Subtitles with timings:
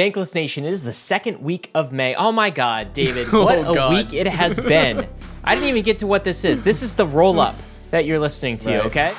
[0.00, 2.14] Bankless Nation, it is the second week of May.
[2.14, 3.92] Oh my God, David, what Oh, a God.
[3.92, 5.06] week it has been.
[5.44, 6.62] I didn't even get to what this is.
[6.62, 7.54] This is the roll up
[7.90, 8.86] that you're listening to, Right.
[8.86, 9.10] okay?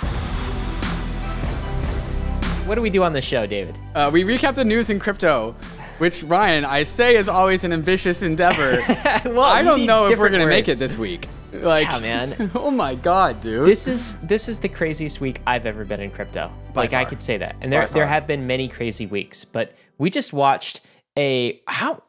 [2.67, 3.75] What do we do on the show, David?
[3.93, 5.51] Uh, we recap the news in crypto,
[5.99, 8.79] which Ryan, I say is always an ambitious endeavor.
[9.29, 11.27] well, I don't know if we're gonna make it this week.
[11.51, 12.51] Like, Yeah, man.
[12.55, 13.65] oh my god, dude.
[13.65, 16.51] This is this is the craziest week I've ever been in crypto.
[16.73, 17.55] By like I could say that.
[17.61, 18.13] And there By there far.
[18.13, 20.81] have been many crazy weeks, but we just watched
[21.17, 22.03] a how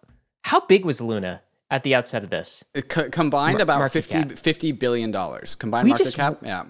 [0.45, 2.65] how big was Luna at the outset of this?
[2.77, 4.33] Uh, co- combined Mar- about market 50, cap.
[4.39, 6.39] 50 billion dollars combined We market just- cap.
[6.43, 6.65] Yeah.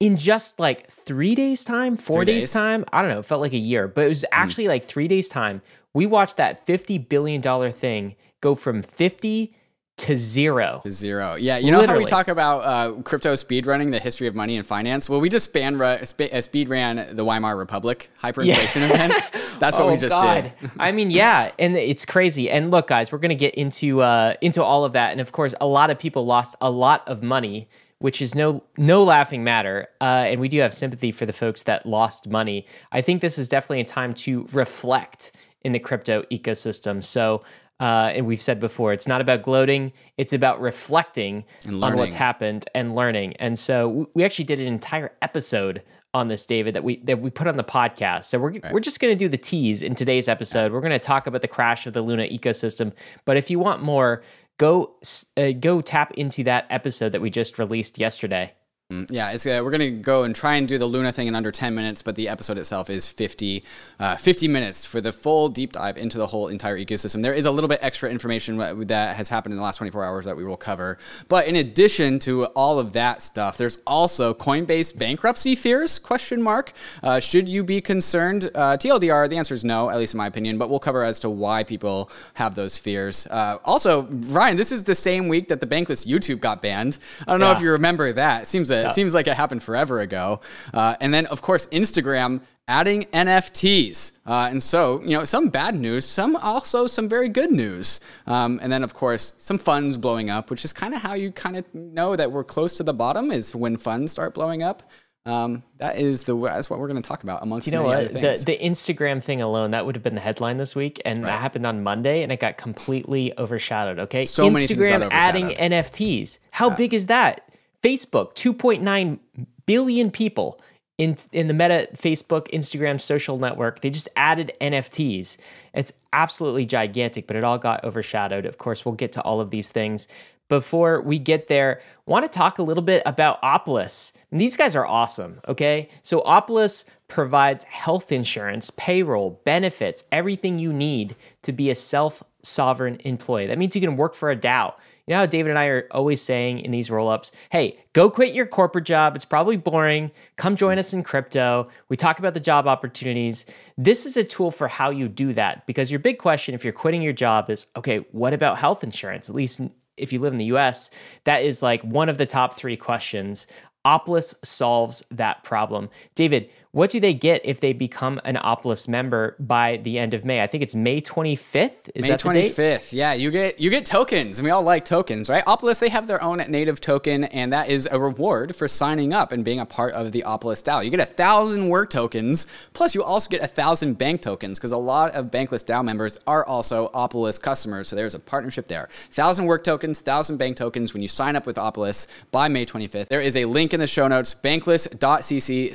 [0.00, 2.52] in just like three days time, four days, days.
[2.52, 2.84] time.
[2.92, 3.20] I don't know.
[3.20, 4.28] It felt like a year, but it was mm.
[4.32, 5.62] actually like three days time.
[5.94, 9.54] We watched that fifty billion dollar thing go from fifty
[10.00, 10.82] to zero.
[10.88, 11.34] Zero.
[11.34, 14.56] Yeah, you know how we talk about uh, crypto speed running, the history of money
[14.56, 15.08] and finance?
[15.08, 19.14] Well, we just span ru- sp- uh, speed ran the Weimar Republic hyperinflation event.
[19.60, 20.52] That's what we just did.
[20.62, 22.50] Oh, I mean, yeah, and it's crazy.
[22.50, 25.54] And look, guys, we're gonna get into uh, into all of that, and of course,
[25.60, 29.88] a lot of people lost a lot of money, which is no no laughing matter.
[30.00, 32.64] Uh, and we do have sympathy for the folks that lost money.
[32.90, 37.04] I think this is definitely a time to reflect in the crypto ecosystem.
[37.04, 37.42] So.
[37.80, 42.66] Uh, and we've said before, it's not about gloating; it's about reflecting on what's happened
[42.74, 43.34] and learning.
[43.38, 47.30] And so we- actually did an entire episode on this, David, that we that we
[47.30, 48.24] put on the podcast.
[48.24, 50.72] So we're we're just going to do the tease in today's episode.
[50.72, 52.92] We're going to talk about the crash of the Luna ecosystem.
[53.24, 54.22] But if you want more,
[54.58, 54.96] go
[55.36, 58.52] uh, go tap into that episode that we just released yesterday.
[58.90, 61.52] Yeah, it's uh, we're gonna go and try and do the Luna thing in under
[61.52, 63.62] 10 minutes, but the episode itself is 50,
[64.00, 67.22] uh, 50 minutes for the full deep dive into the whole entire ecosystem.
[67.22, 70.24] There is a little bit extra information that has happened in the last 24 hours
[70.24, 70.98] that we will cover.
[71.28, 76.00] But in addition to all of that stuff, there's also Coinbase bankruptcy fears?
[76.00, 76.72] Question mark.
[77.02, 78.50] Uh, should you be concerned?
[78.54, 80.58] Uh, TLDR, the answer is no, at least in my opinion.
[80.58, 83.26] But we'll cover as to why people have those fears.
[83.28, 86.98] Uh, also, Ryan, this is the same week that the Bankless YouTube got banned.
[87.20, 88.42] I don't know if you remember that.
[88.42, 90.40] It seems that it seems like it happened forever ago.
[90.72, 94.12] Uh, and then, of course, Instagram adding NFTs.
[94.26, 98.00] Uh, and so, you know, some bad news, some also some very good news.
[98.26, 101.32] Um, and then, of course, some funds blowing up, which is kind of how you
[101.32, 104.82] kind of know that we're close to the bottom is when funds start blowing up.
[105.26, 107.98] Um, that is the that's what we're going to talk about amongst You know what?
[107.98, 108.44] other The things.
[108.46, 111.66] the Instagram thing alone that would have been the headline this week, and that happened
[111.66, 113.98] on Monday, and it got completely overshadowed.
[113.98, 115.48] Okay, So many Instagram adding.
[115.48, 116.38] NFTs.
[116.52, 117.46] How big is that?
[117.82, 119.20] Facebook, two point nine
[119.66, 120.60] billion people
[120.98, 123.80] in in the Meta Facebook Instagram social network.
[123.80, 125.38] They just added NFTs.
[125.74, 128.44] It's absolutely gigantic, but it all got overshadowed.
[128.44, 130.08] Of course, we'll get to all of these things.
[130.50, 134.12] Before we get there, want to talk a little bit about Opolis.
[134.32, 135.88] And these guys are awesome, okay?
[136.02, 143.46] So Opolis provides health insurance, payroll, benefits, everything you need to be a self-sovereign employee.
[143.46, 144.74] That means you can work for a DAO.
[145.10, 148.32] You know how David and I are always saying in these roll-ups, hey, go quit
[148.32, 149.16] your corporate job.
[149.16, 150.12] It's probably boring.
[150.36, 151.68] Come join us in crypto.
[151.88, 153.44] We talk about the job opportunities.
[153.76, 156.72] This is a tool for how you do that because your big question if you're
[156.72, 159.28] quitting your job is, okay, what about health insurance?
[159.28, 159.60] At least
[159.96, 160.90] if you live in the US,
[161.24, 163.48] that is like one of the top three questions.
[163.84, 165.90] Opolis solves that problem.
[166.14, 170.24] David, what do they get if they become an Opolis member by the end of
[170.24, 170.40] May?
[170.40, 171.90] I think it's May 25th.
[171.96, 172.92] Is May that the twenty date?
[172.92, 175.44] Yeah, you get you get tokens, and we all like tokens, right?
[175.46, 179.32] Opolis they have their own native token, and that is a reward for signing up
[179.32, 180.84] and being a part of the Opolis DAO.
[180.84, 184.70] You get a thousand work tokens, plus you also get a thousand bank tokens because
[184.70, 187.88] a lot of Bankless DAO members are also Opolis customers.
[187.88, 188.88] So there's a partnership there.
[188.92, 192.86] Thousand work tokens, thousand bank tokens when you sign up with Opolis by May twenty
[192.86, 193.08] fifth.
[193.08, 195.74] There is a link in the show notes, bankless.cc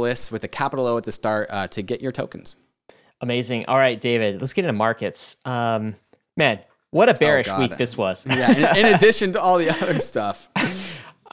[0.00, 2.56] with a capital O at the start uh, to get your tokens.
[3.20, 3.66] Amazing.
[3.66, 5.36] All right, David, let's get into markets.
[5.44, 5.94] Um,
[6.36, 8.26] man, what a bearish Oh, week this was.
[8.26, 10.48] Yeah, in, in addition to all the other stuff.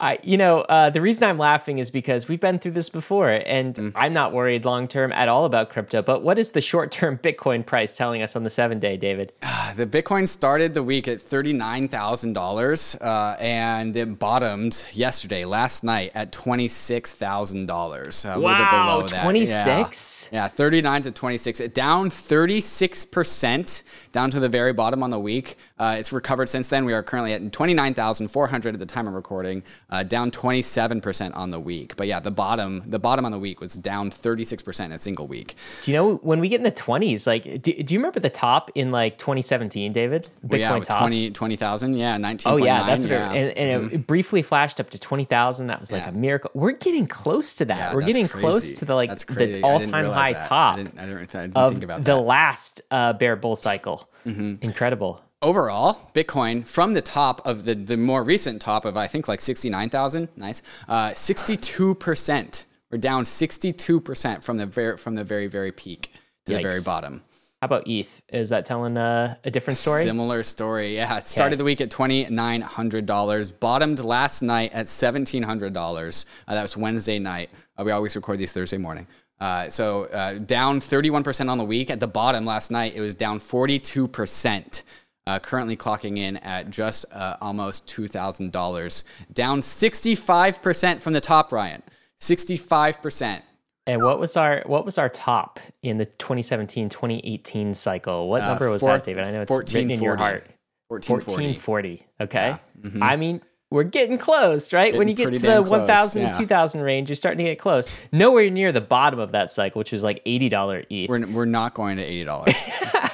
[0.00, 3.30] I, you know, uh, the reason I'm laughing is because we've been through this before,
[3.44, 3.92] and Mm.
[3.96, 6.02] I'm not worried long term at all about crypto.
[6.02, 9.32] But what is the short term Bitcoin price telling us on the seven day, David?
[9.76, 16.32] The Bitcoin started the week at $39,000 uh, and it bottomed yesterday, last night, at
[16.32, 18.24] $26,000.
[18.34, 20.28] A little bit Wow, 26?
[20.32, 20.42] Yeah.
[20.44, 21.60] yeah, 39 to 26.
[21.60, 25.56] It Down 36% down to the very bottom on the week.
[25.78, 26.84] Uh, it's recovered since then.
[26.84, 29.62] We are currently at 29,400 at the time of recording.
[29.90, 31.96] Uh, down 27% on the week.
[31.96, 35.26] But yeah, the bottom the bottom on the week was down 36% in a single
[35.26, 35.54] week.
[35.82, 38.30] Do you know when we get in the 20s, like, do, do you remember the
[38.30, 40.28] top in like 2017, David?
[40.46, 41.00] Bitcoin yeah, top.
[41.00, 42.52] 20 20,000, yeah, 19.
[42.52, 43.28] Oh yeah, that's what yeah.
[43.28, 43.36] Mm-hmm.
[43.36, 45.68] it, and, and it briefly flashed up to twenty thousand.
[45.68, 46.10] That was like Yeah.
[46.10, 46.50] a miracle.
[46.54, 47.76] We're getting close to that.
[47.78, 48.42] Yeah, We're getting crazy.
[48.46, 50.44] close to the like the all-time high that.
[50.44, 53.56] I top didn't, I didn't, I didn't of think about the last uh, bear bull
[53.56, 54.08] cycle.
[54.26, 54.56] Mm-hmm.
[54.62, 55.22] Incredible.
[55.42, 59.40] Overall, Bitcoin from the top of the, the more recent top of I think like
[59.40, 62.64] 69,000, nice, uh, 62%.
[62.90, 66.10] We're down 62% from the very from the very very peak
[66.46, 67.22] to the very bottom.
[67.60, 68.22] How about ETH?
[68.28, 70.04] Is that telling uh, a different story?
[70.04, 70.94] Similar story.
[70.94, 76.24] Yeah, it started the week at $2,900, bottomed last night at $1,700.
[76.46, 77.50] Uh, that was Wednesday night.
[77.76, 79.08] Uh, we always record these Thursday morning.
[79.40, 81.90] Uh, so uh, down 31% on the week.
[81.90, 84.82] At the bottom last night, it was down 42%.
[85.28, 89.04] Uh, currently clocking in at just uh, almost $2,000.
[89.34, 91.82] Down 65% from the top, Ryan.
[92.18, 93.42] 65%.
[93.86, 98.28] and what was our what was our top in the 2017-2018 cycle?
[98.30, 99.26] What number was Uh, fourth- that, David?
[99.26, 100.22] I know it's written in your 1440.
[100.22, 100.50] heart.
[100.88, 101.58] 1440.
[101.58, 102.06] 1440.
[102.22, 103.04] Okay.
[103.04, 104.96] I mean, we're getting close, right?
[104.96, 106.28] when you get to the damn 1000 yeah.
[106.28, 107.94] and 2000 range, you're starting to get close.
[108.12, 111.08] Nowhere near the bottom of that cycle, which was like $80 ETH.
[111.10, 113.04] We're, we're not going to $80.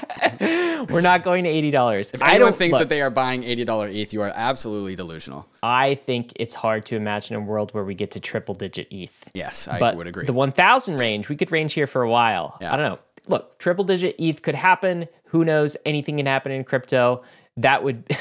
[0.90, 2.14] We're not going to $80.
[2.14, 4.94] If I anyone don't thinks look, that they are buying $80 ETH, you are absolutely
[4.94, 5.46] delusional.
[5.62, 9.10] I think it's hard to imagine a world where we get to triple digit ETH.
[9.34, 10.26] Yes, I but would agree.
[10.26, 12.56] the 1000 range, we could range here for a while.
[12.60, 12.72] Yeah.
[12.72, 12.98] I don't know.
[13.26, 15.08] Look, triple digit ETH could happen.
[15.26, 15.76] Who knows?
[15.86, 17.22] Anything can happen in crypto.
[17.56, 18.04] That would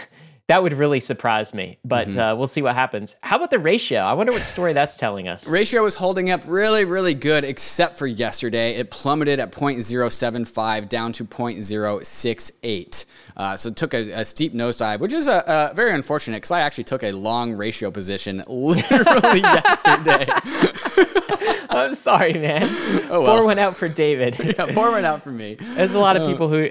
[0.47, 1.77] that would really surprise me.
[1.85, 2.19] But Mm-hmm.
[2.19, 3.15] uh, we'll see what happens.
[3.21, 3.99] How about the ratio?
[4.01, 5.47] I wonder what story that's telling us.
[5.47, 8.75] Ratio was holding up really, really good, except for yesterday.
[8.75, 13.05] It plummeted at 0.075 down to 0.068.
[13.35, 16.61] Uh, so took a, a steep nosedive, which is a, uh very unfortunate because I
[16.61, 20.27] actually took a long ratio position literally yesterday.
[21.69, 22.67] I'm sorry, man.
[23.09, 23.37] Oh, well.
[23.37, 24.37] Four went out for David.
[24.39, 25.55] yeah, pour one out for me.
[25.59, 26.69] There's a lot of people who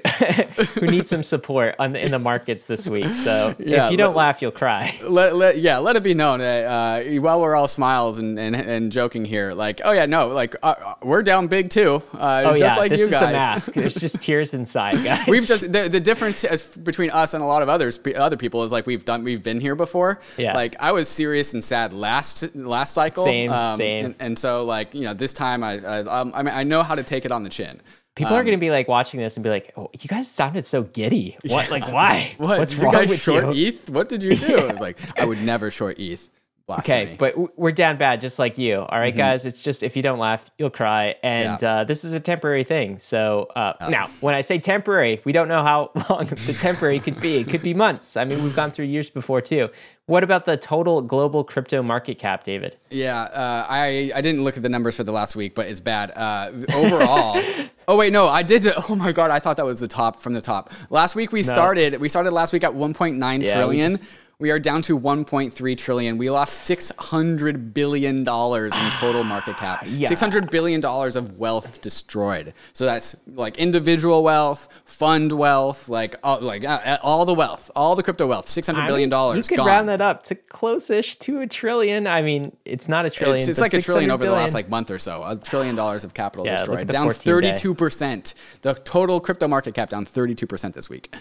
[0.79, 3.15] who need some support on the, in the markets this week.
[3.17, 4.97] So Yeah, if you don't let- laugh, you'll cry.
[5.03, 8.55] Let, let, yeah, let it be known that uh, while we're all smiles and, and,
[8.55, 12.43] and joking here, like, oh yeah, no, like uh, uh, we're down big too, uh,
[12.47, 13.27] Oh just yeah, like this you is guys.
[13.27, 13.73] the mask.
[13.73, 15.27] There's just tears inside, guys.
[15.27, 16.52] We've just the, the difference is
[16.85, 19.61] between us and a lot of others other people is like we've done we've been
[19.61, 20.21] here before.
[20.37, 20.55] Yeah.
[20.55, 23.25] Like I was serious and sad last last cycle.
[23.25, 24.07] Same, same.
[24.07, 26.83] And, and so like you know this time I I, um, I mean I know
[26.83, 27.81] how to take it on the chin.
[28.15, 30.67] People are going to be like watching this and be like, "Oh, you guys sounded
[30.67, 31.39] so giddy.
[31.47, 31.71] What?
[31.71, 32.35] Like, why?
[32.37, 32.59] What?
[32.59, 33.89] What's wrong guys with short you?" ETH?
[33.89, 34.59] What did you do?
[34.69, 36.29] I was like I would never short ETH.
[36.67, 37.03] Blasphemy.
[37.03, 38.77] Okay, but we're down bad, just like you.
[38.81, 39.45] All right, guys.
[39.47, 41.65] It's just if you don't laugh, you'll cry, and Mm-hmm.
[41.65, 41.81] Yeah.
[41.81, 42.99] uh, this is a temporary thing.
[42.99, 47.21] So uh, now, when I say temporary, we don't know how long the temporary could
[47.21, 47.37] be.
[47.39, 48.17] It could be months.
[48.17, 49.71] I mean, we've gone through years before too.
[50.07, 52.77] What about the total global crypto market cap, David?
[52.91, 55.81] Yeah, uh, I I didn't look at the numbers for the last week, but it's
[55.81, 56.13] bad.
[56.15, 57.41] Uh, overall,
[57.89, 58.63] oh wait, no, I did.
[58.63, 60.71] The, oh my god, I thought that was the top from the top.
[60.91, 62.01] Last week we started.
[62.01, 63.97] We started last week at 1.9 Yeah, we trillion.
[64.43, 66.19] We are down to 1.3 trillion.
[66.19, 69.87] We lost 600 billion dollars in total market cap.
[69.93, 70.09] Yeah.
[70.09, 72.55] 600 billion dollars of wealth destroyed.
[72.73, 77.95] So that's like individual wealth, fund wealth, like all, like uh, all the wealth, all
[77.95, 78.49] the crypto wealth.
[78.49, 79.67] 600 I billion mean, dollars You could gone.
[79.67, 82.09] round that up to close-ish to a trillion.
[82.09, 83.39] I mean, it's not a trillion.
[83.39, 84.55] It's, it's like a trillion 600 over the last billion.
[84.55, 85.23] like month or so.
[85.23, 88.35] A trillion dollars of capital Yeah, destroyed, down thirty-two percent.
[88.63, 91.15] The total crypto market cap down thirty-two percent this week.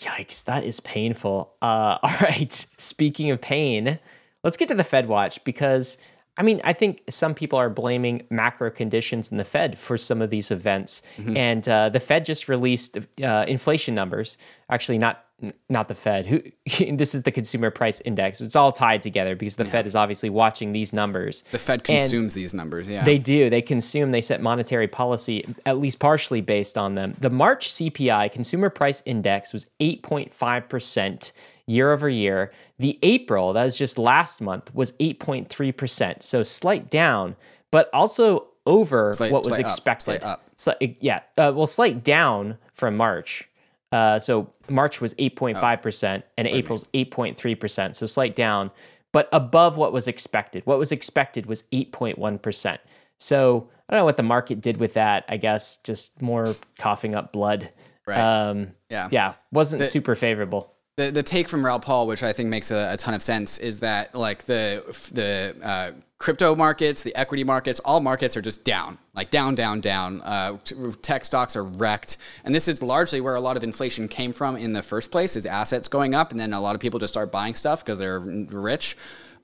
[0.00, 1.54] Yikes, that is painful.
[1.62, 3.98] Uh, all right, speaking of pain,
[4.44, 5.98] let's get to the Fed watch because
[6.38, 10.20] I mean, I think some people are blaming macro conditions in the Fed for some
[10.20, 11.00] of these events.
[11.36, 14.36] And uh, the Fed just released uh, inflation numbers.
[14.68, 15.24] Actually, not
[15.68, 16.26] not the Fed.
[16.26, 16.42] Who
[16.96, 18.40] this is the consumer price index.
[18.40, 21.44] It's all tied together because the Fed is obviously watching these numbers.
[21.50, 22.88] The Fed consumes these numbers.
[22.88, 23.50] Yeah, they do.
[23.50, 27.14] They consume, they set monetary policy, at least partially based on them.
[27.20, 31.32] The March CPI, Consumer Price Index, was 8.5%
[31.66, 32.52] year over year.
[32.78, 36.22] The April, that was just last month, was 8.3%.
[36.22, 37.36] So slight down,
[37.70, 40.04] but also over Slight- what was slight up, expected.
[40.04, 40.42] slight up.
[40.56, 41.20] Slight- yeah.
[41.36, 43.48] Uh, well, slight down from March.
[43.92, 47.96] Uh, so March was 8.5% and April's 8.3%.
[47.96, 48.70] So slight down,
[49.12, 50.66] but above what was expected.
[50.66, 52.78] What was expected was 8.1%.
[53.18, 55.24] So I don't know what the market did with that.
[55.28, 57.72] I guess just more coughing up blood.
[58.06, 58.18] Right.
[58.18, 59.08] Um, Yeah.
[59.10, 59.34] Yeah.
[59.52, 60.72] Wasn't super favorable.
[60.96, 63.58] the, the take from Raoul Pal, which I think makes a, a ton of sense,
[63.58, 68.64] is that like the the uh, crypto markets, the equity markets, all markets are just
[68.64, 70.22] down, like down, down, down.
[70.22, 70.56] Uh,
[71.02, 74.56] tech stocks are wrecked, and this is largely where a lot of inflation came from
[74.56, 77.12] in the first place, is assets going up, and then a lot of people just
[77.12, 78.96] start buying stuff because they're rich.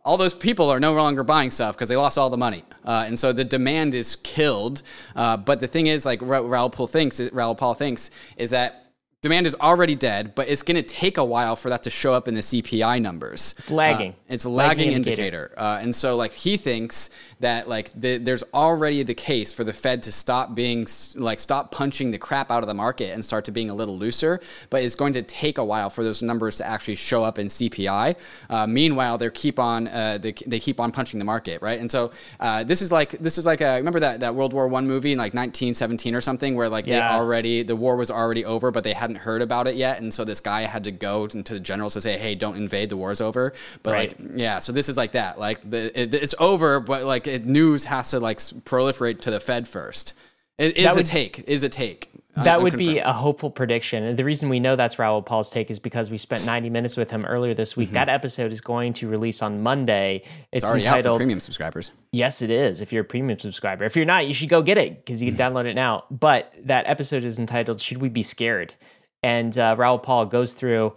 [0.05, 3.05] all those people are no longer buying stuff because they lost all the money, uh,
[3.07, 4.83] and so the demand is killed.
[5.15, 8.82] Uh, but the thing is, like Ra- Raoul Pal thinks, Raoul Pal thinks, is that
[9.23, 12.13] demand is already dead, but it's going to take a while for that to show
[12.13, 13.55] up in the CPI numbers.
[13.57, 14.13] It's lagging.
[14.13, 15.55] Uh, it's a lagging, lagging indicator, indicator.
[15.57, 19.73] Uh, and so like he thinks that like the, there's already the case for the
[19.73, 23.45] Fed to stop being like stop punching the crap out of the market and start
[23.45, 26.57] to being a little looser, but it's going to take a while for those numbers
[26.57, 28.17] to actually show up in CPI.
[28.51, 31.79] Uh, meanwhile, they keep on uh, they, they keep on punching the market, right?
[31.79, 32.11] And so
[32.41, 35.13] uh, this is like this is like a remember that that World War One movie
[35.13, 37.09] in like 1917 or something where like yeah.
[37.09, 40.01] they already the war was already over, but they hadn't hadn't heard about it yet,
[40.01, 42.89] and so this guy had to go to the generals to say, "Hey, don't invade.
[42.89, 43.53] The war's over."
[43.83, 44.21] But right.
[44.21, 45.39] like, yeah, so this is like that.
[45.39, 49.41] Like, the, it, it's over, but like, it, news has to like proliferate to the
[49.41, 50.15] Fed first.
[50.59, 51.49] It is would, a take.
[51.49, 52.11] Is a take.
[52.37, 54.05] That would be a hopeful prediction.
[54.05, 56.97] And the reason we know that's Raoul Pal's take is because we spent 90 minutes
[56.97, 57.89] with him earlier this week.
[57.89, 57.95] Mm-hmm.
[57.95, 60.23] That episode is going to release on Monday.
[60.51, 61.91] It's, it's entitled, premium subscribers.
[62.11, 62.81] Yes, it is.
[62.81, 63.85] If you're a premium subscriber.
[63.85, 66.05] If you're not, you should go get it because you can download it now.
[66.11, 68.75] But that episode is entitled "Should We Be Scared?"
[69.23, 70.95] And uh, Raoul Pal goes through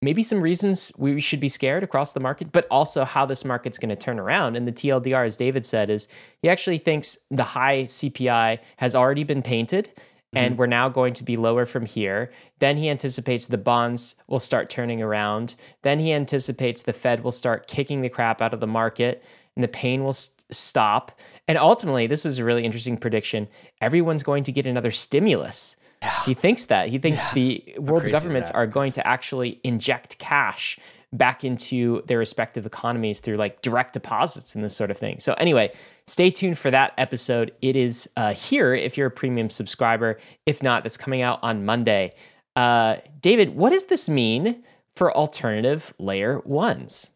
[0.00, 3.78] maybe some reasons we should be scared across the market, but also how this market's
[3.78, 4.56] going to turn around.
[4.56, 6.06] And the TLDR, as David said, is
[6.42, 9.90] he actually thinks the high CPI has already been painted
[10.34, 10.58] and mm-hmm.
[10.58, 12.30] we're now going to be lower from here.
[12.58, 15.54] Then he anticipates the bonds will start turning around.
[15.82, 19.22] Then he anticipates the Fed will start kicking the crap out of the market
[19.56, 21.18] and the pain will st- stop.
[21.46, 23.48] And ultimately, this was a really interesting prediction.
[23.80, 25.76] Everyone's going to get another stimulus.
[26.04, 26.22] Yeah.
[26.24, 26.88] He thinks that.
[26.88, 27.34] He thinks yeah.
[27.34, 30.78] the world governments are going to actually inject cash
[31.12, 35.18] back into their respective economies through like direct deposits and this sort of thing.
[35.20, 35.72] So, anyway,
[36.06, 37.52] stay tuned for that episode.
[37.62, 40.18] It is uh, here if you're a premium subscriber.
[40.44, 42.12] If not, that's coming out on Monday.
[42.56, 44.62] Uh, David, what does this mean
[44.94, 47.10] for alternative layer ones?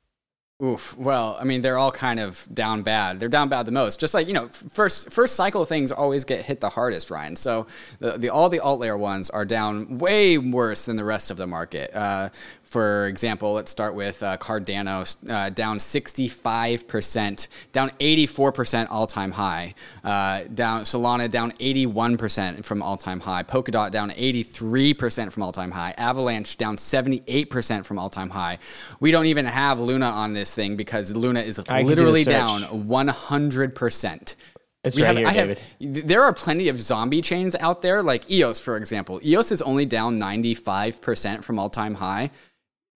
[0.60, 0.98] Oof.
[0.98, 3.20] Well, I mean, they're all kind of down bad.
[3.20, 4.00] They're down bad the most.
[4.00, 7.36] Just like you know, first first cycle things always get hit the hardest, Ryan.
[7.36, 7.68] So
[8.00, 11.36] the, the all the alt layer ones are down way worse than the rest of
[11.36, 11.94] the market.
[11.94, 12.30] Uh,
[12.68, 19.74] for example, let's start with uh, Cardano, uh, down 65%, down 84% all time high.
[20.04, 23.42] Uh, down Solana down 81% from all time high.
[23.42, 25.94] Polkadot down 83% from all time high.
[25.96, 28.58] Avalanche down 78% from all time high.
[29.00, 34.36] We don't even have Luna on this thing because Luna is I literally down 100%.
[34.84, 36.06] It's we right have, here, David.
[36.06, 39.20] There are plenty of zombie chains out there, like EOS, for example.
[39.24, 42.30] EOS is only down 95% from all time high.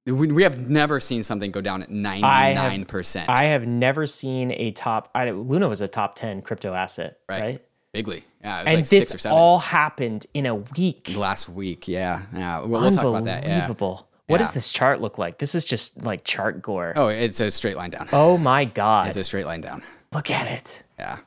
[0.04, 2.24] We have never seen something go down at 99%.
[2.24, 6.74] I have, I have never seen a top, I, Luna was a top 10 crypto
[6.74, 7.42] asset, right?
[7.42, 7.60] right?
[7.94, 8.22] Bigly.
[8.42, 11.12] Yeah, and like this all happened in a week.
[11.14, 12.22] Last week, yeah.
[12.34, 12.60] Yeah.
[12.60, 13.44] We'll, we'll talk about that.
[13.44, 13.50] Yeah.
[13.50, 14.08] Unbelievable.
[14.26, 14.46] What yeah.
[14.46, 15.38] does this chart look like?
[15.38, 16.94] This is just like chart gore.
[16.96, 18.08] Oh, it's a straight line down.
[18.12, 19.08] Oh my God.
[19.08, 19.82] It's a straight line down.
[20.12, 20.82] Look at it.
[20.98, 21.18] Yeah.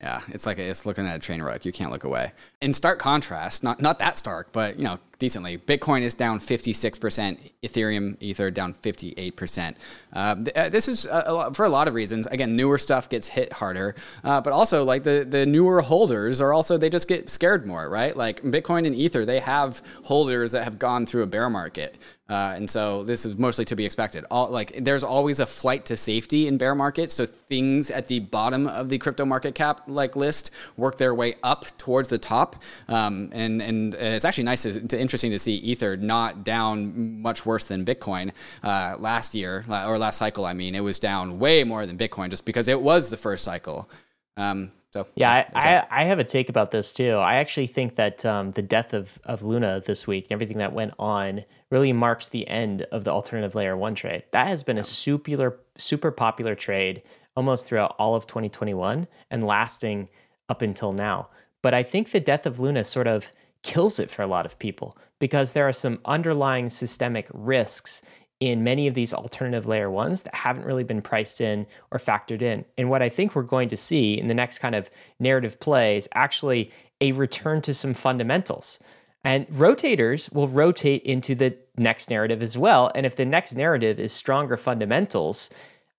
[0.00, 1.64] Yeah, it's like a, it's looking at a train wreck.
[1.64, 2.32] You can't look away.
[2.64, 5.56] In stark contrast, not not that stark, but you know, decently.
[5.56, 9.74] Bitcoin is down 56%, Ethereum, Ether down 58%.
[10.12, 12.26] Uh, th- uh, this is a, a lot, for a lot of reasons.
[12.26, 16.52] Again, newer stuff gets hit harder, uh, but also like the, the newer holders are
[16.52, 18.16] also, they just get scared more, right?
[18.16, 21.98] Like Bitcoin and Ether, they have holders that have gone through a bear market.
[22.28, 24.24] Uh, and so this is mostly to be expected.
[24.30, 27.12] All, like there's always a flight to safety in bear markets.
[27.12, 31.34] So things at the bottom of the crypto market cap like list work their way
[31.42, 32.53] up towards the top.
[32.88, 37.44] Um, and and it's actually nice to, to interesting to see Ether not down much
[37.46, 38.32] worse than Bitcoin
[38.62, 40.46] uh, last year or last cycle.
[40.46, 43.44] I mean, it was down way more than Bitcoin just because it was the first
[43.44, 43.88] cycle.
[44.36, 47.16] Um, so yeah, I, I, I, have a take about this too.
[47.16, 50.72] I actually think that um, the death of, of Luna this week and everything that
[50.72, 54.22] went on really marks the end of the alternative layer one trade.
[54.30, 57.02] That has been a super super popular trade
[57.34, 60.10] almost throughout all of 2021 and lasting
[60.48, 61.28] up until now.
[61.64, 64.58] But I think the death of Luna sort of kills it for a lot of
[64.58, 68.02] people because there are some underlying systemic risks
[68.38, 72.42] in many of these alternative layer ones that haven't really been priced in or factored
[72.42, 72.66] in.
[72.76, 75.96] And what I think we're going to see in the next kind of narrative play
[75.96, 78.78] is actually a return to some fundamentals.
[79.24, 82.92] And rotators will rotate into the next narrative as well.
[82.94, 85.48] And if the next narrative is stronger fundamentals,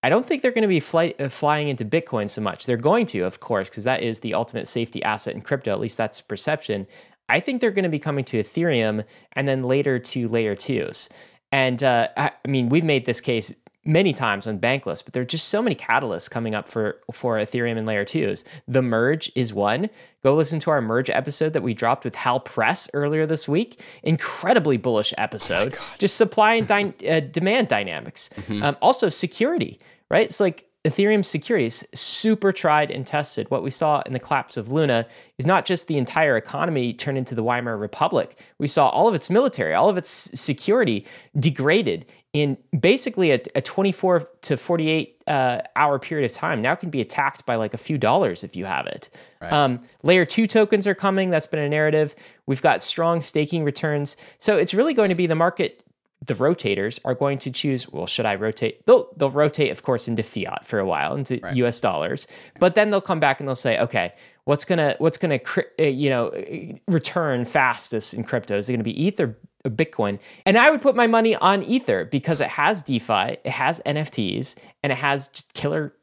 [0.06, 2.68] I don't think they're going to be fly, uh, flying into Bitcoin so much.
[2.68, 5.72] They're going to, of course, because that is the ultimate safety asset in crypto.
[5.72, 6.86] At least that's perception.
[7.28, 11.10] I think they're going to be coming to Ethereum and then later to layer twos.
[11.52, 13.52] And uh, I, I mean, we've made this case
[13.84, 17.38] many times on Bankless, but there are just so many catalysts coming up for for
[17.38, 18.44] Ethereum and layer twos.
[18.68, 19.90] The merge is one.
[20.24, 23.80] Go listen to our merge episode that we dropped with Hal Press earlier this week.
[24.04, 25.76] Incredibly bullish episode.
[25.80, 26.68] Oh just supply and
[27.00, 28.30] dy- uh, demand dynamics.
[28.36, 28.62] Mm-hmm.
[28.62, 30.26] Um, also security right?
[30.26, 33.50] It's like Ethereum security is super tried and tested.
[33.50, 35.08] What we saw in the collapse of Luna
[35.40, 38.40] is not just the entire economy turn into the Weimar Republic.
[38.60, 41.06] We saw all of its military, all of its security
[41.40, 46.62] degraded in basically a, a 24 to 48 uh, hour period of time.
[46.62, 49.10] Now can be attacked by like a few dollars if you have it.
[49.42, 49.54] Right.
[49.54, 51.32] Um, layer two tokens are coming.
[51.32, 52.14] That's been a narrative.
[52.46, 54.18] We've got strong staking returns.
[54.38, 55.82] So it's really going to be the market
[56.26, 58.86] the rotators are going to choose well should i rotate?
[58.86, 61.58] They'll they'll rotate of course into fiat for a while into right.
[61.58, 62.28] us dollars
[62.60, 64.14] but then they'll come back and they'll say okay
[64.46, 65.40] what's gonna what's gonna
[65.80, 66.32] uh, you know
[66.88, 68.58] return fastest in crypto?
[68.58, 70.20] Is it gonna be ether or bitcoin?
[70.46, 74.56] And i would put my money on ether because it has defi it has nfts
[74.82, 75.94] and it has just killer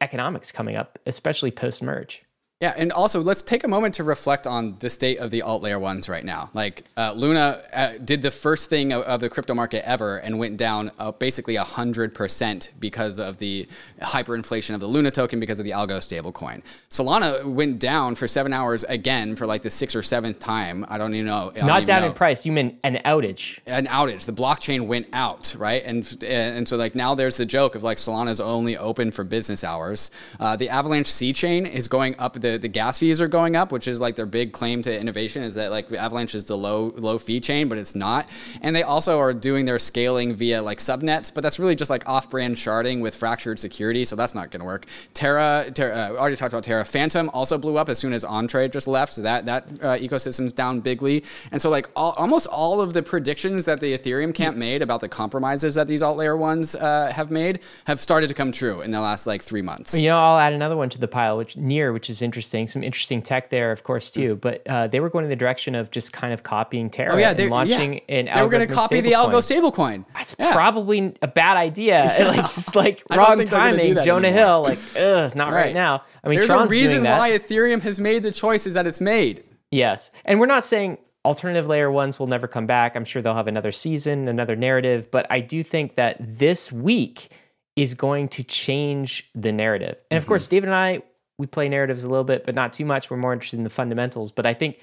[0.00, 2.22] economics coming up especially post merge
[2.62, 5.64] yeah, and also let's take a moment to reflect on the state of the alt
[5.64, 6.48] layer ones right now.
[6.54, 10.38] Like uh, Luna uh, did the first thing of, of, the crypto market ever and
[10.38, 13.66] went down uh, basically hundred percent because of the
[14.00, 16.62] hyperinflation of the Luna token because of the algo stablecoin.
[16.88, 20.86] Solana went down for seven hours again for like the sixth or seventh time.
[20.88, 21.50] I don't even know.
[21.52, 22.08] Don't Not even down know.
[22.08, 22.46] in price.
[22.46, 23.58] You mean an outage?
[23.66, 24.24] An outage.
[24.24, 25.82] The blockchain went out, right?
[25.84, 29.64] And and so like now there's the joke of like Solana's only open for business
[29.64, 30.12] hours.
[30.38, 33.72] Uh, the Avalanche C chain is going up the the gas fees are going up,
[33.72, 36.92] which is like their big claim to innovation is that like Avalanche is the low
[36.96, 38.28] low fee chain, but it's not.
[38.60, 42.08] And they also are doing their scaling via like subnets, but that's really just like
[42.08, 44.86] off-brand sharding with fractured security, so that's not going to work.
[45.14, 46.84] Terra, Terra uh, already talked about Terra.
[46.84, 50.52] Fantom also blew up as soon as Andre just left, so that that uh, ecosystem's
[50.52, 51.24] down bigly.
[51.50, 55.00] And so like all, almost all of the predictions that the Ethereum camp made about
[55.00, 58.80] the compromises that these alt layer ones uh, have made have started to come true
[58.80, 59.98] in the last like three months.
[59.98, 62.66] You know, I'll add another one to the pile, which near, which is interesting interesting,
[62.66, 64.34] some interesting tech there, of course, too.
[64.34, 67.16] But uh, they were going in the direction of just kind of copying Terra oh,
[67.16, 68.16] yeah, and launching yeah.
[68.16, 70.04] an They were going to copy the algo stablecoin.
[70.14, 70.52] That's yeah.
[70.52, 71.82] probably a bad idea.
[71.92, 72.28] Yeah.
[72.28, 73.94] like it's like wrong timing.
[74.02, 74.32] Jonah anymore.
[74.32, 75.66] Hill, like, ugh, not right.
[75.66, 75.74] right.
[75.74, 76.02] now.
[76.22, 79.44] I mean, there's Tron's a reason why Ethereum has made the choices that it's made.
[79.70, 82.96] Yes, and we're not saying alternative layer ones will never come back.
[82.96, 85.10] I'm sure they'll have another season, another narrative.
[85.10, 87.30] But I do think that this week
[87.76, 89.96] is going to change the narrative.
[90.10, 90.28] And of mm-hmm.
[90.28, 91.02] course, David and I,
[91.38, 93.10] we play narratives a little bit, but not too much.
[93.10, 94.30] We're more interested in the fundamentals.
[94.30, 94.78] But I think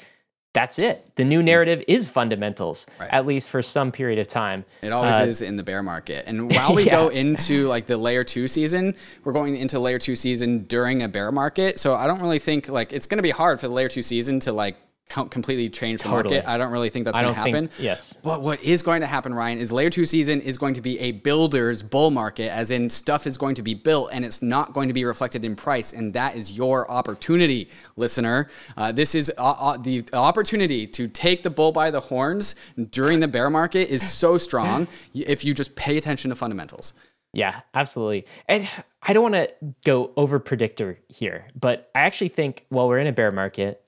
[0.53, 1.15] that's it.
[1.15, 3.09] The new narrative is fundamentals, right.
[3.13, 4.65] at least for some period of time.
[4.81, 6.23] It always uh, is in the bear market.
[6.25, 6.91] And while we yeah.
[6.91, 11.07] go into like the layer two season, we're going into layer two season during a
[11.07, 11.79] bear market.
[11.79, 14.01] So I don't really think like it's going to be hard for the layer two
[14.01, 14.75] season to like
[15.09, 16.35] completely change the totally.
[16.35, 16.49] market.
[16.49, 17.67] I don't really think that's going to happen.
[17.67, 18.17] Think, yes.
[18.23, 20.99] But what is going to happen, Ryan, is layer two season is going to be
[20.99, 24.73] a builder's bull market, as in stuff is going to be built and it's not
[24.73, 25.93] going to be reflected in price.
[25.93, 28.49] And that is your opportunity, listener.
[28.77, 32.55] Uh, this is uh, uh, the opportunity to take the bull by the horns
[32.91, 36.93] during the bear market is so strong if you just pay attention to fundamentals.
[37.33, 38.25] Yeah, absolutely.
[38.47, 38.67] And
[39.03, 39.53] I don't want to
[39.85, 43.83] go over predictor here, but I actually think while we're in a bear market,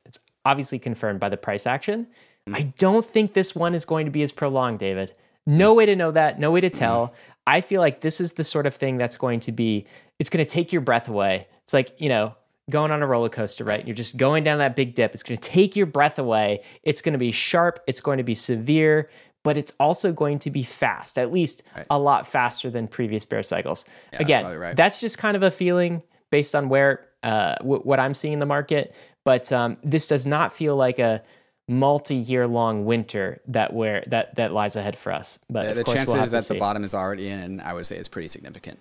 [0.45, 2.07] obviously confirmed by the price action.
[2.47, 2.55] Mm.
[2.55, 5.13] I don't think this one is going to be as prolonged, David.
[5.45, 7.07] No way to know that, no way to tell.
[7.07, 7.13] Mm.
[7.47, 9.85] I feel like this is the sort of thing that's going to be,
[10.19, 11.47] it's going to take your breath away.
[11.63, 12.35] It's like, you know,
[12.69, 13.85] going on a roller coaster, right?
[13.85, 15.13] You're just going down that big dip.
[15.13, 16.63] It's going to take your breath away.
[16.83, 17.79] It's going to be sharp.
[17.87, 19.09] It's going to be severe,
[19.43, 21.85] but it's also going to be fast, at least right.
[21.89, 23.85] a lot faster than previous bear cycles.
[24.13, 24.75] Yeah, Again, that's, right.
[24.75, 28.39] that's, just kind of a feeling based on where uh, w- what I'm seeing in
[28.39, 28.95] the market.
[29.23, 31.23] But um, this does not feel like a
[31.67, 35.39] multi-year long winter that where that that lies ahead for us.
[35.49, 38.07] But the, the chances we'll that the bottom is already in, I would say, is
[38.07, 38.79] pretty significant.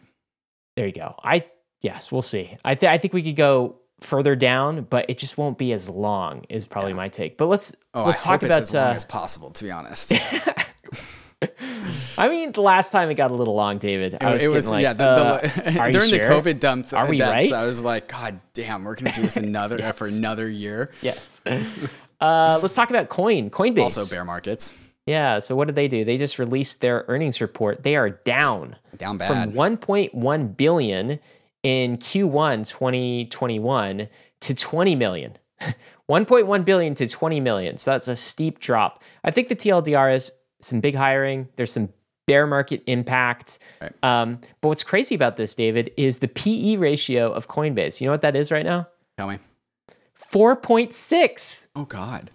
[0.76, 1.14] There you go.
[1.22, 1.46] I
[1.83, 2.57] yes, we'll see.
[2.64, 5.88] I th- I think we could go further down, but it just won't be as
[5.88, 6.44] long.
[6.48, 6.96] Is probably yeah.
[6.96, 7.37] my take.
[7.38, 9.50] But let's oh, let's I talk about as long uh, as possible.
[9.50, 10.12] To be honest.
[12.18, 14.18] I mean, the last time it got a little long, David.
[14.20, 14.92] I was, it was like, yeah.
[14.92, 16.31] The, the, uh, during the sure?
[16.31, 17.50] COVID dump, are we right?
[17.50, 19.96] I was like, God damn, we're gonna do this another yes.
[19.96, 20.92] for another year.
[21.03, 21.42] Yes.
[22.20, 23.48] Uh, let's talk about Coin.
[23.48, 23.81] Coinbase.
[23.81, 24.74] Also bear markets.
[25.07, 25.38] Yeah.
[25.38, 26.05] So what did they do?
[26.05, 27.83] They just released their earnings report.
[27.83, 28.76] They are down.
[28.98, 29.55] Down bad.
[29.55, 31.18] From 1.1 billion
[31.62, 34.09] in Q1 2021
[34.40, 35.38] to 20 million.
[36.11, 37.76] 1.1 billion to 20 million.
[37.76, 39.03] So that's a steep drop.
[39.24, 41.49] I think the TLDR is some big hiring.
[41.57, 41.90] There's some
[42.27, 43.59] bear market impact.
[43.81, 43.92] Right.
[44.03, 48.01] Um, but what's crazy about this, David, is the PE ratio of Coinbase.
[48.01, 48.88] You know what that is right now?
[49.16, 49.38] Tell me.
[50.33, 51.66] 4.6.
[51.75, 52.31] Oh, God.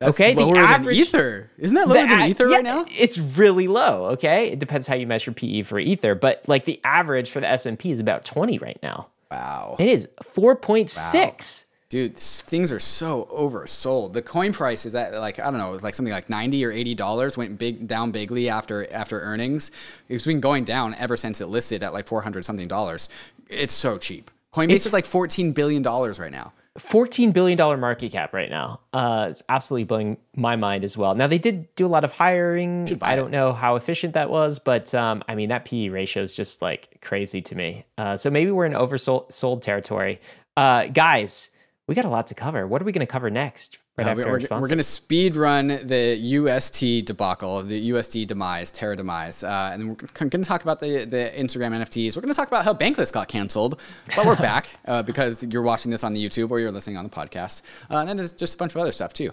[0.00, 1.50] That's okay, lower the average, than Ether.
[1.58, 2.86] Isn't that lower the, than Ether yeah, right now?
[2.88, 4.06] It's really low.
[4.12, 7.46] Okay, it depends how you measure PE for Ether, but like the average for the
[7.46, 9.08] S and P is about twenty right now.
[9.30, 11.66] Wow, it is four point six.
[11.90, 14.12] Dude, things are so oversold.
[14.12, 16.70] The coin price is at like I don't know, it's like something like ninety or
[16.70, 17.36] eighty dollars.
[17.36, 19.72] Went big down bigly after after earnings.
[20.08, 23.08] It's been going down ever since it listed at like four hundred something dollars.
[23.48, 24.30] It's so cheap.
[24.54, 26.52] Coinbase it's, is like fourteen billion dollars right now.
[26.78, 28.80] $14 billion market cap right now.
[28.92, 31.16] Uh, it's absolutely blowing my mind as well.
[31.16, 32.88] Now, they did do a lot of hiring.
[33.02, 36.32] I don't know how efficient that was, but um, I mean, that PE ratio is
[36.32, 37.84] just like crazy to me.
[37.98, 40.20] Uh, so maybe we're in oversold sold territory.
[40.56, 41.50] Uh, guys,
[41.90, 42.68] we got a lot to cover.
[42.68, 43.80] What are we going to cover next?
[43.98, 48.94] Right uh, we're, we're going to speed run the UST debacle, the USD demise, Terra
[48.94, 52.14] demise, uh, and then we're going to talk about the the Instagram NFTs.
[52.14, 53.80] We're going to talk about how Bankless got canceled,
[54.14, 57.02] but we're back uh, because you're watching this on the YouTube or you're listening on
[57.02, 59.32] the podcast, uh, and then there's just a bunch of other stuff too.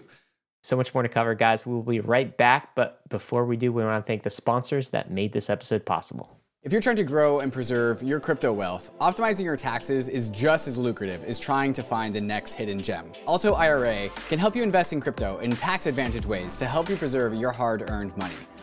[0.64, 1.64] So much more to cover, guys.
[1.64, 4.90] We will be right back, but before we do, we want to thank the sponsors
[4.90, 6.37] that made this episode possible.
[6.68, 10.68] If you're trying to grow and preserve your crypto wealth, optimizing your taxes is just
[10.68, 13.10] as lucrative as trying to find the next hidden gem.
[13.26, 16.98] Alto IRA can help you invest in crypto in tax advantage ways to help you
[16.98, 18.36] preserve your hard earned money.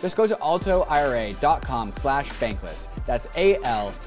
[0.00, 2.88] Just go to altoira.com slash bankless.
[3.06, 3.98] That's A-L-T-O-I-R-A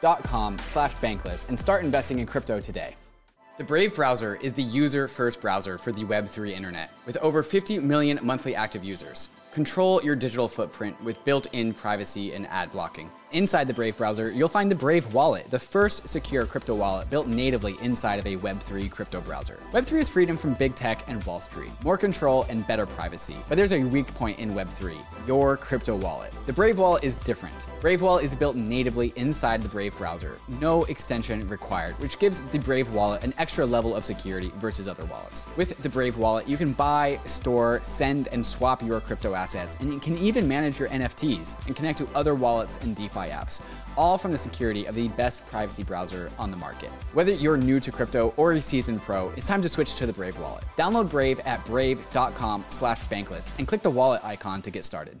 [0.00, 2.96] dot com slash bankless and start investing in crypto today.
[3.56, 8.18] The Brave browser is the user-first browser for the Web3 internet, with over 50 million
[8.20, 9.28] monthly active users.
[9.52, 13.08] Control your digital footprint with built-in privacy and ad blocking.
[13.34, 17.26] Inside the Brave browser, you'll find the Brave Wallet, the first secure crypto wallet built
[17.26, 19.58] natively inside of a Web3 crypto browser.
[19.72, 23.36] Web3 is freedom from big tech and Wall Street, more control and better privacy.
[23.48, 26.32] But there's a weak point in Web3 your crypto wallet.
[26.46, 27.66] The Brave Wallet is different.
[27.80, 32.58] Brave Wallet is built natively inside the Brave browser, no extension required, which gives the
[32.58, 35.46] Brave Wallet an extra level of security versus other wallets.
[35.56, 39.92] With the Brave Wallet, you can buy, store, send, and swap your crypto assets, and
[39.92, 43.60] you can even manage your NFTs and connect to other wallets and DeFi apps,
[43.96, 46.90] all from the security of the best privacy browser on the market.
[47.12, 50.12] Whether you're new to crypto or a seasoned pro, it's time to switch to the
[50.12, 50.64] Brave wallet.
[50.76, 55.20] Download Brave at brave.com/bankless and click the wallet icon to get started.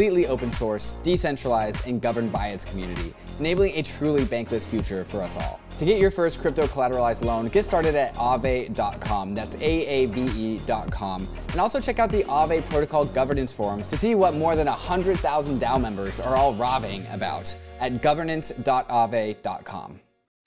[0.01, 5.21] completely open source, decentralized, and governed by its community, enabling a truly bankless future for
[5.21, 5.59] us all.
[5.77, 9.35] To get your first crypto collateralized loan, get started at aave.com.
[9.35, 11.27] That's A-A-V-E.com.
[11.49, 15.61] And also check out the Aave Protocol Governance Forums to see what more than 100,000
[15.61, 19.99] DAO members are all raving about at governance.aave.com.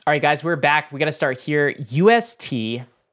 [0.07, 0.91] All right, guys, we're back.
[0.91, 1.77] We got to start here.
[1.91, 2.53] UST,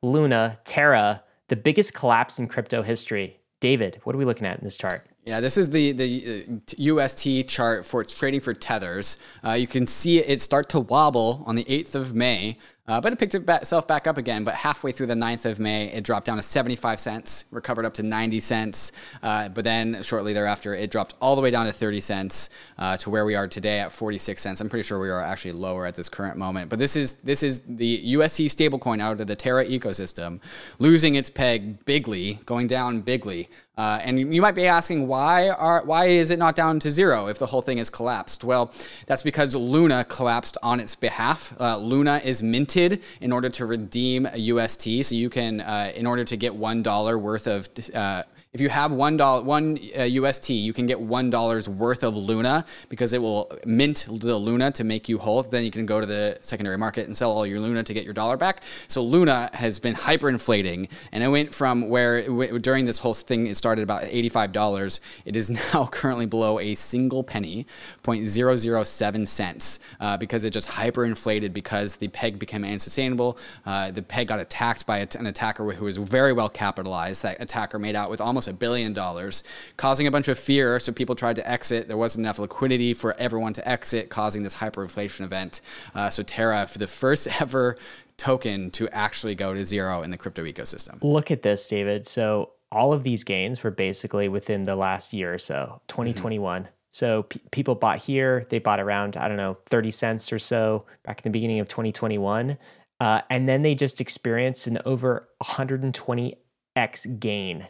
[0.02, 3.38] Luna, Terra, the biggest collapse in crypto history.
[3.60, 5.06] David, what are we looking at in this chart?
[5.24, 9.20] Yeah, this is the the UST uh, chart for it's trading for tethers.
[9.46, 12.58] Uh, you can see it start to wobble on the 8th of May.
[12.88, 14.44] Uh, but it picked itself back up again.
[14.44, 17.94] But halfway through the 9th of May, it dropped down to 75 cents, recovered up
[17.94, 18.92] to 90 cents.
[19.24, 22.98] Uh, but then shortly thereafter, it dropped all the way down to 30 cents uh,
[22.98, 24.60] to where we are today at 46 cents.
[24.60, 26.70] I'm pretty sure we are actually lower at this current moment.
[26.70, 30.42] But this is this is the UST stablecoin out of the Terra ecosystem,
[30.80, 33.48] losing its peg bigly, going down bigly.
[33.78, 37.28] Uh, and you might be asking why are why is it not down to zero
[37.28, 38.44] if the whole thing is collapsed?
[38.44, 38.74] Well,
[39.08, 41.56] that's because Luna collapsed on its behalf.
[41.60, 46.06] Uh, Luna is minted in order to redeem a UST, so you can uh, in
[46.06, 50.04] order to get one dollar worth of uh, if you have one dollar, one uh,
[50.04, 54.72] UST, you can get one dollar's worth of Luna because it will mint the Luna
[54.72, 55.42] to make you whole.
[55.42, 58.04] Then you can go to the secondary market and sell all your Luna to get
[58.04, 58.64] your dollar back.
[58.90, 63.48] So Luna has been hyperinflating, and it went from where it, during this whole thing
[63.48, 65.00] it started about eighty-five dollars.
[65.24, 67.66] It is now currently below a single penny,
[68.04, 73.38] 0.007 cents, uh, because it just hyperinflated because the peg became unsustainable.
[73.66, 77.24] Uh, the peg got attacked by an attacker who was very well capitalized.
[77.24, 79.44] That attacker made out with almost almost a billion dollars,
[79.78, 80.80] causing a bunch of fear.
[80.80, 81.88] So people tried to exit.
[81.88, 85.62] There wasn't enough liquidity for everyone to exit, causing this hyperinflation event.
[85.94, 87.78] Uh, so Terra, for the first ever
[88.18, 90.98] token to actually go to zero in the crypto ecosystem.
[91.02, 92.08] Look at this, David.
[92.08, 96.64] So all of these gains were basically within the last year or so, 2021.
[96.64, 96.72] Mm-hmm.
[96.90, 100.86] So p- people bought here, they bought around, I don't know, 30 cents or so
[101.04, 102.58] back in the beginning of 2021.
[103.00, 107.68] Uh, and then they just experienced an over 120x gain,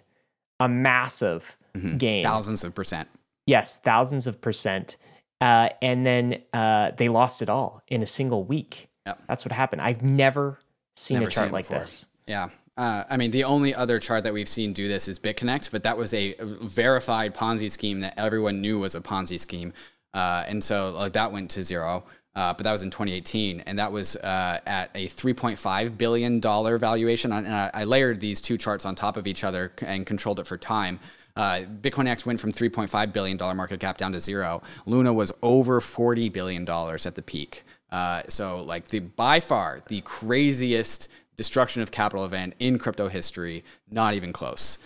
[0.62, 1.98] a massive mm-hmm.
[1.98, 2.24] gain.
[2.24, 3.10] Thousands of percent.
[3.46, 4.98] Yes, thousands of percent.
[5.42, 8.90] Uh, and then uh, they lost it all in a single week.
[9.08, 9.24] Yep.
[9.28, 9.82] That's what happened.
[9.82, 10.60] I've never
[10.96, 11.80] seen never a chart seen like before.
[11.80, 12.06] this.
[12.28, 12.50] Yeah.
[12.78, 15.84] Uh, I mean, the only other chart that we've seen do this is BitConnect, but
[15.84, 19.74] that was a verified Ponzi scheme that everyone knew was a Ponzi scheme.
[20.14, 22.04] Uh, and so like, that went to zero.
[22.34, 26.78] Uh, but that was in 2018, and that was uh, at a 3.5 billion dollar
[26.78, 27.32] valuation.
[27.34, 30.48] And I, I, layered these two charts on top of each other and controlled it
[30.48, 31.02] for time.
[31.36, 34.62] Uh, BitConnect went from 3.5 billion dollar market cap down to zero.
[34.86, 37.64] Luna was over 40 billion dollars at the peak.
[37.90, 43.64] Uh, so, like the by far the craziest destruction of capital event in crypto history.
[43.90, 44.78] Not even close.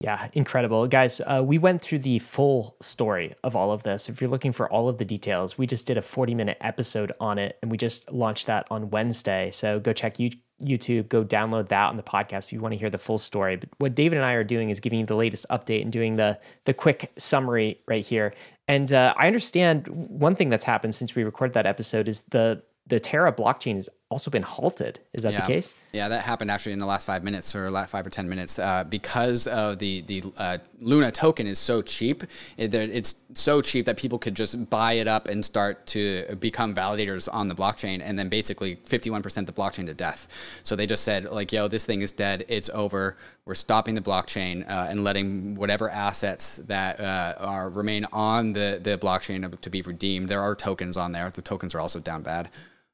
[0.00, 0.86] Yeah, incredible.
[0.86, 4.08] Guys, uh, we went through the full story of all of this.
[4.08, 7.12] If you're looking for all of the details, we just did a 40 minute episode
[7.20, 9.50] on it and we just launched that on Wednesday.
[9.50, 12.88] So go check YouTube, go download that on the podcast if you want to hear
[12.88, 13.56] the full story.
[13.56, 16.16] But what David and I are doing is giving you the latest update and doing
[16.16, 18.32] the, the quick summary right here.
[18.68, 22.62] And uh, I understand one thing that's happened since we recorded that episode is the
[22.86, 24.98] the Terra blockchain has also been halted.
[25.12, 25.40] Is that yeah.
[25.40, 25.74] the case?
[25.92, 28.58] Yeah, that happened actually in the last five minutes or last five or ten minutes
[28.58, 32.24] uh, because of the the uh, Luna token is so cheap.
[32.56, 36.74] It, it's so cheap that people could just buy it up and start to become
[36.74, 40.26] validators on the blockchain, and then basically fifty one percent the blockchain to death.
[40.64, 42.44] So they just said like, "Yo, this thing is dead.
[42.48, 43.16] It's over.
[43.44, 48.80] We're stopping the blockchain uh, and letting whatever assets that uh, are remain on the
[48.82, 50.28] the blockchain to be redeemed.
[50.28, 51.30] There are tokens on there.
[51.30, 52.50] The tokens are also down bad."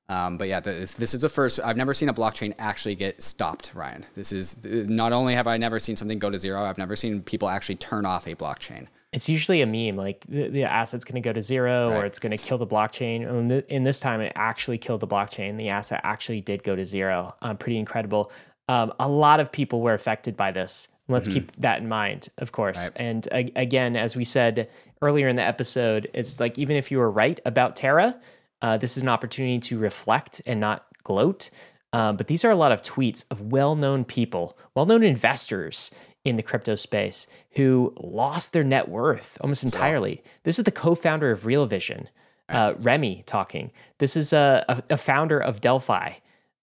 [0.09, 1.59] Um, but yeah, this, this, is the first.
[1.64, 4.07] I've never seen a blockchain actually get stopped, Ryan.
[4.14, 7.23] This is not only have I never seen something go to zero, I've never seen
[7.23, 8.87] people actually turn off a blockchain.
[9.12, 11.97] It's usually a meme, like the, the asset's going to go to zero right.
[11.97, 13.29] or it's going to kill the blockchain.
[13.29, 15.57] And in this time, it actually killed the blockchain.
[15.57, 17.35] The asset actually did go to zero.
[17.42, 18.31] Um, pretty incredible.
[18.69, 20.88] Um, a lot of people were affected by this.
[21.09, 21.35] Let's mm-hmm.
[21.35, 22.90] keep that in mind, of course.
[22.90, 22.97] Right.
[22.97, 24.69] And uh, again, as we said
[25.01, 28.21] earlier in the episode, it's like even if you were right about Terra,
[28.62, 31.51] uh, this is an opportunity to reflect and not gloat.
[31.92, 35.90] Um, but these are a lot of tweets of well known people, well known investors
[36.25, 40.16] in the crypto space who lost their net worth almost entirely.
[40.16, 42.09] So, this is the co founder of Real Vision,
[42.49, 43.71] uh, Remy, talking.
[43.99, 46.14] This is a, a, a founder of Delphi,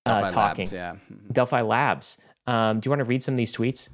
[0.05, 0.65] uh, Delphi talking.
[0.65, 0.95] Labs, yeah.
[1.31, 2.17] Delphi Labs.
[2.45, 3.89] Um, do you want to read some of these tweets?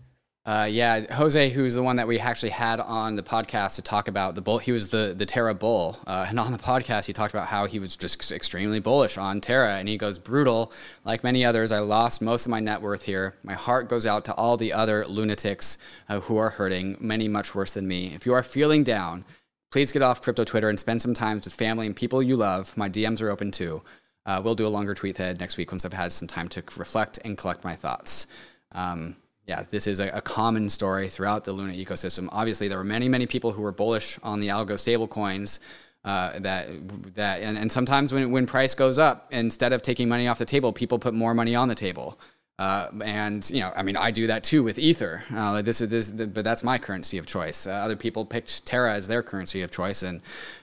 [0.50, 4.08] Uh, yeah, Jose, who's the one that we actually had on the podcast to talk
[4.08, 4.58] about the bull.
[4.58, 7.68] He was the the Terra bull, uh, and on the podcast he talked about how
[7.68, 10.74] he was just extremely bullish on Terra, and he goes brutal.
[11.06, 13.36] Like many others, I lost most of my net worth here.
[13.44, 15.78] My heart goes out to all the other lunatics
[16.10, 18.08] uh, who are hurting, many much worse than me.
[18.16, 19.26] If you are feeling down,
[19.72, 22.76] please get off crypto Twitter and spend some time with family and people you love.
[22.76, 23.84] My DMs are open too.
[24.26, 26.64] Uh, we'll do a longer tweet thread next week once I've had some time to
[26.76, 28.26] reflect and collect my thoughts.
[28.72, 29.16] Um,
[29.50, 32.30] yeah, this is a, a, common story throughout the Luna ecosystem.
[32.32, 35.58] Obviously, there were many, many people who were bullish on the algo stablecoins.
[36.06, 36.68] Uh, that
[37.16, 40.46] that and, and sometimes when when price goes up, instead of taking money off the
[40.46, 42.20] table, people put more money on the table.
[42.60, 45.24] Uh, and you know, I mean, I do that too with Ether.
[45.34, 47.66] Uh, this is this, but that's my currency of choice.
[47.66, 50.22] Uh, other people picked Terra as their currency of choice, and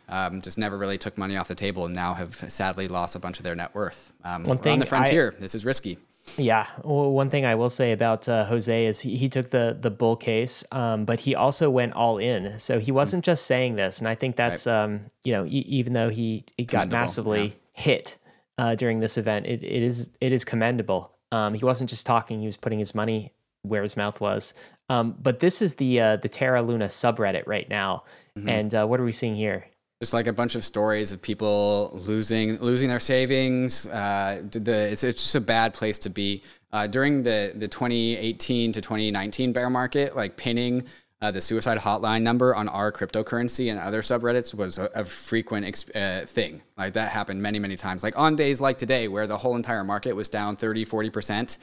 [0.09, 3.19] um, just never really took money off the table, and now have sadly lost a
[3.19, 4.13] bunch of their net worth.
[4.23, 5.35] Um, One thing on the frontier.
[5.37, 5.99] I, this is risky.
[6.37, 6.67] Yeah.
[6.85, 9.91] Well, one thing I will say about uh, Jose is he, he took the the
[9.91, 12.59] bull case, um, but he also went all in.
[12.59, 13.27] So he wasn't mm.
[13.27, 14.83] just saying this, and I think that's right.
[14.83, 17.53] um, you know e- even though he, he got massively yeah.
[17.73, 18.19] hit
[18.59, 21.13] uh, during this event, it, it is it is commendable.
[21.33, 24.55] Um, he wasn't just talking; he was putting his money where his mouth was.
[24.89, 28.05] Um, but this is the uh, the Terra Luna subreddit right now,
[28.37, 28.49] mm-hmm.
[28.49, 29.67] and uh, what are we seeing here?
[30.01, 33.87] Just like a bunch of stories of people losing losing their savings.
[33.89, 36.43] Uh, the it's, it's just a bad place to be.
[36.73, 40.85] Uh, during the the 2018 to 2019 bear market, like pinning
[41.23, 45.85] uh, the suicide hotline number on our cryptocurrency and other subreddits was a, a frequent
[45.95, 46.61] uh, thing.
[46.77, 48.03] Like that happened many, many times.
[48.03, 51.57] Like on days like today, where the whole entire market was down 30, 40%,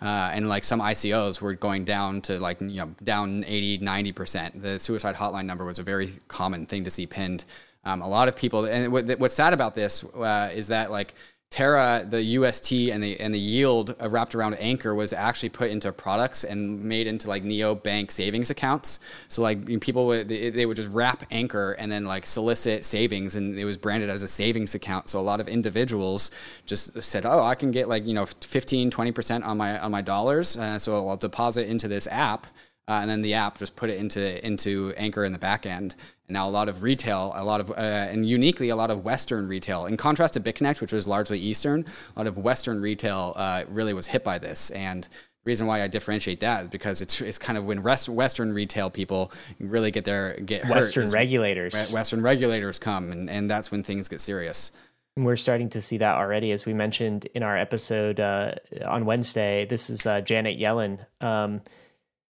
[0.00, 4.62] uh, and like some ICOs were going down to like, you know, down 80, 90%.
[4.62, 7.44] The suicide hotline number was a very common thing to see pinned
[7.84, 11.14] um, a lot of people, and what, what's sad about this uh, is that like
[11.50, 15.90] Terra, the UST and the and the yield wrapped around Anchor was actually put into
[15.90, 19.00] products and made into like neo bank savings accounts.
[19.28, 23.34] So like people would they, they would just wrap Anchor and then like solicit savings,
[23.34, 25.08] and it was branded as a savings account.
[25.08, 26.30] So a lot of individuals
[26.66, 29.90] just said, "Oh, I can get like you know 15, 20 percent on my on
[29.90, 32.46] my dollars, uh, so I'll deposit into this app."
[32.86, 35.96] Uh, and then the app just put it into into Anchor in the back end.
[36.30, 39.04] And now a lot of retail, a lot of uh, and uniquely a lot of
[39.04, 39.84] Western retail.
[39.84, 43.92] In contrast to BitConnect, which was largely Eastern, a lot of Western retail uh, really
[43.92, 44.70] was hit by this.
[44.70, 45.08] And the
[45.44, 48.90] reason why I differentiate that is because it's it's kind of when rest, Western retail
[48.90, 51.14] people really get their get Western hurt.
[51.14, 51.92] regulators.
[51.92, 54.70] Western regulators come, and, and that's when things get serious.
[55.16, 58.54] And we're starting to see that already, as we mentioned in our episode uh,
[58.86, 59.66] on Wednesday.
[59.68, 61.00] This is uh, Janet Yellen.
[61.20, 61.62] Um,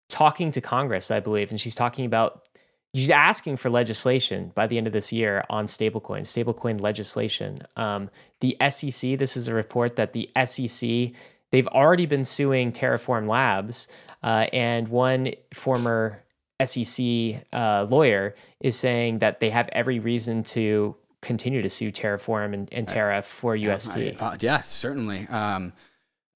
[0.10, 2.47] talking to Congress, I believe, and she's talking about
[2.94, 7.62] she's asking for legislation by the end of this year on stablecoin, stablecoin legislation.
[7.76, 11.12] Um, the SEC, this is a report that the SEC
[11.52, 13.88] they've already been suing Terraform Labs,
[14.24, 16.24] uh, and one former
[16.64, 22.54] SEC uh, lawyer is saying that they have every reason to continue to sue Terraform
[22.54, 24.16] and, and Terra for UST.
[24.20, 25.28] Uh, yeah, certainly.
[25.28, 25.74] Um,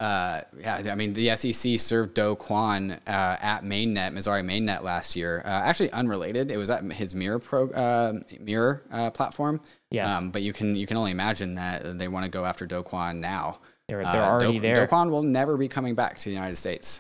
[0.02, 5.16] uh, yeah, I mean, the SEC served Do Kwon uh, at Mainnet, Messari Mainnet last
[5.16, 5.44] year.
[5.46, 6.50] Uh, actually, unrelated.
[6.50, 9.62] It was at his Mirror pro uh, Mirror uh, platform.
[9.92, 10.12] Yes.
[10.12, 12.82] Um, but you can you can only imagine that they want to go after Do
[12.82, 13.60] Kwon now.
[13.88, 14.88] They're, they're already Do, there.
[14.88, 17.00] Do Kwon will never be coming back to the United States.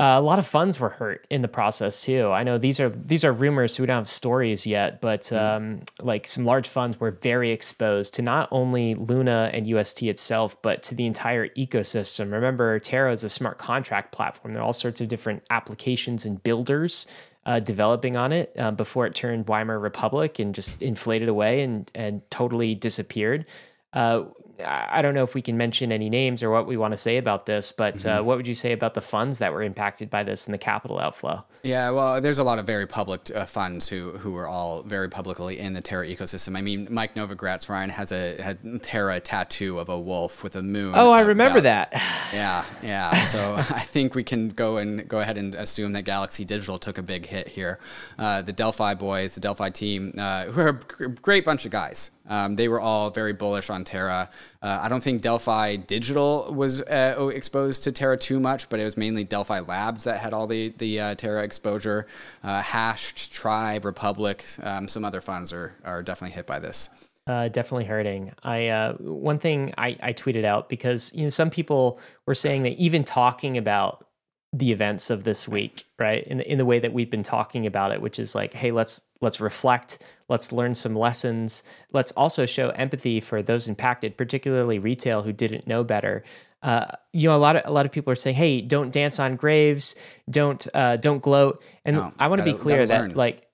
[0.00, 2.30] Uh, a lot of funds were hurt in the process too.
[2.30, 5.02] I know these are these are rumors, so we don't have stories yet.
[5.02, 5.38] But Mm.
[5.38, 10.56] um, like some large funds were very exposed to not only Luna and UST itself,
[10.62, 12.32] but to the entire ecosystem.
[12.32, 14.54] Remember, Terra is a smart contract platform.
[14.54, 17.06] There are all sorts of different applications and builders
[17.44, 21.90] uh, developing on it uh, before it turned Weimar Republic and just inflated away and
[21.94, 23.44] and totally disappeared.
[23.92, 24.22] Uh,
[24.64, 27.16] I don't know if we can mention any names or what we want to say
[27.16, 28.20] about this, but Mm-hmm.
[28.20, 30.58] uh, what would you say about the funds that were impacted by this and the
[30.58, 31.44] capital outflow?
[31.62, 35.08] Yeah, well, there's a lot of very public uh, funds who who are all very
[35.10, 36.56] publicly in the Terra ecosystem.
[36.56, 40.62] I mean, Mike Novogratz Ryan has a had Terra tattoo of a wolf with a
[40.62, 40.94] moon.
[40.96, 41.92] Oh, I remember that.
[42.32, 43.12] Yeah, yeah.
[43.24, 46.96] So I think we can go and go ahead and assume that Galaxy Digital took
[46.96, 47.80] a big hit here.
[48.18, 52.12] Uh, the Delphi boys, the Delphi team, uh, who are a great bunch of guys.
[52.30, 54.30] Um, they were all very bullish on Terra.
[54.62, 58.84] Uh, I don't think Delphi Digital was uh, exposed to Terra too much, but it
[58.84, 62.06] was mainly Delphi Labs that had all the the uh, Terra exposure.
[62.42, 66.88] Uh, Hashed, Tribe, Republic, um, some other funds are are definitely hit by this.
[67.26, 68.32] Uh, definitely hurting.
[68.42, 72.62] I uh, one thing I, I tweeted out because you know some people were saying
[72.62, 74.06] that even talking about
[74.52, 77.66] the events of this week, right, in the, in the way that we've been talking
[77.66, 79.98] about it, which is like, hey, let's let's reflect,
[80.30, 81.62] let's learn some lessons,
[81.92, 86.22] let's also show empathy for those impacted, particularly retail who didn't know better.
[86.62, 89.18] Uh, you know, a lot of a lot of people are saying, hey, don't dance
[89.18, 89.94] on graves,
[90.30, 93.14] don't uh, don't gloat, and No, I want to be clear that learn.
[93.14, 93.46] like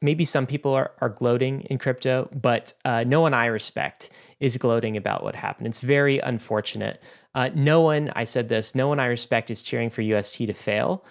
[0.00, 4.56] maybe some people are, are gloating in crypto, but uh, no one I respect is
[4.56, 5.68] gloating about what happened.
[5.68, 7.00] It's very unfortunate.
[7.34, 10.52] Uh, no one, I said this, no one I respect is cheering for UST to
[10.52, 11.04] fail.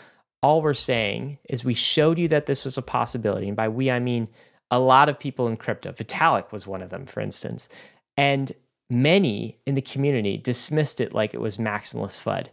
[0.44, 3.48] All we're saying is we showed you that this was a possibility.
[3.48, 4.28] And by we, I mean
[4.72, 5.92] a lot of people in crypto.
[5.92, 7.70] Vitalik was one of them, for instance.
[8.18, 8.54] And
[8.90, 12.48] many in the community dismissed it like it was maximalist FUD.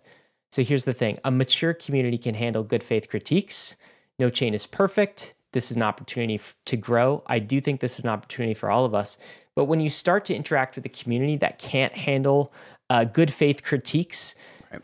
[0.50, 3.76] So here's the thing a mature community can handle good faith critiques.
[4.18, 5.34] No chain is perfect.
[5.52, 7.22] This is an opportunity f- to grow.
[7.26, 9.16] I do think this is an opportunity for all of us.
[9.54, 12.52] But when you start to interact with a community that can't handle
[12.90, 14.34] uh, good faith critiques,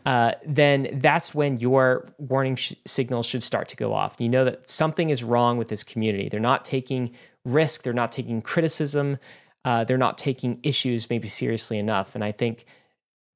[0.05, 4.15] uh, then that's when your warning sh- signals should start to go off.
[4.19, 6.29] You know that something is wrong with this community.
[6.29, 7.11] They're not taking
[7.43, 9.17] risk, they're not taking criticism,
[9.63, 12.15] uh, they're not taking issues maybe seriously enough.
[12.15, 12.65] And I think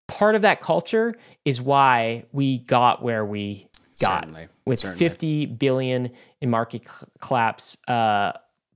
[0.08, 1.14] part of that culture
[1.46, 3.68] is why we got where we
[4.02, 5.00] got Certainly, with certainly.
[5.00, 8.34] 50 billion in market cl- collapse uh,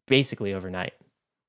[0.08, 0.94] basically overnight.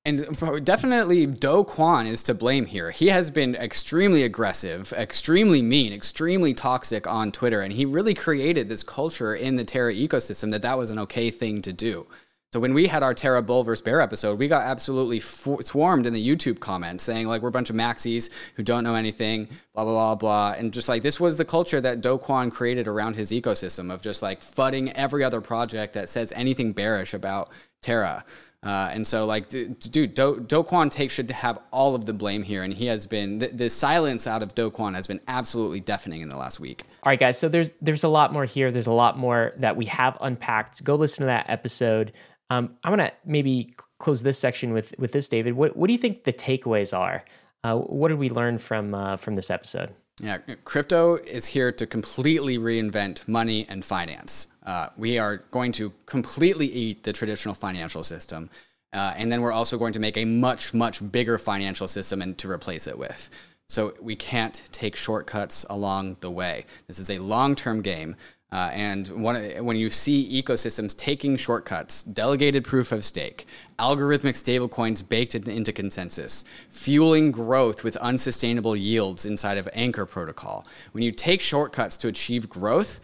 [0.07, 0.19] And
[0.65, 2.91] definitely Do Kwon is to blame here.
[2.91, 8.69] He has been extremely aggressive, extremely mean, extremely toxic on Twitter, and he really created
[8.69, 12.07] this culture in the Terra ecosystem that that was an okay thing to do.
[12.53, 16.13] So when we had our Terra Bull versus Bear episode, we got absolutely swarmed in
[16.13, 19.85] the YouTube comments saying like we're a bunch of maxis who don't know anything, blah
[19.85, 23.15] blah blah blah, and just like this was the culture that Do Kwon created around
[23.15, 27.49] his ecosystem of just like fudding every other project that says anything bearish about
[27.81, 28.23] Terra.
[28.65, 32.15] Uh, and so, like, d- dude, Do, Do Kwon take should have all of the
[32.15, 35.21] blame here, and he has been the, the silence out of Do Kwon has been
[35.29, 36.85] absolutely deafening in the last week.
[37.03, 37.39] All right, guys.
[37.39, 38.73] So there's there's a lot more here.
[38.73, 40.83] There's a lot more that we have unpacked.
[40.83, 42.13] Go listen to that episode.
[42.51, 45.55] Um, I'm gonna maybe close this section with with this, David.
[45.55, 47.25] What what do you think the takeaways are
[47.65, 49.91] Uh, what did we learn from uh, from this episode?
[50.21, 54.47] Yeah, crypto is here to completely reinvent money and finance.
[54.65, 58.51] Uh, we are going to completely eat the traditional financial system.
[58.93, 62.39] Uh, and then we're also going to make a much, much bigger financial system and
[62.39, 63.29] to replace it with.
[63.69, 66.65] So we can't take shortcuts along the way.
[66.87, 68.17] This is a long term game.
[68.53, 69.35] Uh, and one,
[69.65, 73.47] when you see ecosystems taking shortcuts, delegated proof of stake,
[73.81, 81.03] algorithmic stablecoins baked into consensus, fueling growth with unsustainable yields inside of Anchor protocol, when
[81.03, 83.01] you take shortcuts to achieve growth,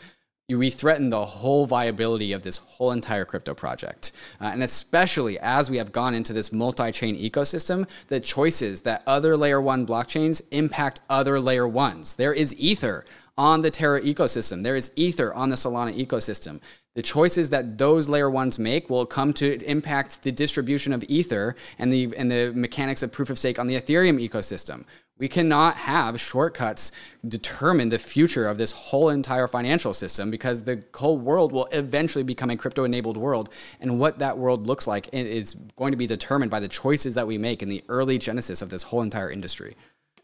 [0.59, 4.13] we threaten the whole viability of this whole entire crypto project.
[4.41, 9.03] Uh, and especially as we have gone into this multi chain ecosystem, the choices that
[9.07, 12.15] other layer one blockchains impact other layer ones.
[12.15, 13.05] There is Ether
[13.39, 16.61] on the Terra ecosystem, there is Ether on the Solana ecosystem.
[16.95, 21.55] The choices that those layer ones make will come to impact the distribution of Ether
[21.79, 24.85] and the, and the mechanics of proof of stake on the Ethereum ecosystem.
[25.17, 26.93] We cannot have shortcuts
[27.29, 32.25] determine the future of this whole entire financial system because the whole world will eventually
[32.25, 33.51] become a crypto enabled world.
[33.81, 37.27] And what that world looks like is going to be determined by the choices that
[37.27, 39.77] we make in the early genesis of this whole entire industry.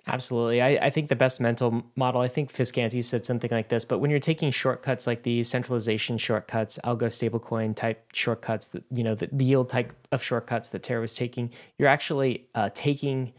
[0.09, 0.63] Absolutely.
[0.63, 3.99] I, I, think the best mental model, I think Fiscanti said something like this, but
[3.99, 9.17] when you're taking shortcuts like these centralization shortcuts, algo stablecoin type shortcuts, the, you know,
[9.17, 13.33] the, the yield type of shortcuts that Terra was taking, you're actually uh, taking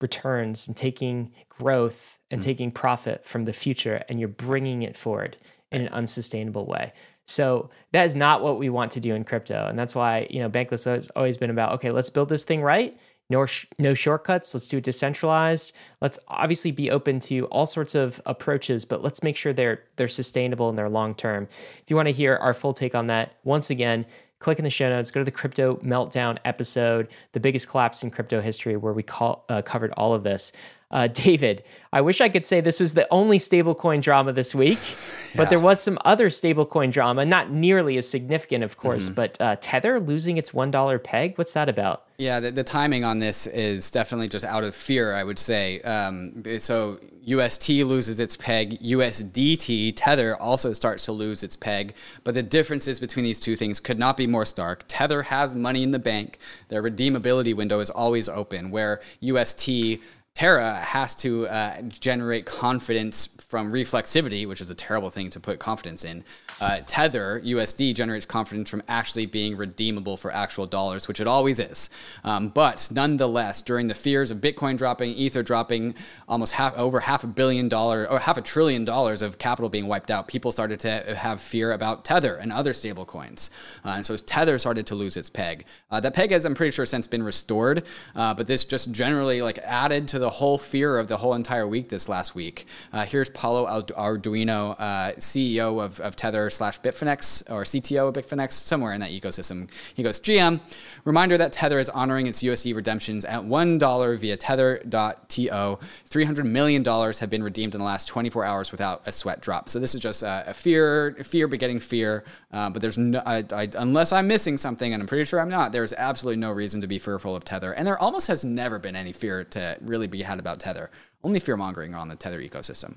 [0.00, 2.44] returns and taking growth and mm.
[2.44, 5.36] taking profit from the future and you're bringing it forward
[5.72, 6.92] in an unsustainable way.
[7.26, 9.66] So that is not what we want to do in crypto.
[9.66, 12.62] And that's why, you know, Bankless has always been about, okay, let's build this thing
[12.62, 12.94] right.
[13.30, 14.52] No, sh- no shortcuts.
[14.52, 15.72] Let's do it decentralized.
[16.00, 20.08] Let's obviously be open to all sorts of approaches, but let's make sure they're they're
[20.08, 21.48] sustainable and they're long term.
[21.82, 24.04] If you want to hear our full take on that, once again,
[24.38, 28.10] click in the show notes, go to the crypto meltdown episode, the biggest collapse in
[28.10, 30.52] crypto history, where we call, uh, covered all of this.
[30.92, 34.78] Uh, David, I wish I could say this was the only stablecoin drama this week,
[34.90, 35.36] yeah.
[35.36, 39.06] but there was some other stablecoin drama, not nearly as significant, of course.
[39.06, 39.14] Mm-hmm.
[39.14, 41.38] But uh, Tether losing its one dollar peg.
[41.38, 42.04] What's that about?
[42.18, 45.14] Yeah, the, the, timing on this is definitely just out of fear.
[45.14, 45.80] I would say.
[45.80, 48.78] Um, so UST loses its peg.
[48.80, 51.94] USDT Tether also starts to lose its peg.
[52.24, 54.84] But the differences between these two things could not be more stark.
[54.88, 56.38] Tether has money in the bank.
[56.68, 60.00] Their redeemability window is always open, where UST
[60.34, 65.58] Terra has to uh, generate confidence from reflexivity, which is a terrible thing to put
[65.58, 66.24] confidence in.
[66.62, 71.58] Uh, Tether USD generates confidence from actually being redeemable for actual dollars, which it always
[71.58, 71.90] is.
[72.22, 75.96] Um, but nonetheless, during the fears of Bitcoin dropping, Ether dropping,
[76.28, 79.88] almost half over half a billion dollar or half a trillion dollars of capital being
[79.88, 83.50] wiped out, people started to have fear about Tether and other stable coins,
[83.84, 85.64] uh, and so Tether started to lose its peg.
[85.90, 87.82] Uh, that peg has, I'm pretty sure, since been restored,
[88.14, 91.66] uh, but this just generally like added to the whole fear of the whole entire
[91.66, 92.66] week this last week.
[92.92, 98.52] Uh, here's Paolo Ardoino, uh, CEO of, of Tether slash Bitfinex or CTO of Bitfinex,
[98.52, 99.68] somewhere in that ecosystem.
[99.94, 100.60] He goes, GM,
[101.04, 104.88] reminder that Tether is honoring its USD redemptions at $1 via tether.to.
[104.88, 109.68] $300 million have been redeemed in the last 24 hours without a sweat drop.
[109.68, 112.24] So this is just uh, a fear, fear begetting fear.
[112.52, 115.48] Uh, but there's no, I, I, unless I'm missing something, and I'm pretty sure I'm
[115.48, 117.72] not, there's absolutely no reason to be fearful of Tether.
[117.72, 120.90] And there almost has never been any fear to really be had about Tether.
[121.24, 122.96] Only fear mongering on the Tether ecosystem.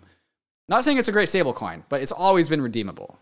[0.67, 3.19] Not saying it's a great stablecoin, but it's always been redeemable.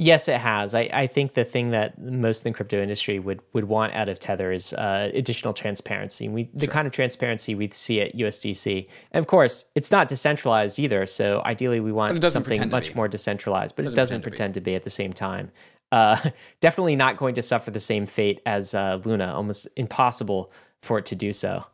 [0.00, 0.74] Yes, it has.
[0.74, 4.08] I, I think the thing that most in the crypto industry would would want out
[4.08, 6.28] of Tether is uh, additional transparency.
[6.28, 6.72] We the sure.
[6.72, 11.04] kind of transparency we see at USDC, and of course, it's not decentralized either.
[11.06, 14.54] So ideally, we want something much more decentralized, but it doesn't, it doesn't pretend, pretend
[14.54, 14.64] to, be.
[14.66, 14.76] to, be.
[14.76, 15.50] at the same time.
[15.90, 16.30] Uh,
[16.60, 19.34] definitely not going to suffer the same fate as uh, Luna.
[19.34, 21.64] Almost impossible for it to do so.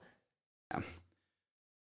[0.72, 0.80] Yeah.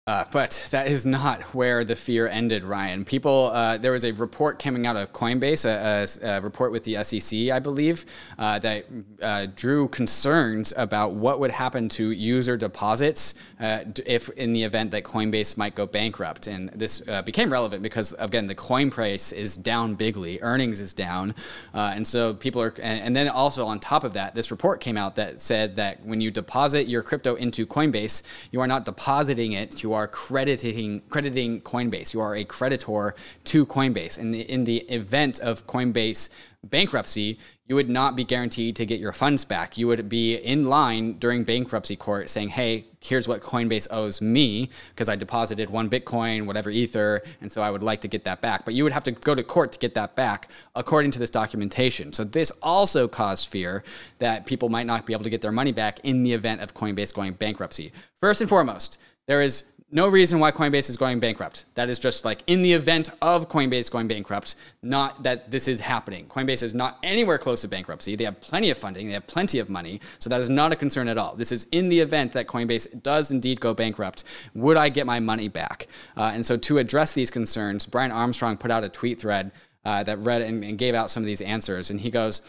[0.06, 3.04] Uh, but that is not where the fear ended, Ryan.
[3.04, 6.82] People, uh, there was a report coming out of Coinbase, a, a, a report with
[6.82, 8.86] the SEC, I believe, uh, that
[9.22, 14.90] uh, drew concerns about what would happen to user deposits uh, if, in the event
[14.90, 16.48] that Coinbase might go bankrupt.
[16.48, 20.92] And this uh, became relevant because, again, the coin price is down bigly, earnings is
[20.94, 21.36] down,
[21.72, 22.74] and so people are.
[22.82, 26.04] And, and then also on top of that, this report came out that said that
[26.04, 29.82] when you deposit your crypto into Coinbase, you are not depositing it.
[29.84, 32.14] You are are crediting crediting Coinbase.
[32.14, 34.18] You are a creditor to Coinbase.
[34.18, 36.30] And in, in the event of Coinbase
[36.62, 39.78] bankruptcy, you would not be guaranteed to get your funds back.
[39.78, 44.68] You would be in line during bankruptcy court saying, hey, here's what Coinbase owes me
[44.90, 48.40] because I deposited one Bitcoin, whatever Ether, and so I would like to get that
[48.40, 48.64] back.
[48.64, 51.30] But you would have to go to court to get that back according to this
[51.30, 52.12] documentation.
[52.12, 53.82] So this also caused fear
[54.18, 56.74] that people might not be able to get their money back in the event of
[56.74, 57.92] Coinbase going bankruptcy.
[58.20, 58.98] First and foremost,
[59.30, 59.62] There is
[59.92, 61.64] no reason why Coinbase is going bankrupt.
[61.74, 65.80] That is just like in the event of Coinbase going bankrupt, not that this is
[65.80, 66.26] happening.
[66.26, 68.14] Coinbase is not anywhere close to bankruptcy.
[68.14, 70.00] They have plenty of funding, they have plenty of money.
[70.18, 71.34] So that is not a concern at all.
[71.34, 74.24] This is in the event that Coinbase does indeed go bankrupt.
[74.54, 75.88] Would I get my money back?
[76.16, 79.50] Uh, and so to address these concerns, Brian Armstrong put out a tweet thread
[79.84, 81.90] uh, that read and, and gave out some of these answers.
[81.90, 82.42] And he goes,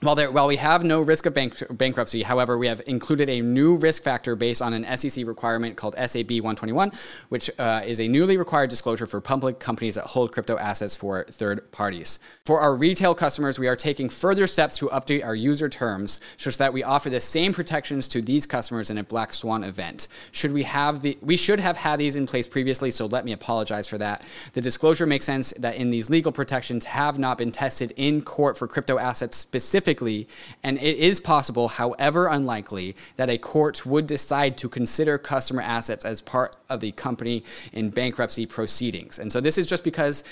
[0.00, 3.40] while, there, while we have no risk of bank, bankruptcy, however, we have included a
[3.40, 6.90] new risk factor based on an SEC requirement called SAB 121,
[7.28, 11.24] which uh, is a newly required disclosure for public companies that hold crypto assets for
[11.30, 12.18] third parties.
[12.44, 16.58] For our retail customers, we are taking further steps to update our user terms such
[16.58, 20.08] that we offer the same protections to these customers in a black swan event.
[20.32, 23.32] Should we have the we should have had these in place previously, so let me
[23.32, 24.22] apologize for that.
[24.54, 28.58] The disclosure makes sense that in these legal protections have not been tested in court
[28.58, 30.28] for crypto assets specifically specifically,
[30.62, 36.04] and it is possible, however unlikely, that a court would decide to consider customer assets
[36.04, 39.18] as part of the company in bankruptcy proceedings.
[39.18, 40.24] And so this is just because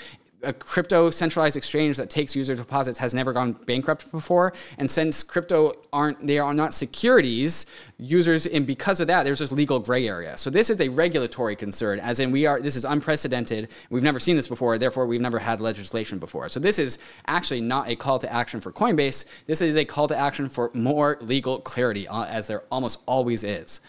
[0.43, 4.53] a crypto centralized exchange that takes user deposits has never gone bankrupt before.
[4.77, 7.65] And since crypto aren't, they are not securities,
[7.97, 10.37] users, and because of that, there's this legal gray area.
[10.37, 13.69] So this is a regulatory concern, as in we are, this is unprecedented.
[13.89, 16.49] We've never seen this before, therefore we've never had legislation before.
[16.49, 19.25] So this is actually not a call to action for Coinbase.
[19.45, 23.43] This is a call to action for more legal clarity, uh, as there almost always
[23.43, 23.81] is.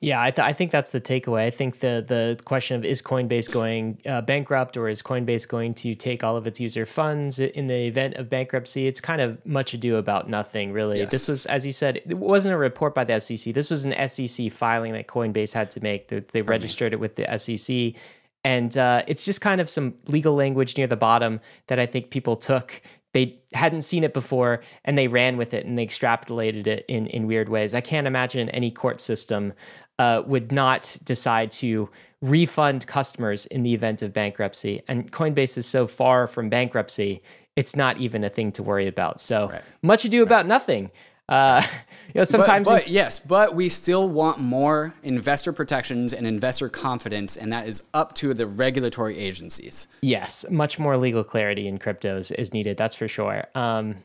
[0.00, 1.46] Yeah, I, th- I, think that's the takeaway.
[1.46, 5.72] I think the the question of is Coinbase going uh, bankrupt or is Coinbase going
[5.74, 8.86] to take all of its user funds in the event of bankruptcy?
[8.86, 10.98] It's kind of much ado about nothing, really.
[10.98, 11.10] Yes.
[11.10, 13.54] This was, as you said, it wasn't a report by the SEC.
[13.54, 16.08] This was an SEC filing that Coinbase had to make.
[16.08, 17.94] They, they registered it with the SEC.
[18.42, 22.10] And uh, it's just kind of some legal language near the bottom that I think
[22.10, 22.82] people took
[23.14, 27.06] they hadn't seen it before and they ran with it and they extrapolated it in,
[27.06, 27.72] in weird ways.
[27.72, 29.54] I can't imagine any court system
[29.98, 31.88] uh, would not decide to
[32.20, 34.82] refund customers in the event of bankruptcy.
[34.88, 37.20] And Coinbase is so far from bankruptcy,
[37.56, 39.20] it's not even a thing to worry about.
[39.20, 39.62] So right.
[39.82, 40.90] much ado about nothing.
[41.28, 41.62] Uh,
[42.14, 42.66] you know, sometimes.
[42.66, 47.66] But, but yes, but we still want more investor protections and investor confidence, and that
[47.66, 49.88] is up to the regulatory agencies.
[50.02, 52.76] Yes, much more legal clarity in cryptos is needed.
[52.76, 53.44] That's for sure.
[53.54, 53.96] Um,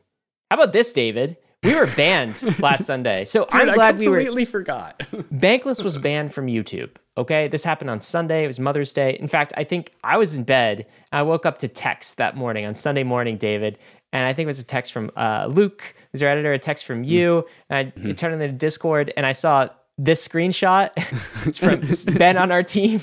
[0.52, 1.38] how about this, David?
[1.64, 3.26] We were banned last Sunday.
[3.26, 4.16] So Dude, I'm glad we were.
[4.16, 5.00] completely forgot.
[5.34, 6.92] Bankless was banned from YouTube.
[7.18, 7.50] Okay.
[7.50, 8.46] This happened on Sunday.
[8.46, 9.18] It was Mother's Day.
[9.20, 10.86] In fact, I think I was in bed.
[11.12, 13.78] I woke up to text that morning on Sunday morning, David.
[14.14, 16.86] And I think it was a text from uh, Luke, who's our editor, a text
[16.86, 17.46] from you.
[17.70, 18.14] And I mm-hmm.
[18.14, 20.92] turned on the Discord and I saw this screenshot.
[21.46, 23.00] it's from Ben on our team,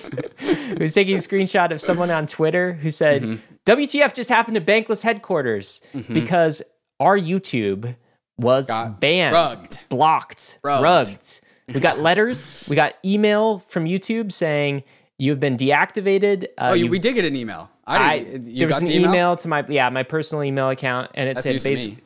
[0.78, 3.54] who's taking a screenshot of someone on Twitter who said, mm-hmm.
[3.66, 6.14] WTF just happened to Bankless headquarters mm-hmm.
[6.14, 6.62] because
[6.98, 7.96] our YouTube
[8.38, 9.78] was got banned, rugged.
[9.88, 10.82] blocked, rugged.
[10.82, 11.40] rugged.
[11.68, 14.84] We got letters, we got email from YouTube saying
[15.18, 16.44] you've been deactivated.
[16.56, 17.70] Uh, oh, we did get an email.
[17.86, 19.10] I, I there was an email?
[19.10, 19.36] email?
[19.36, 22.02] to my yeah my personal email account, and it That's said basically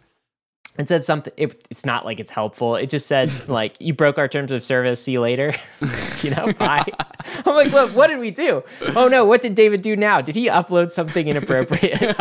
[0.80, 2.76] it said something it, it's not like it's helpful.
[2.76, 5.02] It just says like you broke our terms of service.
[5.02, 5.54] See you later.
[6.22, 6.84] You know bye.
[7.46, 8.62] I'm like look what did we do?
[8.94, 9.24] Oh no.
[9.24, 10.20] What did david do now?
[10.20, 12.14] Did he upload something inappropriate?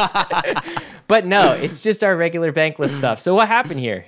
[1.08, 3.20] But no it's just our regular bankless stuff.
[3.20, 4.06] So what happened here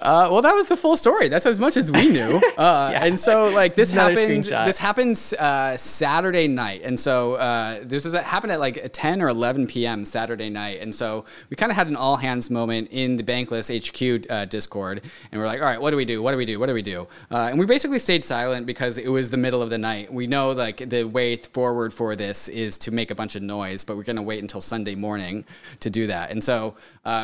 [0.00, 1.28] uh, well, that was the full story.
[1.28, 2.40] That's as much as we knew.
[2.56, 3.04] Uh, yeah.
[3.04, 4.44] And so, like, this happened.
[4.44, 9.28] This happened uh, Saturday night, and so uh, this was happened at like 10 or
[9.28, 10.06] 11 p.m.
[10.06, 13.68] Saturday night, and so we kind of had an all hands moment in the Bankless
[13.68, 16.22] HQ uh, Discord, and we're like, all right, what do we do?
[16.22, 16.58] What do we do?
[16.58, 17.06] What do we do?
[17.30, 20.10] Uh, and we basically stayed silent because it was the middle of the night.
[20.10, 23.84] We know like the way forward for this is to make a bunch of noise,
[23.84, 25.44] but we're gonna wait until Sunday morning
[25.80, 26.30] to do that.
[26.30, 26.74] And so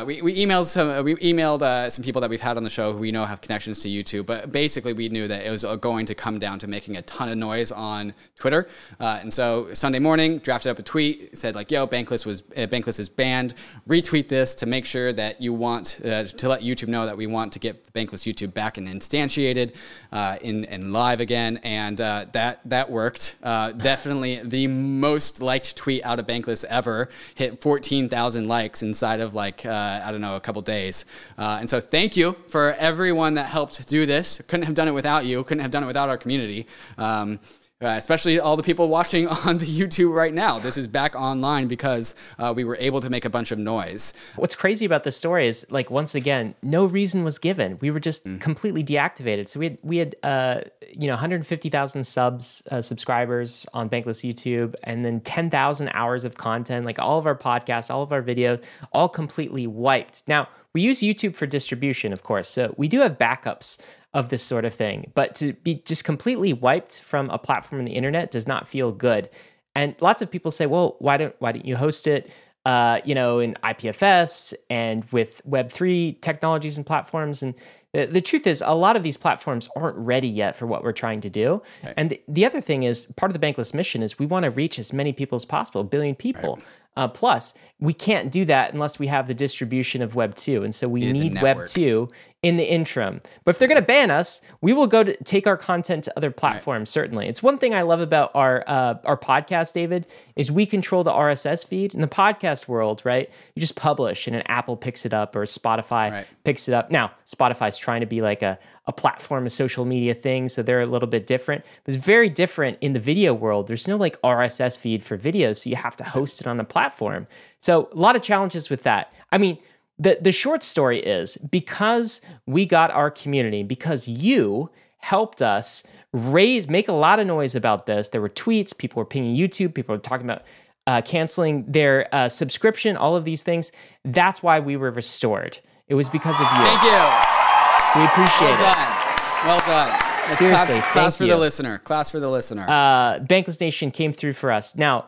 [0.05, 2.99] we, we emailed some we emailed some people that we've had on the show who
[2.99, 6.05] we know have connections to YouTube, but basically we knew that it was uh, going
[6.05, 8.67] to come down to making a ton of noise on Twitter.
[8.99, 12.67] Uh, and so Sunday morning, drafted up a tweet, said like, "Yo, Bankless was uh,
[12.67, 13.53] Bankless is banned.
[13.87, 17.27] Retweet this to make sure that you want uh, to let YouTube know that we
[17.27, 19.75] want to get Bankless YouTube back and instantiated
[20.11, 23.35] uh, in and live again." And uh, that that worked.
[23.41, 27.09] definitely the most liked tweet out of Bankless ever.
[27.35, 31.05] Hit 14,000 likes inside of like I don't know a couple days.
[31.37, 34.39] and so thank thank you for everyone that helped do this.
[34.47, 35.43] Couldn't have done it without you.
[35.43, 36.67] Couldn't have done it without our community.
[36.95, 37.39] Um,
[37.83, 40.59] uh, especially all the people watching on the YouTube right now.
[40.59, 44.13] This is back online because uh, we were able to make a bunch of noise.
[44.35, 47.77] What's crazy about this story is, like, once again, no reason was given.
[47.81, 48.39] We were just mm.
[48.39, 49.49] completely deactivated.
[49.49, 50.61] So we had we had uh,
[50.91, 56.85] you know 150,000 subs uh, subscribers on Bankless YouTube, and then 10,000 hours of content,
[56.85, 60.23] like all of our podcasts, all of our videos, all completely wiped.
[60.27, 62.49] Now we use YouTube for distribution, of course.
[62.49, 63.77] So we do have backups
[64.13, 65.11] of this sort of thing.
[65.15, 68.91] But to be just completely wiped from a platform on the internet does not feel
[68.91, 69.29] good.
[69.75, 72.29] And lots of people say, well, why don't why don't you host it?
[72.65, 77.43] Uh, you know, in IPFS and with Web3 technologies and platforms.
[77.43, 77.55] And
[77.91, 80.93] the, the, truth is, a lot of these platforms aren't ready yet for what we're
[80.93, 81.61] trying to do.
[81.83, 81.93] Right.
[81.97, 84.49] And the, the, other thing is, part of the Bankless mission is we want to
[84.49, 86.55] reach as many people as possible, a billion people.
[86.55, 86.65] Right.
[86.95, 90.63] Uh, plus, we can't do that unless we have the distribution of Web 2.
[90.63, 92.09] And so we need Web 2
[92.43, 93.21] in the interim.
[93.45, 96.13] But if they're going to ban us, we will go to take our content to
[96.17, 96.89] other platforms.
[96.89, 97.01] Right.
[97.03, 101.03] Certainly, it's one thing I love about our uh, our podcast, David, is we control
[101.03, 103.01] the RSS feed in the podcast world.
[103.05, 106.27] Right, you just publish, and an Apple picks it up or Spotify right.
[106.43, 106.91] picks it up.
[106.91, 110.81] Now, Spotify's trying to be like a a platform, a social media thing, so they're
[110.81, 111.63] a little bit different.
[111.85, 113.67] But it's very different in the video world.
[113.67, 116.65] There's no like RSS feed for videos, so you have to host it on a
[116.65, 117.25] platform.
[117.61, 119.13] So a lot of challenges with that.
[119.31, 119.57] I mean
[119.99, 126.67] the the short story is because we got our community because you helped us raise
[126.67, 129.95] make a lot of noise about this there were tweets people were pinging youtube people
[129.95, 130.43] were talking about
[130.85, 133.71] uh, canceling their uh, subscription all of these things
[134.03, 138.59] that's why we were restored it was because of you thank you we appreciate it.
[138.59, 139.67] well it done.
[139.67, 141.31] well done Seriously, class, class for you.
[141.31, 141.79] the listener.
[141.79, 142.63] Class for the listener.
[142.63, 144.73] Uh, Bankless Nation came through for us.
[144.73, 145.07] Now,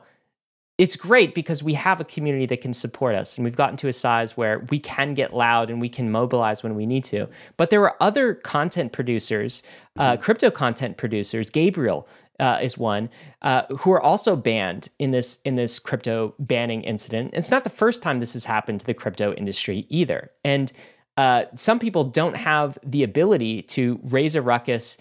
[0.78, 3.88] it's great because we have a community that can support us and we've gotten to
[3.88, 7.30] a size where we can get loud and we can mobilize when we need to.
[7.55, 9.63] But there are other content producers
[9.97, 10.21] uh, mm-hmm.
[10.21, 12.07] crypto content producers gabriel
[12.39, 13.09] uh, is one
[13.41, 17.32] uh, who are also banned in this in this crypto banning incident.
[17.34, 20.32] It's not the first time this has happened to the crypto industry either.
[20.43, 20.71] And
[21.17, 24.97] uh, some people don't have the ability to raise a ruckus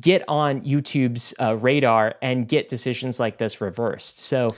[0.00, 4.20] get on youtube's uh, radar and get decisions like this reversed.
[4.20, 4.50] So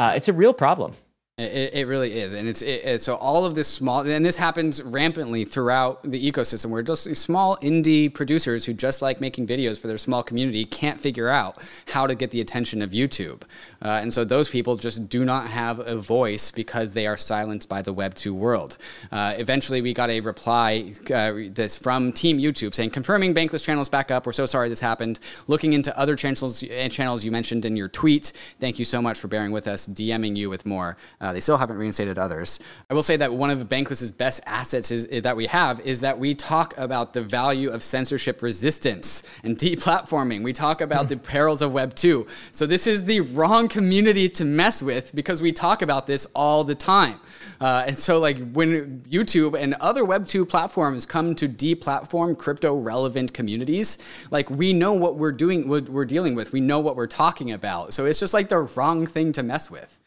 [0.00, 0.94] uh, it's a real problem.
[1.40, 4.36] It, it really is, and it's it, it, so all of this small, and this
[4.36, 9.80] happens rampantly throughout the ecosystem, where just small indie producers who just like making videos
[9.80, 11.56] for their small community can't figure out
[11.92, 13.42] how to get the attention of YouTube,
[13.82, 17.68] uh, and so those people just do not have a voice because they are silenced
[17.68, 18.76] by the Web two world.
[19.10, 23.88] Uh, eventually, we got a reply uh, this from Team YouTube saying confirming Bankless channels
[23.88, 24.26] back up.
[24.26, 25.20] We're so sorry this happened.
[25.46, 28.32] Looking into other channels uh, channels you mentioned in your tweet.
[28.58, 29.86] Thank you so much for bearing with us.
[29.86, 30.96] DMing you with more.
[31.20, 32.58] Uh, uh, they still haven't reinstated others.
[32.90, 36.00] I will say that one of Bankless's best assets is, is, that we have is
[36.00, 40.42] that we talk about the value of censorship resistance and deplatforming.
[40.42, 42.26] We talk about the perils of Web 2.
[42.50, 46.64] So this is the wrong community to mess with because we talk about this all
[46.64, 47.20] the time.
[47.60, 52.74] Uh, and so like when YouTube and other Web 2 platforms come to deplatform crypto
[52.76, 53.98] relevant communities,
[54.32, 56.52] like we know what we're doing, what we're dealing with.
[56.52, 57.92] We know what we're talking about.
[57.92, 59.99] So it's just like the wrong thing to mess with.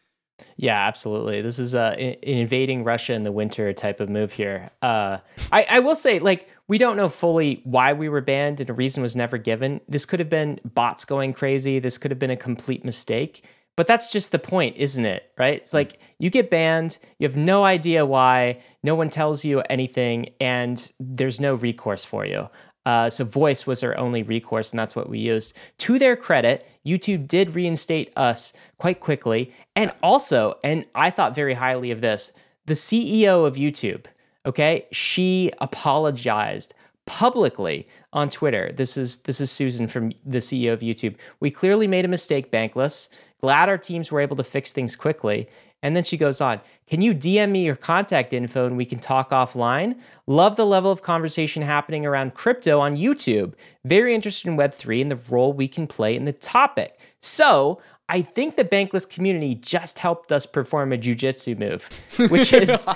[0.57, 1.41] Yeah, absolutely.
[1.41, 4.71] This is uh, an invading Russia in the winter type of move here.
[4.81, 5.19] Uh,
[5.51, 8.73] I, I will say, like, we don't know fully why we were banned, and a
[8.73, 9.81] reason was never given.
[9.87, 11.79] This could have been bots going crazy.
[11.79, 13.45] This could have been a complete mistake.
[13.75, 15.31] But that's just the point, isn't it?
[15.37, 15.55] Right?
[15.55, 20.29] It's like you get banned, you have no idea why, no one tells you anything,
[20.39, 22.49] and there's no recourse for you.
[22.85, 25.55] Uh, so voice was our only recourse, and that's what we used.
[25.79, 29.53] To their credit, YouTube did reinstate us quite quickly.
[29.75, 32.31] And also, and I thought very highly of this,
[32.65, 34.05] the CEO of YouTube,
[34.45, 36.73] okay, she apologized
[37.05, 38.71] publicly on Twitter.
[38.73, 41.15] This is this is Susan from the CEO of YouTube.
[41.39, 43.09] We clearly made a mistake, Bankless.
[43.41, 45.49] Glad our teams were able to fix things quickly.
[45.83, 48.97] And then she goes on, Can you DM me your contact info and we can
[48.97, 49.99] talk offline?
[50.25, 53.53] Love the level of conversation happening around crypto on YouTube.
[53.85, 56.97] Very interested in Web3 and the role we can play in the topic.
[57.21, 57.79] So
[58.09, 61.89] I think the bankless community just helped us perform a jujitsu move,
[62.31, 62.87] which is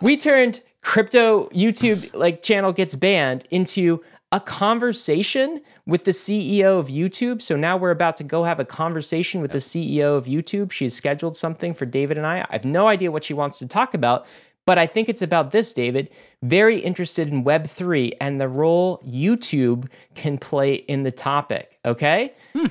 [0.00, 4.02] we turned crypto YouTube like channel gets banned into
[4.32, 7.42] a conversation with the CEO of YouTube.
[7.42, 10.70] So now we're about to go have a conversation with the CEO of YouTube.
[10.70, 12.46] She's scheduled something for David and I.
[12.48, 14.26] I have no idea what she wants to talk about,
[14.66, 16.10] but I think it's about this, David.
[16.42, 21.78] Very interested in Web3 and the role YouTube can play in the topic.
[21.84, 22.32] Okay.
[22.52, 22.66] Hmm.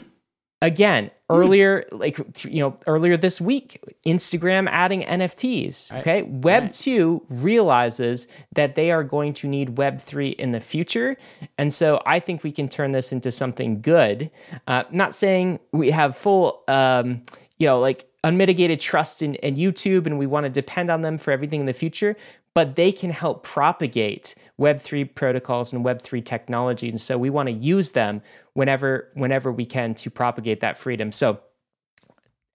[0.62, 6.30] Again, earlier like you know earlier this week instagram adding nfts okay right.
[6.30, 6.74] web right.
[6.74, 11.16] 2 realizes that they are going to need web 3 in the future
[11.58, 14.32] and so i think we can turn this into something good
[14.68, 17.22] uh, not saying we have full um,
[17.58, 21.18] you know like unmitigated trust in, in youtube and we want to depend on them
[21.18, 22.18] for everything in the future
[22.60, 26.90] but they can help propagate Web3 protocols and Web3 technology.
[26.90, 31.14] And so we want to use them whenever, whenever we can to propagate that freedom.
[31.14, 31.40] So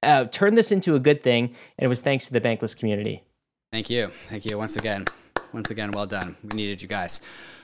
[0.03, 1.47] uh, turn this into a good thing.
[1.79, 3.23] And it was thanks to the Bankless community.
[3.73, 4.09] Thank you.
[4.29, 5.07] Thank you once again.
[5.55, 6.37] Once again, well done.
[6.43, 7.23] We needed you guys.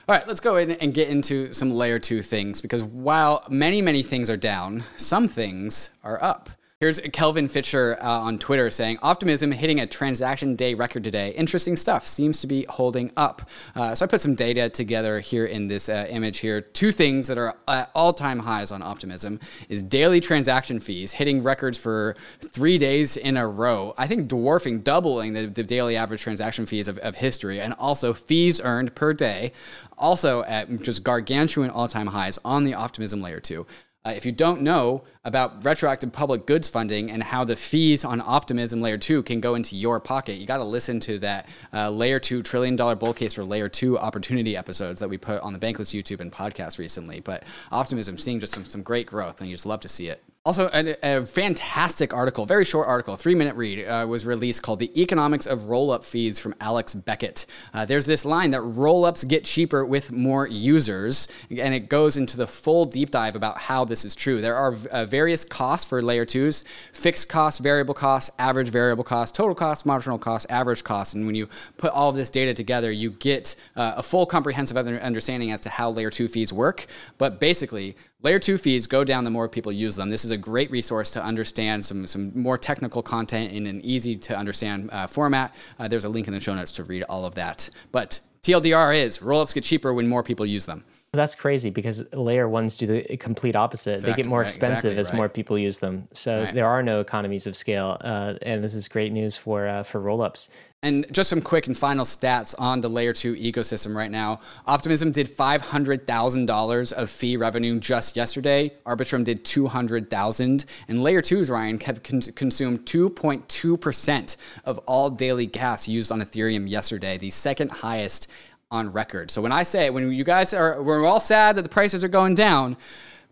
[0.09, 3.83] All right, let's go in and get into some layer two things because while many,
[3.83, 6.49] many things are down, some things are up.
[6.81, 11.29] Here's Kelvin Fichter uh, on Twitter saying, Optimism hitting a transaction day record today.
[11.33, 12.07] Interesting stuff.
[12.07, 13.47] Seems to be holding up.
[13.75, 16.59] Uh, so I put some data together here in this uh, image here.
[16.59, 21.43] Two things that are at all time highs on Optimism is daily transaction fees hitting
[21.43, 23.93] records for three days in a row.
[23.95, 28.11] I think dwarfing, doubling the, the daily average transaction fees of, of history, and also
[28.11, 29.51] fees earned per day,
[29.99, 33.67] also at just gargantuan all time highs on the Optimism layer two.
[34.03, 38.19] Uh, if you don't know about retroactive public goods funding and how the fees on
[38.19, 41.87] Optimism Layer 2 can go into your pocket, you got to listen to that uh,
[41.89, 45.53] Layer 2 trillion dollar bull case for Layer 2 opportunity episodes that we put on
[45.53, 47.19] the Bankless YouTube and podcast recently.
[47.19, 50.23] But Optimism seeing just some, some great growth, and you just love to see it.
[50.43, 54.79] Also, a, a, fantastic article, very short article, three minute read, uh, was released called
[54.79, 57.45] The Economics of Roll Up Fees from Alex Beckett.
[57.75, 62.17] Uh, there's this line that roll ups get cheaper with more users, and it goes
[62.17, 64.41] into the full deep dive about how this is true.
[64.41, 69.37] There are uh, various costs for layer twos fixed costs, variable costs, average variable costs,
[69.37, 71.13] total cost, marginal cost, average cost.
[71.13, 74.75] And when you put all of this data together, you get uh, a full comprehensive
[74.75, 76.87] understanding as to how layer two fees work.
[77.19, 80.09] But basically, Layer 2 fees go down the more people use them.
[80.09, 84.15] This is a great resource to understand some, some more technical content in an easy
[84.17, 85.55] to understand uh, format.
[85.79, 87.69] Uh, there's a link in the show notes to read all of that.
[87.91, 90.83] But TLDR is rollups get cheaper when more people use them.
[91.13, 93.95] That's crazy because layer ones do the complete opposite.
[93.95, 95.17] Exactly, they get more expensive exactly, as right.
[95.17, 96.07] more people use them.
[96.13, 96.53] So right.
[96.53, 99.99] there are no economies of scale, uh, and this is great news for uh, for
[99.99, 100.49] rollups.
[100.83, 104.39] And just some quick and final stats on the layer two ecosystem right now.
[104.65, 108.73] Optimism did five hundred thousand dollars of fee revenue just yesterday.
[108.83, 113.77] Arbitrum did two hundred thousand, and layer twos Ryan have con- consumed two point two
[113.77, 118.27] percent of all daily gas used on Ethereum yesterday, the second highest
[118.71, 119.29] on record.
[119.29, 122.07] So when I say when you guys are we're all sad that the prices are
[122.07, 122.75] going down,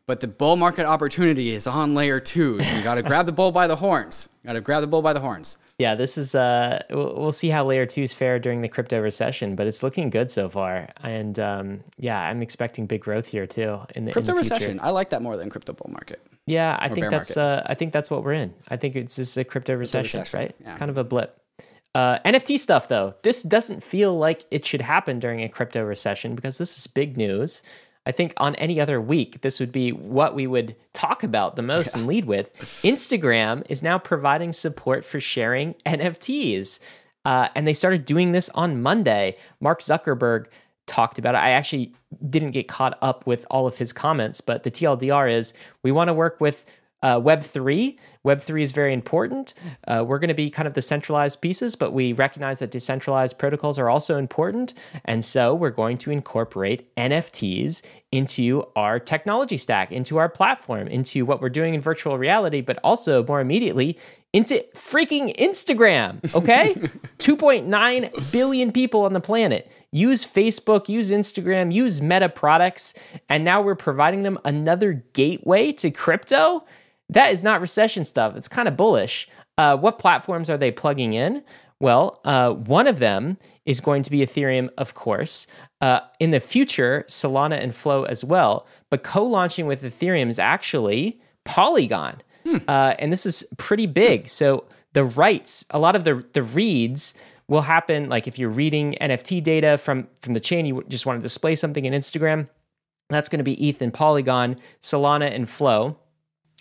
[0.05, 2.59] but the bull market opportunity is on layer two.
[2.59, 4.29] So you got to grab the bull by the horns.
[4.43, 5.57] You Got to grab the bull by the horns.
[5.79, 9.65] Yeah, this is uh we'll see how layer twos fare during the crypto recession, but
[9.65, 10.89] it's looking good so far.
[11.01, 14.79] And um, yeah, I'm expecting big growth here too in the crypto in the recession.
[14.81, 16.21] I like that more than crypto bull market.
[16.45, 18.53] Yeah, I think that's uh, I think that's what we're in.
[18.67, 20.39] I think it's just a crypto recession, crypto recession.
[20.39, 20.55] right?
[20.59, 20.77] Yeah.
[20.77, 21.35] Kind of a blip.
[21.95, 26.35] Uh, NFT stuff, though, this doesn't feel like it should happen during a crypto recession
[26.35, 27.63] because this is big news.
[28.09, 31.61] I think on any other week, this would be what we would talk about the
[31.61, 31.99] most yeah.
[31.99, 32.51] and lead with.
[32.83, 36.79] Instagram is now providing support for sharing NFTs.
[37.23, 39.37] Uh, and they started doing this on Monday.
[39.61, 40.47] Mark Zuckerberg
[40.87, 41.37] talked about it.
[41.37, 41.93] I actually
[42.27, 45.53] didn't get caught up with all of his comments, but the TLDR is
[45.83, 46.65] we want to work with
[47.03, 47.95] uh, Web3.
[48.25, 49.53] Web3 is very important.
[49.87, 53.37] Uh, we're going to be kind of the centralized pieces, but we recognize that decentralized
[53.37, 54.73] protocols are also important.
[55.05, 61.25] And so we're going to incorporate NFTs into our technology stack, into our platform, into
[61.25, 63.97] what we're doing in virtual reality, but also more immediately
[64.33, 66.19] into freaking Instagram.
[66.35, 66.73] Okay?
[67.19, 72.93] 2.9 billion people on the planet use Facebook, use Instagram, use Meta products,
[73.27, 76.63] and now we're providing them another gateway to crypto
[77.09, 78.35] that is not recession stuff.
[78.35, 79.27] It's kind of bullish.
[79.57, 81.43] Uh, what platforms are they plugging in?
[81.81, 85.47] Well, uh, one of them is going to be Ethereum, of course.
[85.81, 88.67] Uh, in the future, Solana and Flow as well.
[88.89, 92.21] But co launching with Ethereum is actually Polygon.
[92.45, 92.57] Hmm.
[92.67, 94.27] Uh, and this is pretty big.
[94.27, 97.13] So the writes, a lot of the, the reads
[97.47, 98.09] will happen.
[98.09, 101.55] Like if you're reading NFT data from, from the chain, you just want to display
[101.55, 102.49] something in Instagram.
[103.09, 105.97] That's going to be ETH and Polygon, Solana and Flow.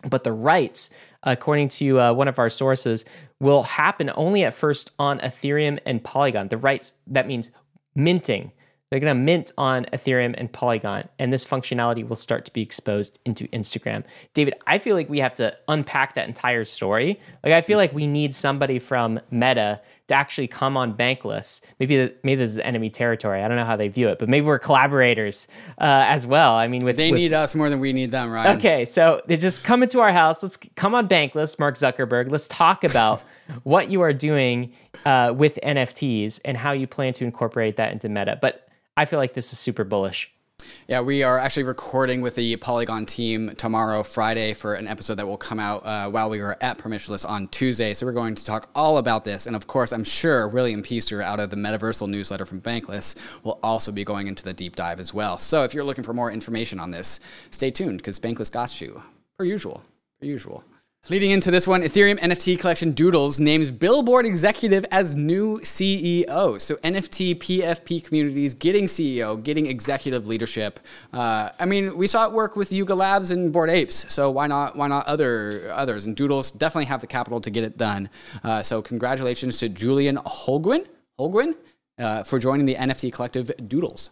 [0.02, 0.90] But the writes,
[1.22, 3.04] according to uh, one of our sources,
[3.40, 6.48] will happen only at first on Ethereum and Polygon.
[6.48, 7.50] The writes, that means
[7.94, 8.52] minting.
[8.90, 12.62] They're going to mint on Ethereum and Polygon, and this functionality will start to be
[12.62, 14.02] exposed into Instagram.
[14.32, 17.20] David, I feel like we have to unpack that entire story.
[17.44, 21.60] Like, I feel like we need somebody from Meta to actually come on Bankless.
[21.78, 23.42] Maybe maybe this is enemy territory.
[23.42, 26.54] I don't know how they view it, but maybe we're collaborators uh, as well.
[26.54, 28.56] I mean, with they with, need us more than we need them, right?
[28.56, 30.42] Okay, so they just come into our house.
[30.42, 32.30] Let's come on Bankless, Mark Zuckerberg.
[32.30, 33.22] Let's talk about
[33.64, 34.72] what you are doing
[35.04, 38.38] uh, with NFTs and how you plan to incorporate that into Meta.
[38.40, 38.66] But
[38.98, 40.28] I feel like this is super bullish.
[40.88, 45.26] Yeah, we are actually recording with the Polygon team tomorrow, Friday, for an episode that
[45.26, 47.94] will come out uh, while we are at Permissionless on Tuesday.
[47.94, 49.46] So we're going to talk all about this.
[49.46, 53.60] And of course, I'm sure William Peaster out of the Metaversal newsletter from Bankless will
[53.62, 55.38] also be going into the deep dive as well.
[55.38, 57.20] So if you're looking for more information on this,
[57.52, 59.00] stay tuned because Bankless got you,
[59.38, 59.84] per usual,
[60.18, 60.64] per usual.
[61.10, 66.60] Leading into this one, Ethereum NFT collection Doodles names Billboard executive as new CEO.
[66.60, 70.80] So NFT PFP communities getting CEO, getting executive leadership.
[71.10, 74.12] Uh, I mean, we saw it work with Yuga Labs and Bored Apes.
[74.12, 74.76] So why not?
[74.76, 76.04] Why not other others?
[76.04, 78.10] And Doodles definitely have the capital to get it done.
[78.44, 80.86] Uh, so congratulations to Julian Holguin,
[81.18, 81.54] Holguin
[81.96, 84.10] uh, for joining the NFT collective Doodles.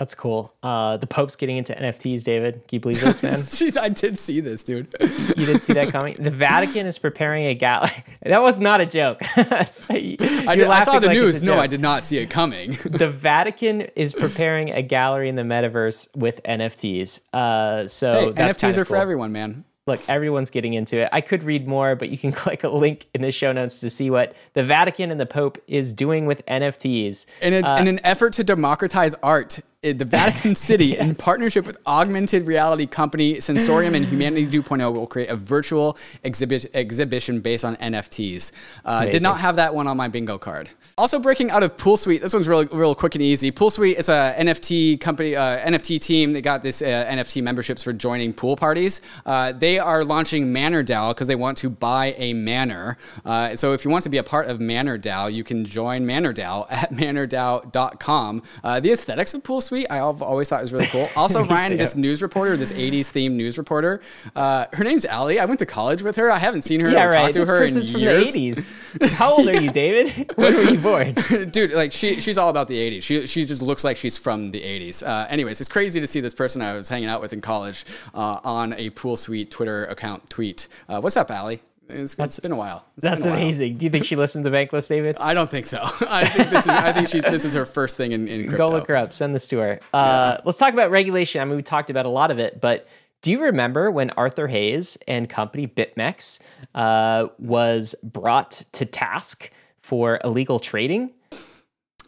[0.00, 0.54] That's cool.
[0.62, 2.54] Uh, the Pope's getting into NFTs, David.
[2.66, 3.22] Can you believe this,
[3.76, 3.84] man?
[3.84, 4.94] I did see this, dude.
[5.36, 6.14] you did see that coming.
[6.18, 7.90] The Vatican is preparing a gala.
[8.22, 9.20] that was not a joke.
[9.36, 11.42] I, did, I, saw the like news.
[11.42, 12.78] No, I did not see it coming.
[12.82, 17.20] the Vatican is preparing a gallery in the metaverse with NFTs.
[17.34, 18.94] Uh, so hey, NFTs are cool.
[18.94, 21.08] for everyone, man look, everyone's getting into it.
[21.12, 23.90] I could read more, but you can click a link in the show notes to
[23.90, 27.26] see what the Vatican and the Pope is doing with NFTs.
[27.42, 31.00] In, a, uh, in an effort to democratize art, the Vatican City, yes.
[31.00, 36.66] in partnership with augmented reality company Sensorium and Humanity 2.0, will create a virtual exhibit
[36.74, 38.52] exhibition based on NFTs.
[38.84, 40.68] Uh, did not have that one on my bingo card.
[40.98, 42.20] Also breaking out of Poolsuite.
[42.20, 43.50] This one's real, real quick and easy.
[43.50, 47.94] Poolsuite is a NFT company, uh, NFT team that got this uh, NFT memberships for
[47.94, 49.00] joining pool parties.
[49.24, 52.98] Uh, they are launching Manor DAO because they want to buy a manor.
[53.24, 56.04] Uh, so if you want to be a part of Manor DAO, you can join
[56.04, 58.42] Manor DAO at manordao.com.
[58.62, 59.86] Uh, the aesthetics of Poolsuite sweet.
[59.88, 61.08] I've always thought it was really cool.
[61.20, 64.00] Also, Ryan, this news reporter, this 80s themed news reporter,
[64.34, 65.38] uh, her name's Allie.
[65.38, 66.30] I went to college with her.
[66.30, 67.20] I haven't seen her yeah, or right.
[67.20, 67.90] talked to this her in years.
[67.90, 69.10] from the 80s.
[69.18, 70.32] How old are you, David?
[70.36, 71.14] when were you born?
[71.50, 73.02] Dude, like she, she's all about the 80s.
[73.02, 75.06] She, she just looks like she's from the 80s.
[75.06, 77.84] Uh, anyways, it's crazy to see this person I was hanging out with in college
[78.14, 80.68] uh, on a pool suite Twitter account tweet.
[80.88, 81.60] Uh, what's up, Allie?
[81.90, 82.84] It's, it's been a while.
[82.96, 83.78] It's that's a amazing.
[83.78, 85.16] Do you think she listens to Bankless, David?
[85.20, 85.80] I don't think so.
[86.08, 88.68] I think this is, I think she's, this is her first thing in, in crypto.
[88.68, 89.14] Go look her up.
[89.14, 89.80] Send this to her.
[89.92, 90.40] Uh, yeah.
[90.44, 91.40] Let's talk about regulation.
[91.40, 92.88] I mean, we talked about a lot of it, but
[93.22, 96.40] do you remember when Arthur Hayes and company BitMEX
[96.74, 99.50] uh, was brought to task
[99.82, 101.10] for illegal trading?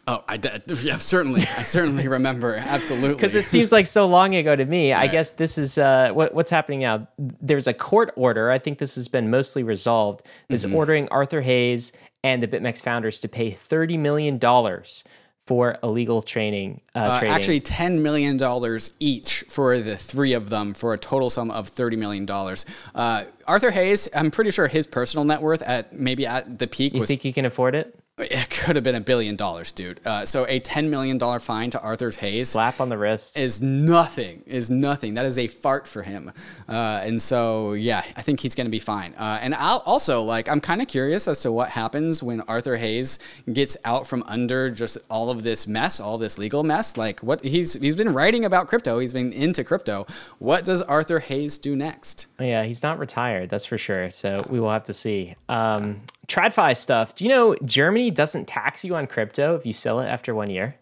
[0.07, 0.63] Oh, I did.
[0.83, 1.41] Yeah, certainly.
[1.57, 2.55] I certainly remember.
[2.55, 3.15] Absolutely.
[3.15, 4.91] Because it seems like so long ago to me.
[4.91, 5.03] Right.
[5.03, 7.07] I guess this is uh, what, what's happening now.
[7.17, 8.51] There's a court order.
[8.51, 10.27] I think this has been mostly resolved.
[10.49, 10.75] Is mm-hmm.
[10.75, 11.93] ordering Arthur Hayes
[12.23, 14.39] and the BitMEX founders to pay $30 million
[15.45, 16.81] for illegal training.
[16.95, 17.25] Uh, uh.
[17.25, 18.39] Actually, $10 million
[18.99, 22.29] each for the three of them for a total sum of $30 million.
[22.95, 26.93] Uh, Arthur Hayes, I'm pretty sure his personal net worth at maybe at the peak
[26.93, 27.07] you was.
[27.07, 27.97] think he can afford it?
[28.19, 29.99] It could have been a billion dollars, dude.
[30.05, 33.59] Uh, so a ten million dollar fine to Arthur's Hayes, slap on the wrist, is
[33.59, 34.43] nothing.
[34.45, 35.15] Is nothing.
[35.15, 36.31] That is a fart for him.
[36.69, 39.15] Uh, and so, yeah, I think he's going to be fine.
[39.15, 42.77] Uh, and I'll also like, I'm kind of curious as to what happens when Arthur
[42.77, 43.17] Hayes
[43.51, 46.95] gets out from under just all of this mess, all this legal mess.
[46.97, 48.99] Like, what he's he's been writing about crypto.
[48.99, 50.05] He's been into crypto.
[50.37, 52.27] What does Arthur Hayes do next?
[52.39, 53.49] Yeah, he's not retired.
[53.49, 54.11] That's for sure.
[54.11, 55.33] So we will have to see.
[55.49, 57.15] Um, TradFi stuff.
[57.15, 60.49] Do you know Germany doesn't tax you on crypto if you sell it after one
[60.49, 60.75] year?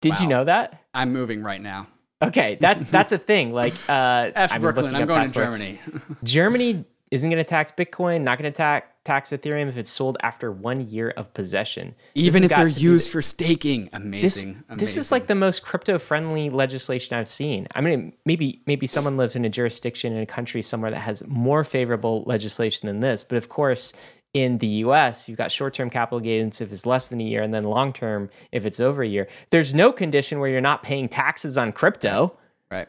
[0.00, 0.20] Did wow.
[0.20, 0.82] you know that?
[0.94, 1.86] I'm moving right now.
[2.22, 3.52] Okay, that's that's a thing.
[3.52, 4.94] Like, uh, F I'm Brooklyn.
[4.94, 5.58] I'm going passports.
[5.58, 5.80] to Germany.
[6.24, 8.22] Germany isn't going to tax Bitcoin.
[8.22, 11.94] Not going to tax tax Ethereum if it's sold after one year of possession.
[12.14, 13.88] Even if they're used for staking.
[13.92, 14.22] Amazing.
[14.22, 14.78] This, amazing.
[14.78, 17.66] This is like the most crypto friendly legislation I've seen.
[17.74, 21.26] I mean, maybe maybe someone lives in a jurisdiction in a country somewhere that has
[21.26, 23.92] more favorable legislation than this, but of course,
[24.34, 27.42] in the US, you've got short term capital gains if it's less than a year,
[27.42, 29.28] and then long term if it's over a year.
[29.50, 32.36] There's no condition where you're not paying taxes on crypto.
[32.70, 32.88] Right.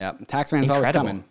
[0.00, 0.12] Yeah.
[0.26, 1.24] Taxman's always coming.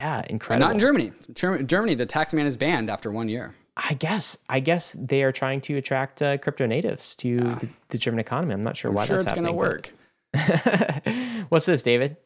[0.00, 0.66] Yeah, incredible.
[0.66, 1.12] Not in Germany.
[1.34, 3.54] Germany, the taxman is banned after one year.
[3.76, 4.36] I guess.
[4.48, 7.54] I guess they are trying to attract uh, crypto natives to yeah.
[7.60, 8.52] the, the, German economy.
[8.52, 9.92] I'm not sure I'm why sure that's it's going to work.
[11.48, 12.16] What's this, David?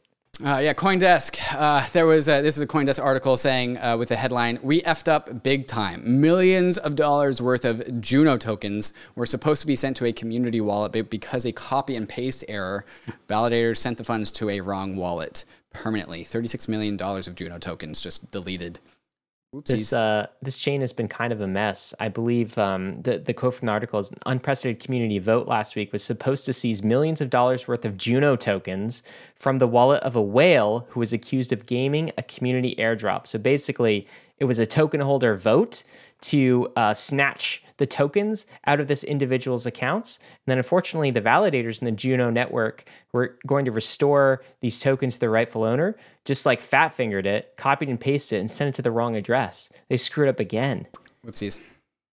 [0.45, 1.39] Uh, yeah, CoinDesk.
[1.55, 4.83] Uh, there was a, this is a CoinDesk article saying uh, with the headline: "We
[4.83, 6.21] effed up big time.
[6.21, 10.61] Millions of dollars worth of Juno tokens were supposed to be sent to a community
[10.61, 12.85] wallet, but because a copy and paste error,
[13.29, 16.23] validators sent the funds to a wrong wallet permanently.
[16.23, 18.79] Thirty-six million dollars of Juno tokens just deleted."
[19.65, 21.95] This uh, this chain has been kind of a mess.
[22.01, 25.77] I believe um, the the quote from the article is: "An unprecedented community vote last
[25.77, 29.03] week was supposed to seize millions of dollars worth of Juno tokens
[29.35, 33.39] from the wallet of a whale who was accused of gaming a community airdrop." So
[33.39, 34.07] basically,
[34.39, 35.83] it was a token holder vote
[36.23, 40.19] to uh, snatch the tokens out of this individual's accounts.
[40.19, 45.15] And then, unfortunately, the validators in the Juno network were going to restore these tokens
[45.15, 48.69] to the rightful owner, just like fat fingered it, copied and pasted it, and sent
[48.69, 49.71] it to the wrong address.
[49.89, 50.87] They screwed up again.
[51.25, 51.61] Whoopsies.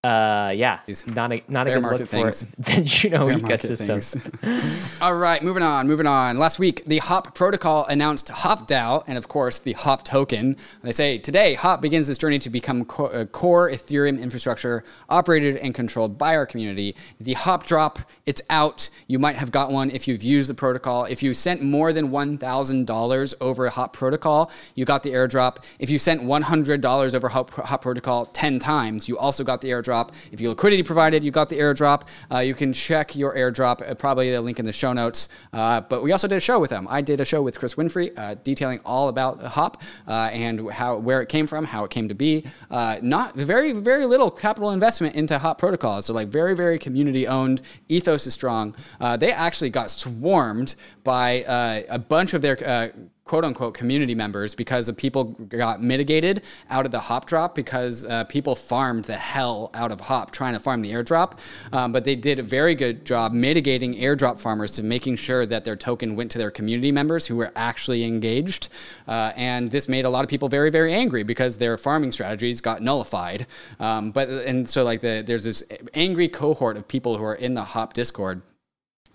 [0.03, 2.45] Uh, yeah, These not a not a bear good look for things.
[2.57, 5.01] the Juno Bear ecosystem.
[5.01, 6.37] All right, moving on, moving on.
[6.37, 10.57] Last week, the Hop protocol announced Hop DAO and, of course, the Hop token.
[10.81, 15.55] They say today, Hop begins its journey to become co- a core Ethereum infrastructure operated
[15.55, 16.97] and controlled by our community.
[17.21, 18.89] The Hop drop, it's out.
[19.07, 21.05] You might have got one if you've used the protocol.
[21.05, 25.63] If you sent more than $1,000 over Hop protocol, you got the airdrop.
[25.79, 29.92] If you sent $100 over Hop, Hop protocol 10 times, you also got the airdrop.
[30.31, 32.07] If you liquidity provided, you got the airdrop.
[32.31, 35.29] Uh, you can check your airdrop, uh, probably the link in the show notes.
[35.51, 36.87] Uh, but we also did a show with them.
[36.89, 40.97] I did a show with Chris Whinfrey, uh, detailing all about Hop uh, and how
[40.97, 42.45] where it came from, how it came to be.
[42.69, 46.01] Uh, not very, very little capital investment into Hop protocol.
[46.01, 47.61] So like very, very community owned.
[47.89, 48.75] Ethos is strong.
[48.99, 51.43] They actually got swarmed by
[51.89, 52.91] a bunch of their
[53.25, 58.03] quote unquote community members because of people got mitigated out of the hop drop because
[58.05, 61.37] uh, people farmed the hell out of hop trying to farm the airdrop.
[61.71, 65.63] Um, but they did a very good job mitigating airdrop farmers to making sure that
[65.63, 68.67] their token went to their community members who were actually engaged.
[69.07, 72.59] Uh, and this made a lot of people very, very angry because their farming strategies
[72.59, 73.47] got nullified.
[73.79, 75.63] Um, but and so like the, there's this
[75.93, 78.41] angry cohort of people who are in the hop Discord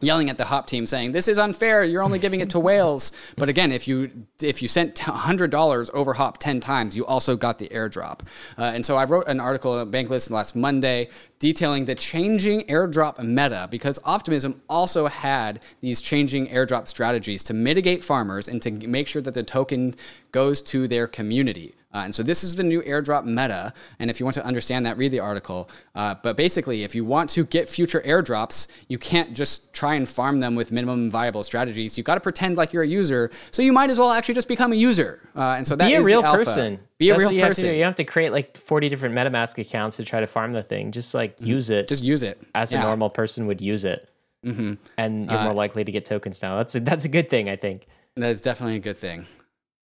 [0.00, 1.84] yelling at the hop team saying this is unfair.
[1.84, 6.14] You're only giving it to whales but again if you if you sent $100 over
[6.14, 8.20] hop 10 times you also got the airdrop.
[8.56, 13.18] Uh, and so i wrote an article at bankless last monday detailing the changing airdrop
[13.22, 19.06] meta because optimism also had these changing airdrop strategies to mitigate farmers and to make
[19.06, 19.94] sure that the token
[20.32, 23.72] goes to their community uh, and so this is the new airdrop meta.
[23.98, 25.68] And if you want to understand that, read the article.
[25.94, 30.08] Uh, but basically, if you want to get future airdrops, you can't just try and
[30.08, 31.96] farm them with minimum viable strategies.
[31.98, 33.30] You've got to pretend like you're a user.
[33.50, 35.20] So you might as well actually just become a user.
[35.36, 36.78] Uh, and so that Be a real person.
[36.98, 37.64] Be a That's real you have person.
[37.70, 37.74] do.
[37.74, 40.92] You have to create like 40 different MetaMask accounts to try to farm the thing.
[40.92, 41.88] Just like use it Mm-hmm.
[41.88, 42.80] Just use it as Yeah.
[42.80, 44.08] a normal person would use it.
[44.44, 44.74] Mm-hmm.
[44.96, 46.56] And you're more likely to get tokens now.
[46.56, 47.86] That's a, that's a good thing, I think.
[48.16, 49.26] That is definitely a good thing.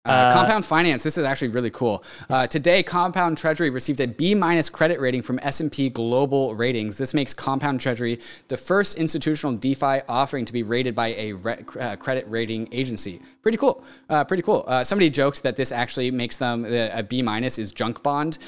[0.04, 1.04] Uh, Compound Finance.
[1.04, 2.04] This is actually really cool.
[2.28, 6.97] Uh, today, Compound Treasury received a B minus credit rating from S&P Global Ratings.
[6.97, 11.64] This makes Compound Treasury the first institutional DeFi offering to be rated by a re-
[11.80, 13.22] uh, credit rating agency.
[13.43, 13.84] Pretty cool.
[14.10, 14.64] Uh, pretty cool.
[14.66, 18.39] Uh, somebody joked that this actually makes them uh, a B minus is junk bond.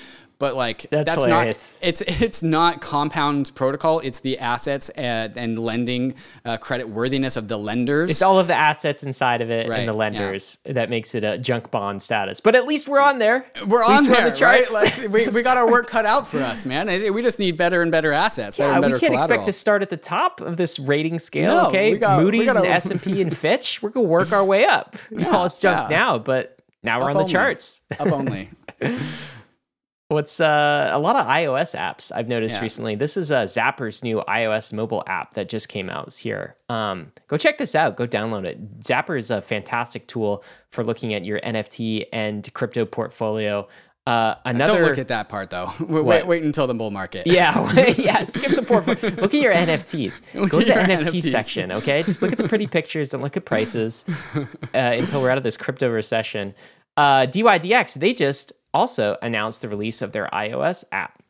[0.44, 4.00] But like That's that's, not it's it's not compound protocol.
[4.02, 8.12] It's the assets and, and lending uh, credit worthiness of the lenders.
[8.12, 9.98] It's all of the assets inside of it Right, and the yeah.
[10.00, 12.42] lenders that makes it a junk bond status.
[12.42, 13.46] But at least we're on there.
[13.66, 14.70] We're on there, the right?
[14.70, 16.88] Like, we, we got our work cut out for us, man.
[17.14, 19.24] We just need better and better assets, better Yeah, and we can't collateral.
[19.24, 21.56] expect to start at the top of this rating scale.
[21.56, 23.82] No, okay, we got- we Moody's gotta- and S and P and Fitch.
[23.82, 24.98] We're gonna work our way up.
[25.10, 25.98] You Yeah, call us junk yeah.
[25.98, 27.32] now, but now we're Up on the only.
[27.32, 27.80] charts.
[27.98, 28.50] Up only.
[30.14, 32.62] What's uh, a lot of iOS apps I've noticed Yeah.
[32.62, 32.96] recently.
[32.96, 36.14] This is uh, Zapper's new iOS mobile app that just came out.
[36.14, 36.56] Here.
[36.70, 37.98] Um, go check this out.
[37.98, 38.80] Go download it.
[38.80, 43.68] Zapper is a fantastic tool for looking at your NFT and crypto portfolio.
[44.06, 45.72] Uh, another Don't look at that part though.
[45.80, 47.26] Wait, wait, wait until the bull market.
[47.26, 48.26] Yeah, yeah.
[48.26, 49.16] Skip the portfolio.
[49.16, 50.20] Look at your NFTs.
[50.34, 51.24] Look Go to the NFT NFTs.
[51.32, 52.04] section, okay?
[52.04, 54.04] Just look at the pretty pictures and look at prices
[54.36, 56.54] uh, until we're out of this crypto recession.
[56.98, 61.22] Uh, DYDX, they just also announced the release of their iOS app.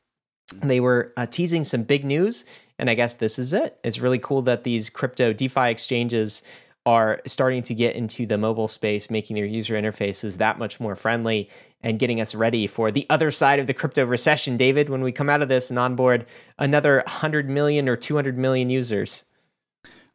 [0.62, 2.46] They were uh, teasing some big news,
[2.78, 3.78] and I guess this is it.
[3.84, 6.44] It's really cool that these crypto DeFi exchanges
[6.86, 10.96] are starting to get into the mobile space, making their user interfaces that much more
[10.96, 11.50] friendly
[11.82, 15.12] and getting us ready for the other side of the crypto recession, David, when we
[15.12, 16.26] come out of this and onboard
[16.60, 19.24] another 100 million or 200 million users.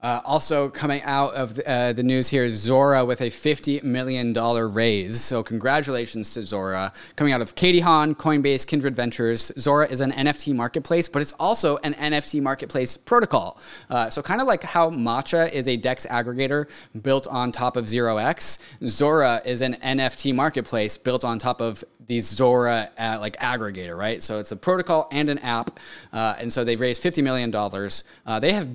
[0.01, 3.83] Uh, also coming out of the, uh, the news here is Zora with a $50
[3.83, 4.33] million
[4.73, 5.21] raise.
[5.21, 6.93] So congratulations to Zora.
[7.17, 9.51] Coming out of Katie Haun, Coinbase, Kindred Ventures.
[9.59, 13.59] Zora is an NFT marketplace, but it's also an NFT marketplace protocol.
[13.91, 16.69] Uh, so kind of like how Matcha is a DEX aggregator
[17.03, 21.83] built on top of Zero X, Zora is an NFT marketplace built on top of
[22.07, 24.23] the Zora uh, like aggregator, right?
[24.23, 25.81] So it's a protocol and an app.
[26.13, 27.53] Uh, and so they've raised $50 million.
[27.55, 28.69] Uh, they have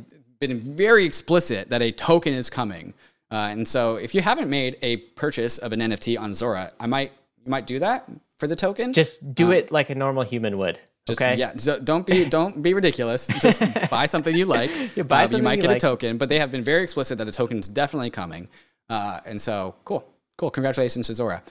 [0.47, 2.93] been very explicit that a token is coming.
[3.31, 6.87] Uh, and so if you haven't made a purchase of an NFT on Zora, I
[6.87, 7.11] might
[7.43, 8.07] you might do that
[8.39, 8.93] for the token.
[8.93, 10.79] Just do it like a normal human would.
[11.07, 11.35] Just- okay.
[11.35, 11.51] Yeah.
[11.57, 13.27] So don't be don't be ridiculous.
[13.41, 14.71] Just buy something you like.
[14.95, 15.77] Yeah, buy Uh, something you might you get like.
[15.77, 18.47] a token, but they have been very explicit that a token is definitely coming.
[18.89, 20.05] Uh, and so cool,
[20.37, 20.49] cool.
[20.51, 21.41] Congratulations to Zora.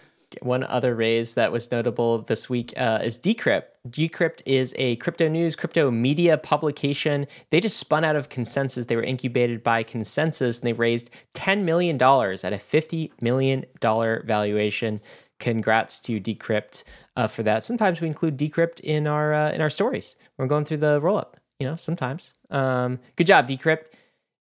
[0.43, 3.65] One other raise that was notable this week uh, is Decrypt.
[3.89, 7.27] Decrypt is a crypto news, crypto media publication.
[7.51, 8.87] They just spun out of Consensus.
[8.87, 15.01] They were incubated by Consensus and they raised $10 million at a $50 million valuation.
[15.39, 16.85] congrats to Decrypt
[17.17, 17.65] uh, for that.
[17.65, 20.17] Sometimes we include Decrypt in our uh, in our stories.
[20.39, 21.37] We're going through the roll up.
[21.59, 22.33] You know, sometimes.
[22.51, 23.87] Um, good job, Decrypt.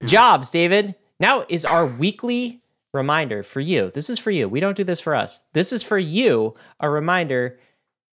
[0.06, 0.96] Jobs, David.
[1.20, 2.61] Now is our weekly
[2.94, 3.92] reminder for you.
[3.94, 4.50] This is for you.
[4.50, 5.44] We don't do this for us.
[5.54, 6.54] This is for you.
[6.80, 7.58] A reminder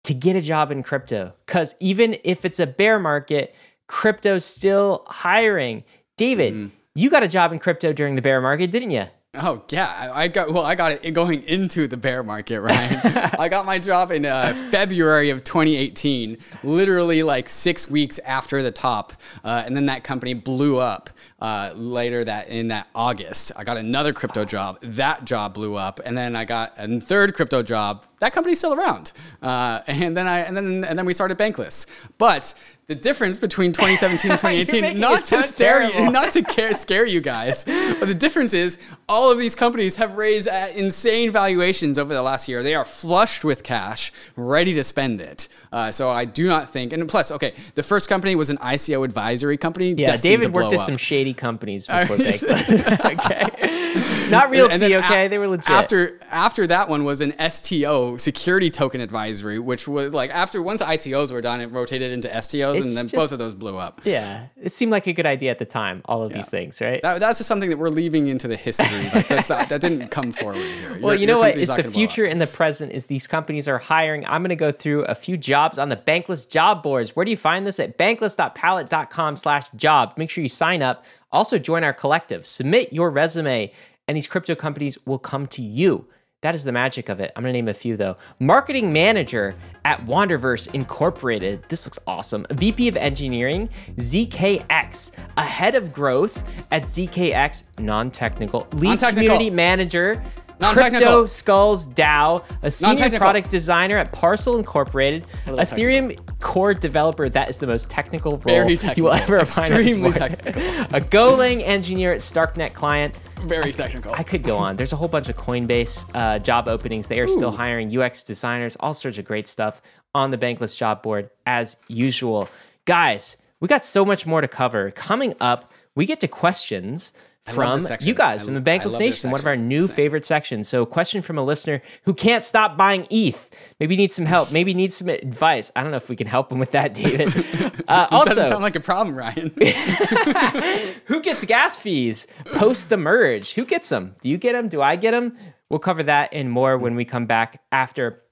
[0.04, 1.34] to get a job in crypto.
[1.46, 3.54] Because even if it's a bear market,
[3.88, 5.84] crypto's still hiring.
[6.16, 6.70] David, mm.
[6.94, 9.06] you got a job in crypto during the bear market, didn't you?
[9.34, 10.64] Oh yeah, I got well.
[10.64, 12.98] I got it going into the bear market, right?
[13.38, 18.70] I got my job in uh, February of 2018, literally like six weeks after the
[18.70, 19.12] top,
[19.44, 21.10] uh, and then that company blew up
[21.40, 23.52] uh, later that in that August.
[23.56, 24.78] I got another crypto job.
[24.82, 28.04] That job blew up, and then I got a third crypto job.
[28.18, 29.12] That company's still around,
[29.42, 31.86] uh, and then I and then and then we started Bankless.
[32.18, 32.54] But
[32.88, 37.20] the difference between 2017 and 2018, not to scare you, not to care, scare you
[37.20, 38.78] guys, but the difference is
[39.08, 42.62] all of these companies have raised at insane valuations over the last year.
[42.62, 45.48] They are flushed with cash, ready to spend it.
[45.70, 49.04] Uh, so I do not think, and plus, okay, the first company was an ICO
[49.04, 49.92] advisory company.
[49.92, 52.98] Yeah, David worked at some shady companies before Bankless.
[53.12, 54.96] okay, not realty.
[54.96, 55.70] okay, a- they were legit.
[55.70, 60.82] After after that one was an STO security token advisory, which was like after once
[60.82, 64.00] ICOs were done, it rotated into STOs and then just, both of those blew up.
[64.04, 66.02] Yeah, it seemed like a good idea at the time.
[66.04, 66.38] All of yeah.
[66.38, 67.02] these things, right?
[67.02, 68.86] That, that's just something that we're leaving into the history.
[69.14, 70.88] Like not, that didn't come forward here.
[70.98, 71.56] Well, your, you know what?
[71.56, 74.26] Is the future and the present is these companies are hiring.
[74.26, 77.14] I'm going to go through a few jobs on the Bankless job boards.
[77.14, 77.78] Where do you find this?
[77.78, 80.14] At bankless.pallet.com/job.
[80.16, 81.04] Make sure you sign up.
[81.30, 82.46] Also, join our collective.
[82.46, 83.70] Submit your resume,
[84.06, 86.06] and these crypto companies will come to you.
[86.40, 87.32] That is the magic of it.
[87.34, 88.14] I'm gonna name a few though.
[88.38, 91.64] Marketing manager at Wanderverse Incorporated.
[91.68, 92.46] This looks awesome.
[92.52, 95.10] VP of Engineering, ZKX.
[95.36, 98.68] A head of growth at ZKX, non-technical.
[98.74, 99.34] Lead non-technical.
[99.34, 100.22] community manager.
[100.60, 106.36] Crypto Skulls DAO, a senior product designer at Parcel Incorporated, Ethereum technical.
[106.40, 107.28] core developer.
[107.28, 109.70] That is the most technical role you will ever find.
[109.70, 110.62] Extremely technical.
[110.62, 114.12] a Golang engineer at Starknet Client, very technical.
[114.14, 114.76] I could go on.
[114.76, 117.08] There's a whole bunch of Coinbase uh, job openings.
[117.08, 117.28] They are Ooh.
[117.28, 119.80] still hiring UX designers, all sorts of great stuff
[120.14, 122.48] on the Bankless job board as usual.
[122.84, 124.90] Guys, we got so much more to cover.
[124.90, 127.12] Coming up, we get to questions
[127.50, 130.68] from you guys from the Bankless Nation, one of our new favorite sections.
[130.68, 133.48] So, question from a listener who can't stop buying ETH.
[133.80, 134.52] Maybe needs some help.
[134.52, 135.70] Maybe needs some advice.
[135.76, 137.32] I don't know if we can help him with that, David.
[137.88, 139.48] Uh, also, doesn't sound like a problem, Ryan.
[141.06, 143.54] who gets gas fees post the merge?
[143.54, 144.14] Who gets them?
[144.20, 144.68] Do you get them?
[144.68, 145.34] Do I get them?
[145.70, 148.22] We'll cover that and more when we come back after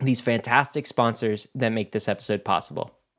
[0.00, 2.97] these fantastic sponsors that make this episode possible.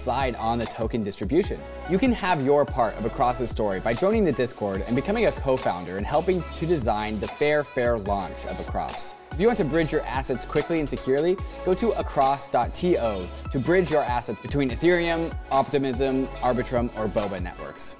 [0.00, 1.60] decide on the token distribution.
[1.90, 5.32] You can have your part of Across's story by joining the Discord and becoming a
[5.32, 9.14] co-founder and helping to design the fair, fair launch of Across.
[9.32, 11.36] If you want to bridge your assets quickly and securely,
[11.66, 17.96] go to across.to to bridge your assets between Ethereum, Optimism, Arbitrum, or Boba networks.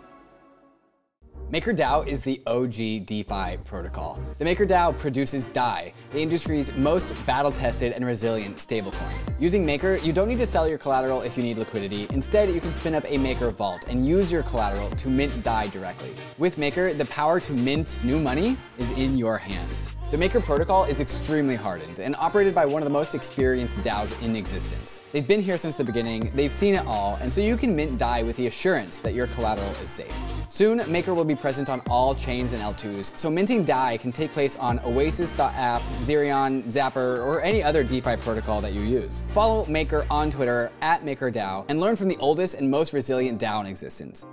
[1.51, 4.21] MakerDAO is the OG DeFi protocol.
[4.39, 9.13] The MakerDAO produces DAI, the industry's most battle-tested and resilient stablecoin.
[9.41, 12.07] Using Maker, you don't need to sell your collateral if you need liquidity.
[12.11, 15.67] Instead, you can spin up a Maker vault and use your collateral to mint DAI
[15.67, 16.15] directly.
[16.39, 19.91] With Maker, the power to mint new money is in your hands.
[20.11, 24.21] The Maker protocol is extremely hardened and operated by one of the most experienced DAOs
[24.21, 25.03] in existence.
[25.13, 27.97] They've been here since the beginning, they've seen it all, and so you can mint
[27.97, 30.13] DAI with the assurance that your collateral is safe.
[30.49, 34.33] Soon, Maker will be present on all chains and L2s, so minting DAI can take
[34.33, 39.23] place on Oasis.app, Zerion, Zapper, or any other DeFi protocol that you use.
[39.29, 43.61] Follow Maker on Twitter at MakerDAO and learn from the oldest and most resilient DAO
[43.61, 44.27] in existence.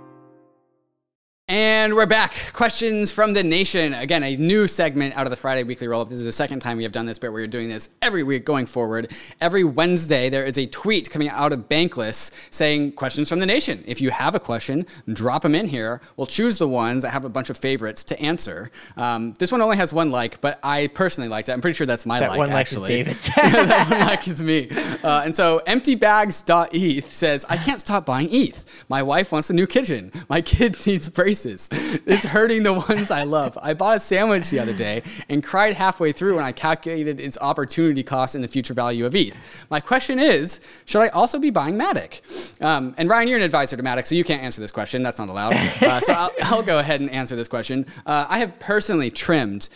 [1.50, 2.34] And we're back.
[2.52, 3.94] Questions from the nation.
[3.94, 6.10] Again, a new segment out of the Friday Weekly Rollup.
[6.10, 8.44] This is the second time we have done this, but we're doing this every week
[8.44, 9.10] going forward.
[9.40, 13.82] Every Wednesday, there is a tweet coming out of Bankless saying questions from the nation.
[13.86, 16.02] If you have a question, drop them in here.
[16.18, 18.70] We'll choose the ones that have a bunch of favorites to answer.
[18.98, 21.52] Um, this one only has one like, but I personally liked it.
[21.52, 22.38] I'm pretty sure that's my That like.
[22.40, 23.26] one like is David's.
[23.36, 24.68] that one like is me.
[25.02, 28.84] Uh, and so emptybags.eth says, I can't stop buying ETH.
[28.90, 30.12] My wife wants a new kitchen.
[30.28, 31.37] My kid needs braces.
[32.08, 33.58] It's hurting the ones I love.
[33.60, 37.36] I bought a sandwich the other day and cried halfway through when I calculated its
[37.38, 39.66] opportunity cost and the future value of ETH.
[39.68, 42.62] My question is, should I also be buying Matic?
[42.62, 45.02] Um, and Ryan, you're an advisor to Matic, so you can't answer this question.
[45.02, 45.54] That's not allowed.
[45.82, 47.86] Uh, so I'll, I'll go ahead and answer this question.
[48.06, 49.68] Uh, I have personally trimmed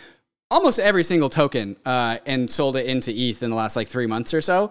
[0.50, 4.06] almost every single token uh, and sold it into ETH in the last like three
[4.06, 4.70] months or so,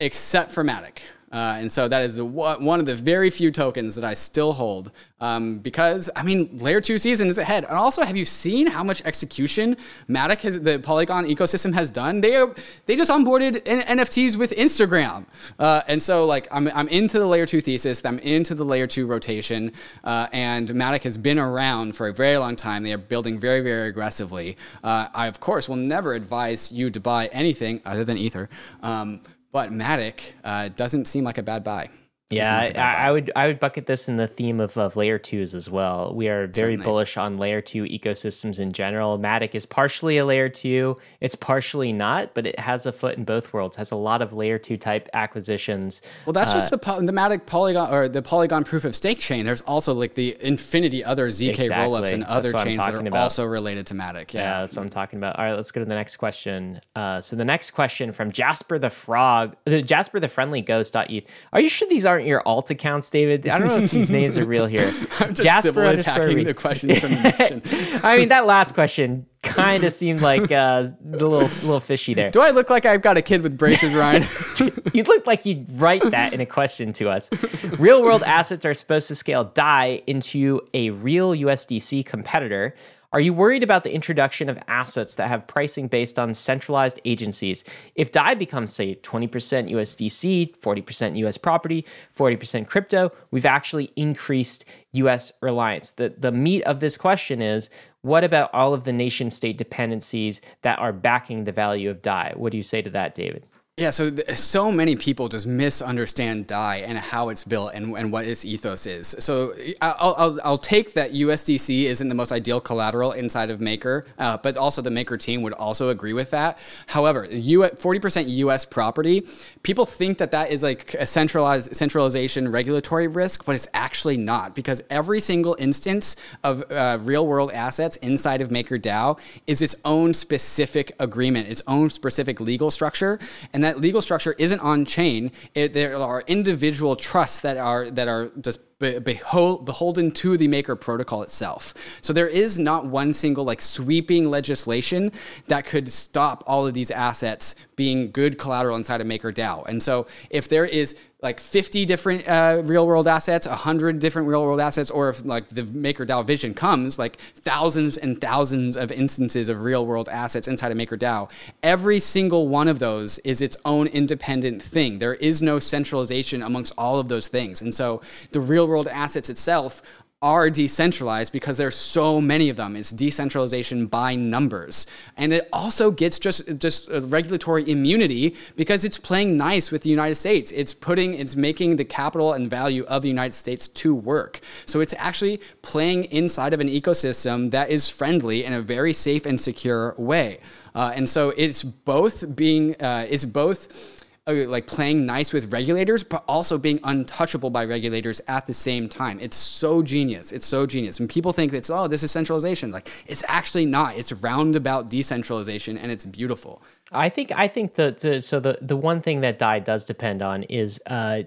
[0.00, 1.00] except for Matic.
[1.30, 4.52] Uh, and so that is the, one of the very few tokens that I still
[4.52, 4.90] hold
[5.20, 7.64] um, because I mean layer two season is ahead.
[7.64, 9.76] And also, have you seen how much execution
[10.08, 12.20] Matic has the Polygon ecosystem has done?
[12.20, 12.54] They are,
[12.86, 15.26] they just onboarded NFTs with Instagram,
[15.58, 18.04] uh, and so like I'm I'm into the layer two thesis.
[18.04, 19.72] I'm into the layer two rotation,
[20.04, 22.82] uh, and Matic has been around for a very long time.
[22.82, 24.56] They are building very very aggressively.
[24.82, 28.48] Uh, I of course will never advise you to buy anything other than Ether.
[28.82, 29.20] Um,
[29.52, 31.90] but Matic uh, doesn't seem like a bad buy.
[32.30, 32.92] Doesn't Yeah, like I.
[33.08, 36.14] I would I would bucket this in the theme of, of layer twos as well.
[36.14, 36.84] We are very Certainly.
[36.84, 39.18] bullish on layer two ecosystems in general.
[39.18, 43.24] Matic is partially a layer two, it's partially not, but it has a foot in
[43.24, 43.76] both worlds.
[43.76, 46.02] Has a lot of layer two type acquisitions.
[46.26, 49.44] Well, that's just the, the Matic Polygon or the Polygon proof of stake chain.
[49.44, 51.74] There's also like the infinity other ZK Exactly.
[51.76, 53.14] rollups and other chains that are about.
[53.14, 54.32] also related to Matic.
[54.32, 54.60] Yeah, Yeah.
[54.60, 55.36] that's what I'm talking about.
[55.36, 56.80] All right, let's go to the next question.
[56.94, 60.94] Uh, so the next question from Jasper the Frog, the Jasper the Friendly Ghost.
[60.94, 61.24] ETH.
[61.52, 63.46] Are you sure these aren't your alt accounts, David?
[63.48, 64.90] I don't know if these names are real here.
[65.20, 68.00] I'm just sybil attacking the questions from the nation.
[68.04, 72.30] I mean, that last question kind of seemed like uh, the little little fishy there.
[72.30, 74.24] Do I look like I've got a kid with braces, Ryan?
[74.92, 77.30] you look like you'd write that in a question to us.
[77.78, 82.74] Real world assets are supposed to scale DAI into a real USDC competitor.
[83.12, 87.64] Are you worried about the introduction of assets that have pricing based on centralized agencies?
[87.96, 89.28] If DAI becomes, say, 20%
[89.68, 91.84] USDC, 40% US property,
[92.16, 95.90] 40% crypto, we've actually increased US reliance.
[95.90, 97.68] The, the meat of this question is
[98.02, 102.34] what about all of the nation state dependencies that are backing the value of DAI?
[102.36, 103.44] What do you say to that, David?
[103.76, 108.12] Yeah, so th- so many people just misunderstand DAI and how it's built and, and
[108.12, 109.16] what its ethos is.
[109.20, 114.04] So I'll, I'll, I'll take that USDC isn't the most ideal collateral inside of Maker,
[114.18, 116.58] uh, but also the Maker team would also agree with that.
[116.88, 119.26] However, U- 40% US property,
[119.62, 124.54] people think that that is like a centralized centralization regulatory risk, but it's actually not
[124.54, 130.12] because every single instance of uh, real world assets inside of MakerDAO is its own
[130.12, 133.18] specific agreement, its own specific legal structure,
[133.54, 135.32] and legal structure isn't on chain.
[135.54, 140.48] It, there are individual trusts that are that are just be- behol- beholden to the
[140.48, 141.74] maker protocol itself.
[142.00, 145.12] So there is not one single like sweeping legislation
[145.46, 149.66] that could stop all of these assets being good collateral inside of MakerDAO.
[149.68, 154.42] And so if there is like 50 different uh, real world assets, 100 different real
[154.42, 159.48] world assets, or if like the MakerDAO vision comes, like thousands and thousands of instances
[159.48, 161.30] of real world assets inside of MakerDAO,
[161.62, 164.98] every single one of those is its own independent thing.
[164.98, 167.60] There is no centralization amongst all of those things.
[167.60, 168.00] And so
[168.32, 169.82] the real world assets itself
[170.22, 172.76] are decentralized because there's so many of them.
[172.76, 174.86] It's decentralization by numbers.
[175.16, 180.16] And it also gets just just regulatory immunity because it's playing nice with the United
[180.16, 180.52] States.
[180.52, 184.40] It's putting it's making the capital and value of the United States to work.
[184.66, 189.24] So it's actually playing inside of an ecosystem that is friendly in a very safe
[189.24, 190.40] and secure way.
[190.74, 196.04] Uh, and so it's both being uh, it's both uh, like playing nice with regulators,
[196.04, 199.18] but also being untouchable by regulators at the same time.
[199.20, 200.30] It's so genius.
[200.32, 201.00] It's so genius.
[201.00, 202.70] And people think it's oh, this is centralization.
[202.70, 203.96] Like it's actually not.
[203.96, 206.62] It's roundabout decentralization, and it's beautiful.
[206.92, 210.22] I think I think the, the so the the one thing that DAI does depend
[210.22, 211.22] on is uh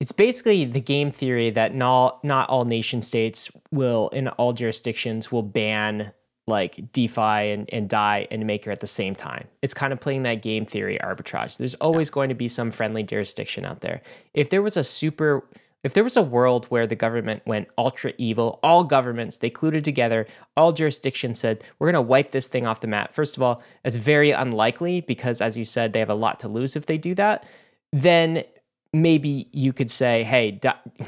[0.00, 5.30] it's basically the game theory that not not all nation states will in all jurisdictions
[5.30, 6.12] will ban
[6.46, 9.46] like DeFi and, and DAI and Maker at the same time.
[9.62, 11.58] It's kind of playing that game theory arbitrage.
[11.58, 12.14] There's always yeah.
[12.14, 14.02] going to be some friendly jurisdiction out there.
[14.34, 15.44] If there was a super
[15.82, 19.82] if there was a world where the government went ultra evil, all governments, they colluded
[19.82, 20.26] together,
[20.56, 23.14] all jurisdictions said, we're going to wipe this thing off the map.
[23.14, 26.48] First of all, it's very unlikely because, as you said, they have a lot to
[26.48, 27.44] lose if they do that.
[27.92, 28.44] Then
[28.92, 30.58] maybe you could say, hey,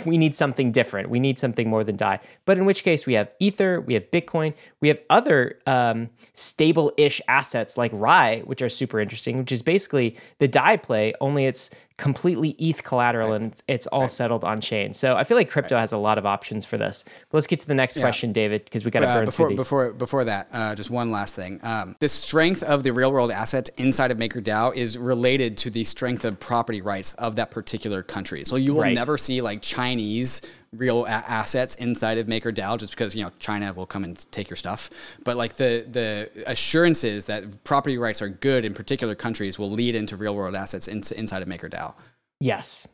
[0.06, 1.10] we need something different.
[1.10, 2.20] We need something more than DAI.
[2.44, 6.92] But in which case, we have Ether, we have Bitcoin, we have other um, stable
[6.96, 11.46] ish assets like RAI, which are super interesting, which is basically the DAI play, only
[11.46, 11.70] it's
[12.02, 13.40] completely ETH collateral right.
[13.40, 14.10] and it's all right.
[14.10, 14.92] settled on chain.
[14.92, 15.82] So I feel like crypto right.
[15.82, 17.04] has a lot of options for this.
[17.30, 18.02] But let's get to the next yeah.
[18.02, 19.64] question, David, because we got to uh, burn before, through these.
[19.64, 21.60] Before before that, uh, just one last thing.
[21.62, 25.84] Um, the strength of the real world assets inside of MakerDAO is related to the
[25.84, 28.42] strength of property rights of that particular country.
[28.42, 30.42] So you will never see like Chinese
[30.72, 34.48] real a- assets inside of MakerDAO just because you know China will come and take
[34.48, 34.90] your stuff.
[35.24, 39.94] But like the the assurances that property rights are good in particular countries will lead
[39.94, 41.94] into real world assets in, inside of MakerDAO.
[42.40, 42.86] Yes.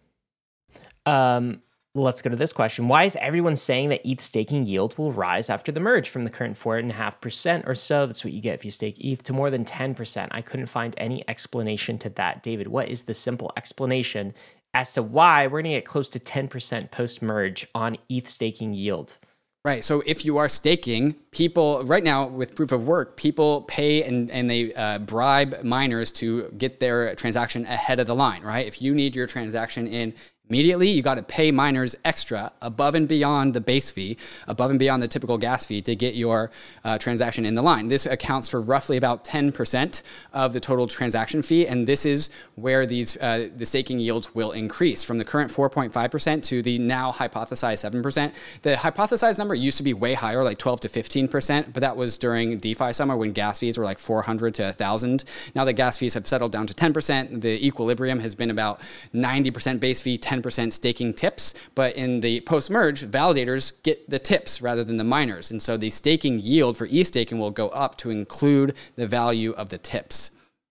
[1.06, 1.62] Um,
[1.94, 2.88] let's go to this question.
[2.88, 6.30] Why is everyone saying that ETH staking yield will rise after the merge from the
[6.30, 8.06] current 4.5% or so?
[8.06, 10.28] That's what you get if you stake ETH to more than 10%.
[10.30, 12.42] I couldn't find any explanation to that.
[12.42, 14.34] David, what is the simple explanation
[14.78, 18.74] as to why we're going to get close to 10% post merge on ETH staking
[18.74, 19.18] yield.
[19.64, 19.84] Right.
[19.84, 24.30] So if you are staking, people right now with proof of work, people pay and,
[24.30, 28.68] and they uh, bribe miners to get their transaction ahead of the line, right?
[28.68, 30.14] If you need your transaction in
[30.48, 34.16] Immediately, you got to pay miners extra above and beyond the base fee,
[34.46, 36.50] above and beyond the typical gas fee to get your
[36.84, 37.88] uh, transaction in the line.
[37.88, 40.02] This accounts for roughly about 10%
[40.32, 44.52] of the total transaction fee, and this is where these uh, the staking yields will
[44.52, 48.32] increase from the current 4.5% to the now hypothesized 7%.
[48.62, 52.16] The hypothesized number used to be way higher, like 12 to 15%, but that was
[52.16, 55.24] during DeFi summer when gas fees were like 400 to 1,000.
[55.54, 57.42] Now the gas fees have settled down to 10%.
[57.42, 58.80] The equilibrium has been about
[59.14, 64.18] 90% base fee, 10 10% staking tips, but in the post merge, validators get the
[64.18, 65.50] tips rather than the miners.
[65.50, 69.52] And so the staking yield for e staking will go up to include the value
[69.52, 70.30] of the tips.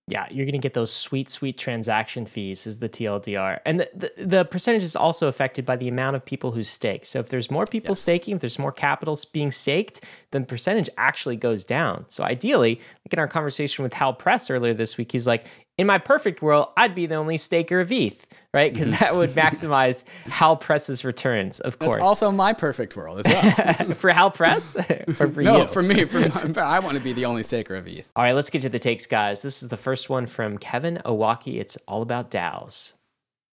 [0.10, 3.60] Yeah, you're going to get those sweet, sweet transaction fees, is the TLDR.
[3.65, 7.06] And the, the, the, percentage is also affected by the amount of people who stake.
[7.06, 7.99] So if there's more people yes.
[7.99, 12.06] staking, if there's more capital being staked, then percentage actually goes down.
[12.07, 15.45] So ideally, like in our conversation with Hal Press earlier this week, he's like,
[15.78, 18.74] in my perfect world, I'd be the only staker of ETH, right?
[18.74, 21.95] Because that would maximize Hal Press's returns, of course.
[21.95, 23.28] That's also my perfect world as
[23.78, 23.94] well.
[23.94, 24.76] for Hal Press
[25.20, 25.68] or for no, you?
[25.68, 26.06] for me.
[26.06, 28.08] For my, I want to be the only staker of ETH.
[28.16, 29.41] All right, let's get to the takes, guys.
[29.41, 31.60] This is the first one from Kevin Owocki.
[31.60, 32.94] It's all about DAOs.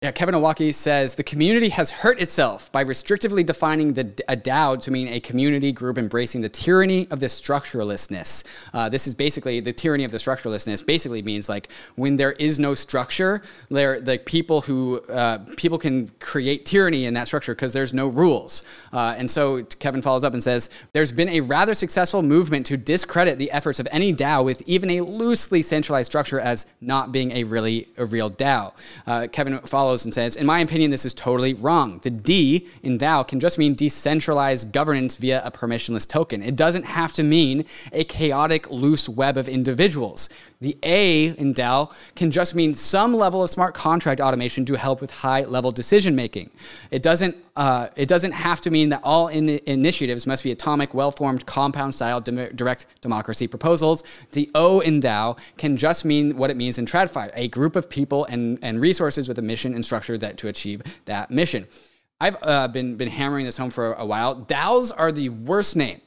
[0.02, 4.82] Yeah, Kevin Owocki says the community has hurt itself by restrictively defining the, a DAO
[4.84, 8.46] to mean a community group embracing the tyranny of the structurelessness.
[8.74, 10.86] Uh, this is basically the tyranny of the structurelessness.
[10.86, 16.08] Basically means like when there is no structure, there the people who uh, people can
[16.22, 18.64] create tyranny in that structure because there's no rules.
[18.94, 22.78] Uh, and so Kevin follows up and says there's been a rather successful movement to
[22.78, 27.34] discredit the efforts of any DAO with even a loosely centralized structure as not being
[27.34, 28.72] a really a real DAO.
[29.06, 32.00] Uh, Kevin follows follows and says, In my opinion, this is totally wrong.
[32.04, 36.44] The D in DAO can just mean decentralized governance via a permissionless token.
[36.44, 40.30] It doesn't have to mean a chaotic, loose web of individuals.
[40.62, 45.00] The A in DAO can just mean some level of smart contract automation to help
[45.00, 46.50] with high level decision making.
[46.92, 50.94] It doesn't, uh, it doesn't have to mean that all in initiatives must be atomic,
[50.94, 54.04] well formed, compound style direct democracy proposals.
[54.34, 57.90] The O in DAO can just mean what it means in TradFi a group of
[57.90, 61.68] people and, and resources with a mission and structure that to achieve that mission.
[62.20, 64.36] I've uh, been, been hammering this home for a while.
[64.36, 66.02] DAOs are the worst name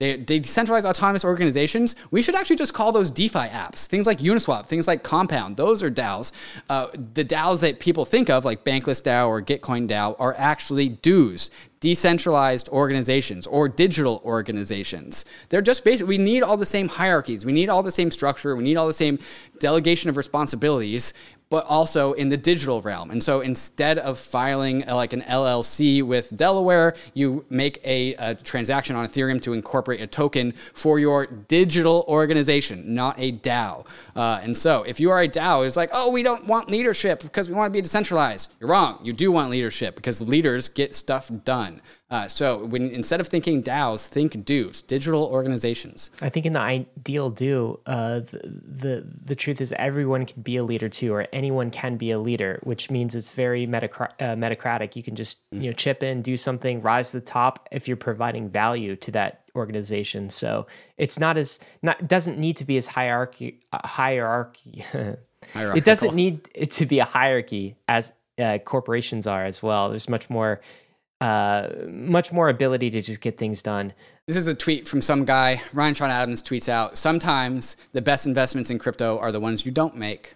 [0.00, 1.94] they, they decentralize autonomous organizations.
[2.10, 3.86] We should actually just call those DeFi apps.
[3.86, 6.32] Things like Uniswap, things like Compound, those are DAOs.
[6.68, 10.88] Uh, the DAOs that people think of, like Bankless DAO or Gitcoin DAO, are actually
[10.88, 11.48] DEWs,
[11.78, 15.24] decentralized organizations or digital organizations.
[15.50, 17.44] They're just basically, we need all the same hierarchies.
[17.44, 18.56] We need all the same structure.
[18.56, 19.20] We need all the same
[19.60, 21.14] delegation of responsibilities
[21.50, 23.10] but also in the digital realm.
[23.10, 28.34] And so instead of filing uh, like an LLC with Delaware, you make a, a,
[28.34, 33.86] transaction on Ethereum to incorporate a token for your digital organization, not a DAO.
[34.16, 37.22] Uh, and so if you are a DAO, it's like, oh, we don't want leadership
[37.22, 38.52] because we want to be decentralized.
[38.60, 38.98] You're wrong.
[39.02, 41.80] You do want leadership because leaders get stuff done.
[42.14, 46.12] Uh, so when instead of thinking DAOs, think DEWs, digital organizations.
[46.20, 50.56] I think in the ideal DEW, uh, the, the, the truth is everyone can be
[50.56, 54.36] a leader too, or anyone can be a leader, which means it's very metacr- uh,
[54.36, 54.94] metacratic.
[54.94, 57.96] You can just you know chip in, do something, rise to the top if you're
[57.96, 60.30] providing value to that organization.
[60.30, 64.84] So it's not as not doesn't need to be as hierarchy uh, hierarchy.
[65.56, 69.90] it doesn't need it to be a hierarchy as uh, corporations are as well.
[69.90, 70.60] There's much more
[71.20, 73.92] uh, much more ability to just get things done.
[74.26, 75.62] This is a tweet from some guy.
[75.72, 79.72] Ryan Sean Adams tweets out Sometimes the best investments in crypto are the ones you
[79.72, 80.34] don't make.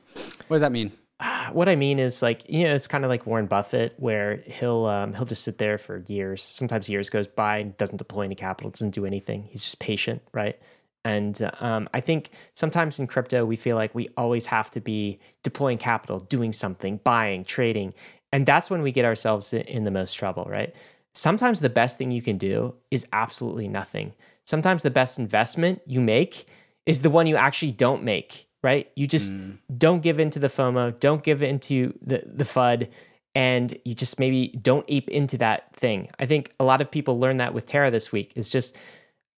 [0.49, 0.93] What does that mean?
[1.53, 4.85] What I mean is like you know it's kind of like Warren Buffett where he'll
[4.85, 6.45] um, he'll just sit there for years.
[6.45, 9.45] Sometimes years goes by and doesn't deploy any capital, doesn't do anything.
[9.45, 10.59] He's just patient, right?
[11.05, 15.19] And um, I think sometimes in crypto we feel like we always have to be
[15.43, 17.95] deploying capital, doing something, buying, trading,
[18.33, 20.75] and that's when we get ourselves in the most trouble, right?
[21.15, 24.13] Sometimes the best thing you can do is absolutely nothing.
[24.45, 26.47] Sometimes the best investment you make
[26.87, 28.91] is the one you actually don't make, right?
[28.97, 29.59] You just mm.
[29.77, 32.89] don't give into the FOMO, don't give into the, the FUD,
[33.35, 36.09] and you just maybe don't ape into that thing.
[36.19, 38.33] I think a lot of people learned that with Terra this week.
[38.37, 38.77] It's just,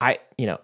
[0.00, 0.60] I, you know,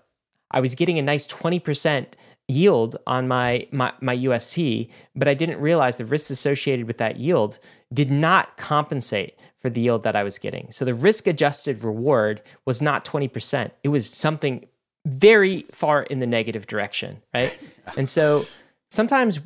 [0.51, 2.07] I was getting a nice 20%
[2.49, 7.17] yield on my, my my UST, but I didn't realize the risks associated with that
[7.17, 7.59] yield
[7.93, 10.71] did not compensate for the yield that I was getting.
[10.71, 13.71] So the risk adjusted reward was not 20%.
[13.83, 14.67] It was something
[15.07, 17.57] very far in the negative direction, right?
[17.97, 18.45] and so
[18.91, 19.41] sometimes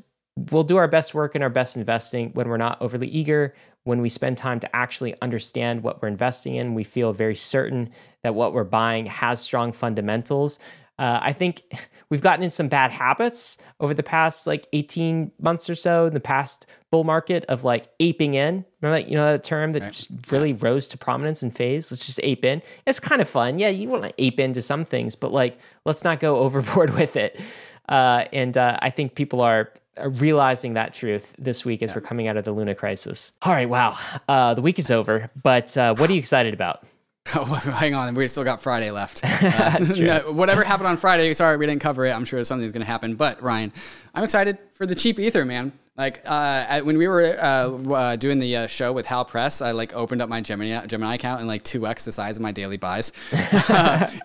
[0.50, 3.54] we'll do our best work and our best investing when we're not overly eager,
[3.84, 7.90] when we spend time to actually understand what we're investing in, we feel very certain
[8.22, 10.58] that what we're buying has strong fundamentals.
[11.00, 11.62] Uh, I think
[12.10, 16.14] we've gotten in some bad habits over the past like 18 months or so in
[16.14, 18.66] the past bull market of like aping in.
[18.82, 19.92] Remember that, you know, that term that right.
[19.92, 21.90] just really rose to prominence in phase?
[21.90, 22.62] Let's just ape in.
[22.86, 23.58] It's kind of fun.
[23.58, 27.16] Yeah, you want to ape into some things, but like, let's not go overboard with
[27.16, 27.40] it.
[27.88, 29.72] Uh, and uh, I think people are
[30.04, 31.96] realizing that truth this week as yeah.
[31.96, 33.32] we're coming out of the Luna crisis.
[33.42, 33.96] All right, wow.
[34.28, 36.84] Uh, the week is over, but uh, what are you excited about?
[37.34, 39.22] Oh, hang on, we still got Friday left.
[39.42, 42.10] Uh, no, whatever happened on Friday, sorry we didn't cover it.
[42.10, 43.14] I'm sure something's going to happen.
[43.14, 43.72] But Ryan,
[44.14, 45.72] I'm excited for the cheap ether, man.
[45.96, 49.72] Like uh, when we were uh, uh, doing the uh, show with Hal Press, I
[49.72, 52.52] like opened up my Gemini Gemini account and like two x the size of my
[52.52, 53.12] daily buys.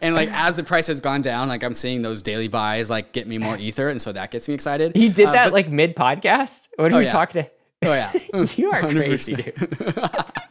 [0.01, 3.13] and like as the price has gone down, like I'm seeing those daily buys like
[3.13, 4.95] get me more ether, and so that gets me excited.
[4.95, 6.67] You did uh, that but, like mid podcast.
[6.76, 7.11] What are oh, we yeah.
[7.11, 7.49] talking to?
[7.86, 8.12] Oh yeah,
[8.56, 8.91] you are 100%.
[8.91, 9.98] crazy, dude.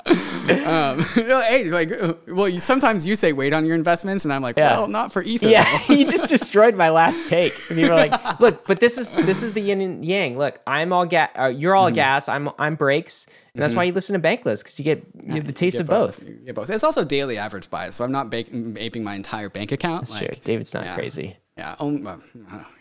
[0.67, 1.01] um,
[1.45, 1.91] hey, like,
[2.29, 4.73] well, you, sometimes you say wait on your investments, and I'm like, yeah.
[4.73, 5.49] well, not for ether.
[5.49, 7.55] Yeah, you just destroyed my last take.
[7.71, 10.37] And you were like, look, but this is this is the yin and yang.
[10.37, 11.31] Look, I'm all gas.
[11.39, 11.95] Uh, you're all mm-hmm.
[11.97, 12.29] gas.
[12.29, 13.27] I'm I'm brakes.
[13.55, 13.79] And that's mm-hmm.
[13.79, 16.19] why you listen to Bankless because you get you the taste of both.
[16.19, 16.29] both.
[16.29, 16.71] You get both.
[16.71, 18.45] It's also daily average bias, so I'm not ba-
[18.77, 20.03] aping my entire bank account.
[20.03, 20.41] That's like, true.
[20.45, 20.95] David's not yeah.
[20.95, 21.37] crazy.
[21.57, 22.17] Yeah, um, uh,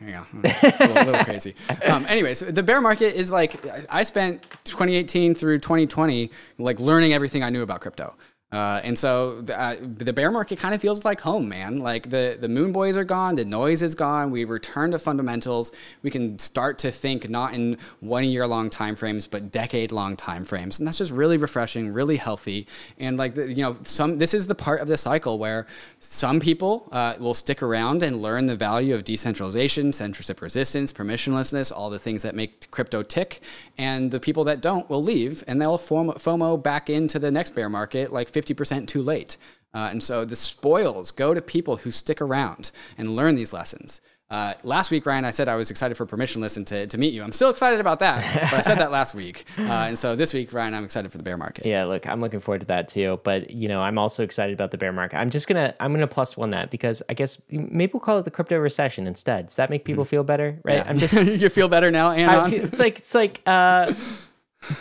[0.02, 1.54] yeah, a little, little crazy.
[1.86, 3.56] Um, anyways, the bear market is like
[3.92, 8.16] I spent 2018 through 2020 like learning everything I knew about crypto.
[8.54, 11.80] Uh, and so the, uh, the, bear market kind of feels like home, man.
[11.80, 14.30] Like the, the moon boys are gone, the noise is gone.
[14.30, 15.72] We return to fundamentals.
[16.04, 20.16] We can start to think not in one year long time frames, but decade long
[20.16, 22.68] time frames, and that's just really refreshing, really healthy.
[23.00, 25.66] And like the, you know, some this is the part of the cycle where
[25.98, 31.76] some people uh, will stick around and learn the value of decentralization, censorship resistance, permissionlessness,
[31.76, 33.42] all the things that make crypto tick.
[33.80, 37.56] And the people that don't will leave, and they'll form FOMO back into the next
[37.56, 39.38] bear market like 50 50% too late.
[39.74, 44.02] Uh, and so the spoils go to people who stick around and learn these lessons.
[44.30, 47.14] Uh, last week, Ryan, I said I was excited for permissionless and to, to meet
[47.14, 47.22] you.
[47.22, 49.46] I'm still excited about that, but I said that last week.
[49.60, 51.68] Uh, and so this week, Ryan, I'm excited for the bear market.
[51.68, 53.20] Yeah, look, I'm looking forward to that too.
[53.24, 55.18] But you know, I'm also excited about the bear market.
[55.18, 58.26] I'm just gonna I'm gonna plus one that because I guess maybe we'll call it
[58.26, 59.48] the crypto recession instead.
[59.48, 60.10] Does that make people mm-hmm.
[60.10, 60.60] feel better?
[60.64, 60.78] Right?
[60.78, 60.86] Yeah.
[60.88, 63.42] I'm just you feel better now, and it's like it's like.
[63.46, 63.94] Uh,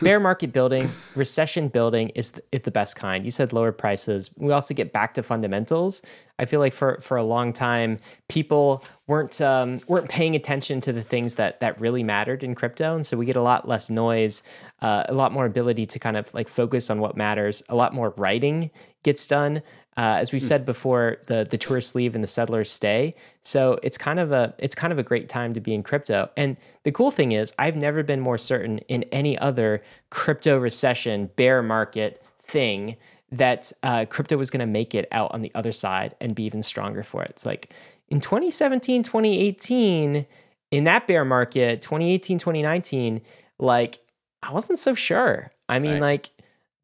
[0.00, 3.24] bear market building, recession building is the, the best kind.
[3.24, 4.30] You said lower prices.
[4.36, 6.02] We also get back to fundamentals.
[6.38, 7.98] I feel like for for a long time,
[8.28, 12.94] people weren't um, weren't paying attention to the things that that really mattered in crypto,
[12.94, 14.42] and so we get a lot less noise,
[14.80, 17.62] uh, a lot more ability to kind of like focus on what matters.
[17.68, 18.70] A lot more writing
[19.02, 19.62] gets done.
[19.96, 20.46] Uh, as we've mm.
[20.46, 23.12] said before, the the tourists leave and the settlers stay.
[23.42, 26.30] So it's kind of a it's kind of a great time to be in crypto.
[26.36, 31.30] And the cool thing is, I've never been more certain in any other crypto recession,
[31.36, 32.96] bear market thing
[33.30, 36.44] that uh, crypto was going to make it out on the other side and be
[36.44, 37.30] even stronger for it.
[37.30, 37.74] It's like
[38.08, 40.26] in 2017, 2018,
[40.70, 43.22] in that bear market, 2018, 2019,
[43.58, 44.00] like
[44.42, 45.52] I wasn't so sure.
[45.68, 46.00] I mean, right.
[46.00, 46.30] like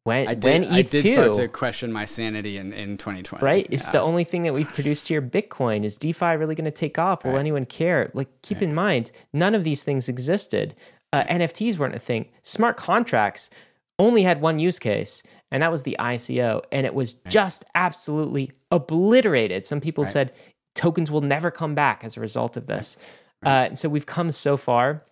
[0.03, 3.43] when I did, when ETH2, I did start to question my sanity in, in 2020.
[3.43, 3.67] Right?
[3.69, 3.93] It's yeah.
[3.93, 5.83] the only thing that we've produced here Bitcoin.
[5.83, 7.23] Is DeFi really going to take off?
[7.23, 7.39] Will right.
[7.39, 8.09] anyone care?
[8.13, 8.63] Like, keep right.
[8.63, 10.75] in mind, none of these things existed.
[11.11, 12.29] Uh, NFTs weren't a thing.
[12.43, 13.49] Smart contracts
[13.97, 15.21] only had one use case,
[15.51, 19.65] and that was the ICO, and it was just absolutely obliterated.
[19.65, 20.31] Some people said
[20.73, 22.97] tokens will never come back as a result of this.
[23.45, 25.03] Uh, and so we've come so far.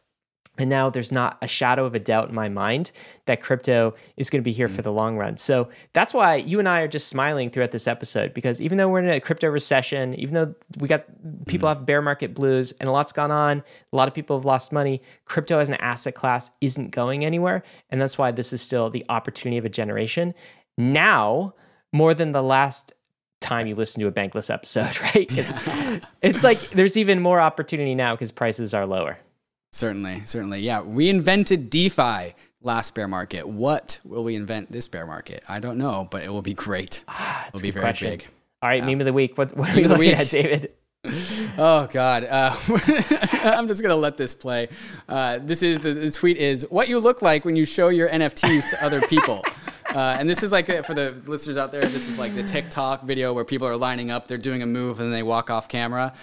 [0.58, 2.92] And now there's not a shadow of a doubt in my mind
[3.26, 4.86] that crypto is going to be here for mm.
[4.86, 5.38] the long run.
[5.38, 8.90] So that's why you and I are just smiling throughout this episode because even though
[8.90, 11.06] we're in a crypto recession, even though we got
[11.46, 11.76] people mm.
[11.76, 14.72] have bear market blues and a lot's gone on, a lot of people have lost
[14.72, 17.64] money, crypto as an asset class isn't going anywhere.
[17.90, 20.34] And that's why this is still the opportunity of a generation.
[20.78, 21.54] Now,
[21.94, 22.94] more than the last
[23.40, 25.28] time you listen to a bankless episode, right?
[25.30, 29.18] It's, it's like there's even more opportunity now because prices are lower.
[29.72, 30.60] Certainly, certainly.
[30.62, 33.48] Yeah, we invented DeFi last bear market.
[33.48, 35.44] What will we invent this bear market?
[35.48, 37.04] I don't know, but it will be great.
[37.08, 38.10] Ah, It'll be very question.
[38.12, 38.28] big.
[38.62, 39.38] All right, meme of the week.
[39.38, 40.16] What, what are Meme we looking week.
[40.18, 40.72] at, David?
[41.58, 42.54] Oh God, uh,
[43.44, 44.68] I'm just gonna let this play.
[45.08, 48.10] Uh, this is the, the tweet is what you look like when you show your
[48.10, 49.44] NFTs to other people.
[49.88, 51.82] Uh, and this is like uh, for the listeners out there.
[51.82, 55.00] This is like the TikTok video where people are lining up, they're doing a move,
[55.00, 56.14] and then they walk off camera.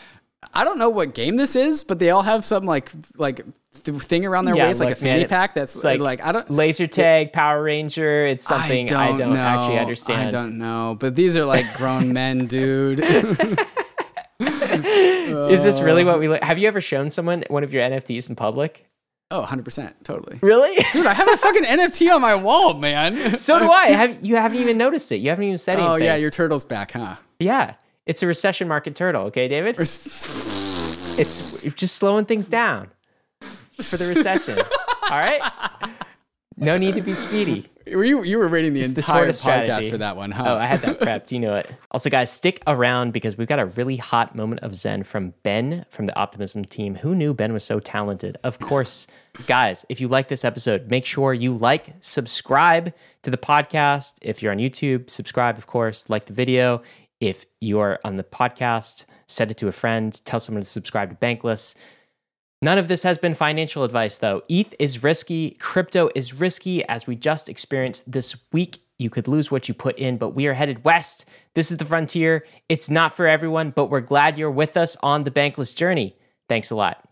[0.53, 3.41] I don't know what game this is, but they all have some like like
[3.85, 5.55] th- thing around their Yeah, waist, like a man, fanny pack.
[5.55, 6.51] That's like, like I don't.
[6.51, 8.27] Laser tag, Power Ranger.
[8.27, 9.41] It's something I don't, know.
[9.41, 10.29] actually understand.
[10.29, 13.01] I don't know, but these are like grown men, dude.
[14.41, 16.19] Is this really what uh.
[16.19, 16.43] we look?
[16.43, 18.87] Have you ever shown someone one of your NFTs in public?
[19.31, 19.95] Oh, 100%.
[20.05, 20.39] Totally.
[20.43, 20.77] Really?
[20.93, 23.39] Dude, I have a fucking NFT on my wall, man.
[23.39, 23.87] so do I.
[23.89, 25.16] Have you haven't even noticed it?
[25.16, 25.91] You haven't even said anything.
[25.91, 27.16] Oh, yeah, your turtle's back, huh?
[27.41, 27.75] yeah.
[28.07, 29.25] It's a recession market turtle.
[29.27, 29.77] Okay, David.
[31.17, 32.91] It's just slowing things down
[33.41, 34.59] for the recession.
[35.05, 35.41] All right.
[36.57, 37.69] No need to be speedy.
[37.93, 39.91] Were you, you were rating the the entire tortoise podcast strategy.
[39.91, 40.45] for that one, huh?
[40.47, 41.31] Oh, I had that prepped.
[41.31, 41.71] You know it.
[41.93, 45.87] Also, guys, stick around because we've got a really hot moment of Zen from Ben
[45.91, 46.97] from the Optimism team.
[46.97, 48.37] Who knew Ben was so talented?
[48.43, 49.07] Of course,
[49.47, 54.15] guys, if you like this episode, make sure you like, subscribe to the podcast.
[54.23, 56.81] If you're on YouTube, subscribe, of course, like the video.
[57.20, 61.16] If you're on the podcast, send it to a friend, tell someone to subscribe to
[61.16, 61.74] Bankless.
[62.62, 64.43] None of this has been financial advice, though.
[64.49, 68.78] ETH is risky, crypto is risky, as we just experienced this week.
[68.99, 71.27] You could lose what you put in, but we are headed west.
[71.55, 72.45] This is the frontier.
[72.69, 76.16] It's not for everyone, but we're glad you're with us on the bankless journey.
[76.49, 77.04] Thanks a lot.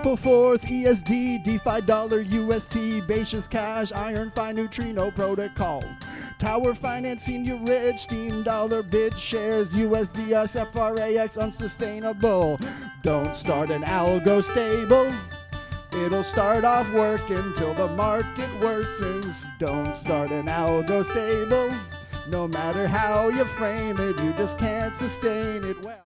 [0.00, 5.84] Ampleforth, ESD, DeFi Dollar, UST, Basis Cash, Iron Fi Neutrino Protocol.
[6.38, 12.58] Tower Finance, Senior Rich, Steem Dollar, BitShares, USDS, FRAX, Unsustainable.
[13.02, 15.12] Don't start an algo stable.
[16.02, 19.44] It'll start off working till the market worsens.
[19.58, 21.76] Don't start an algo stable.
[22.30, 25.98] No matter how you frame it, you just can't sustain it well.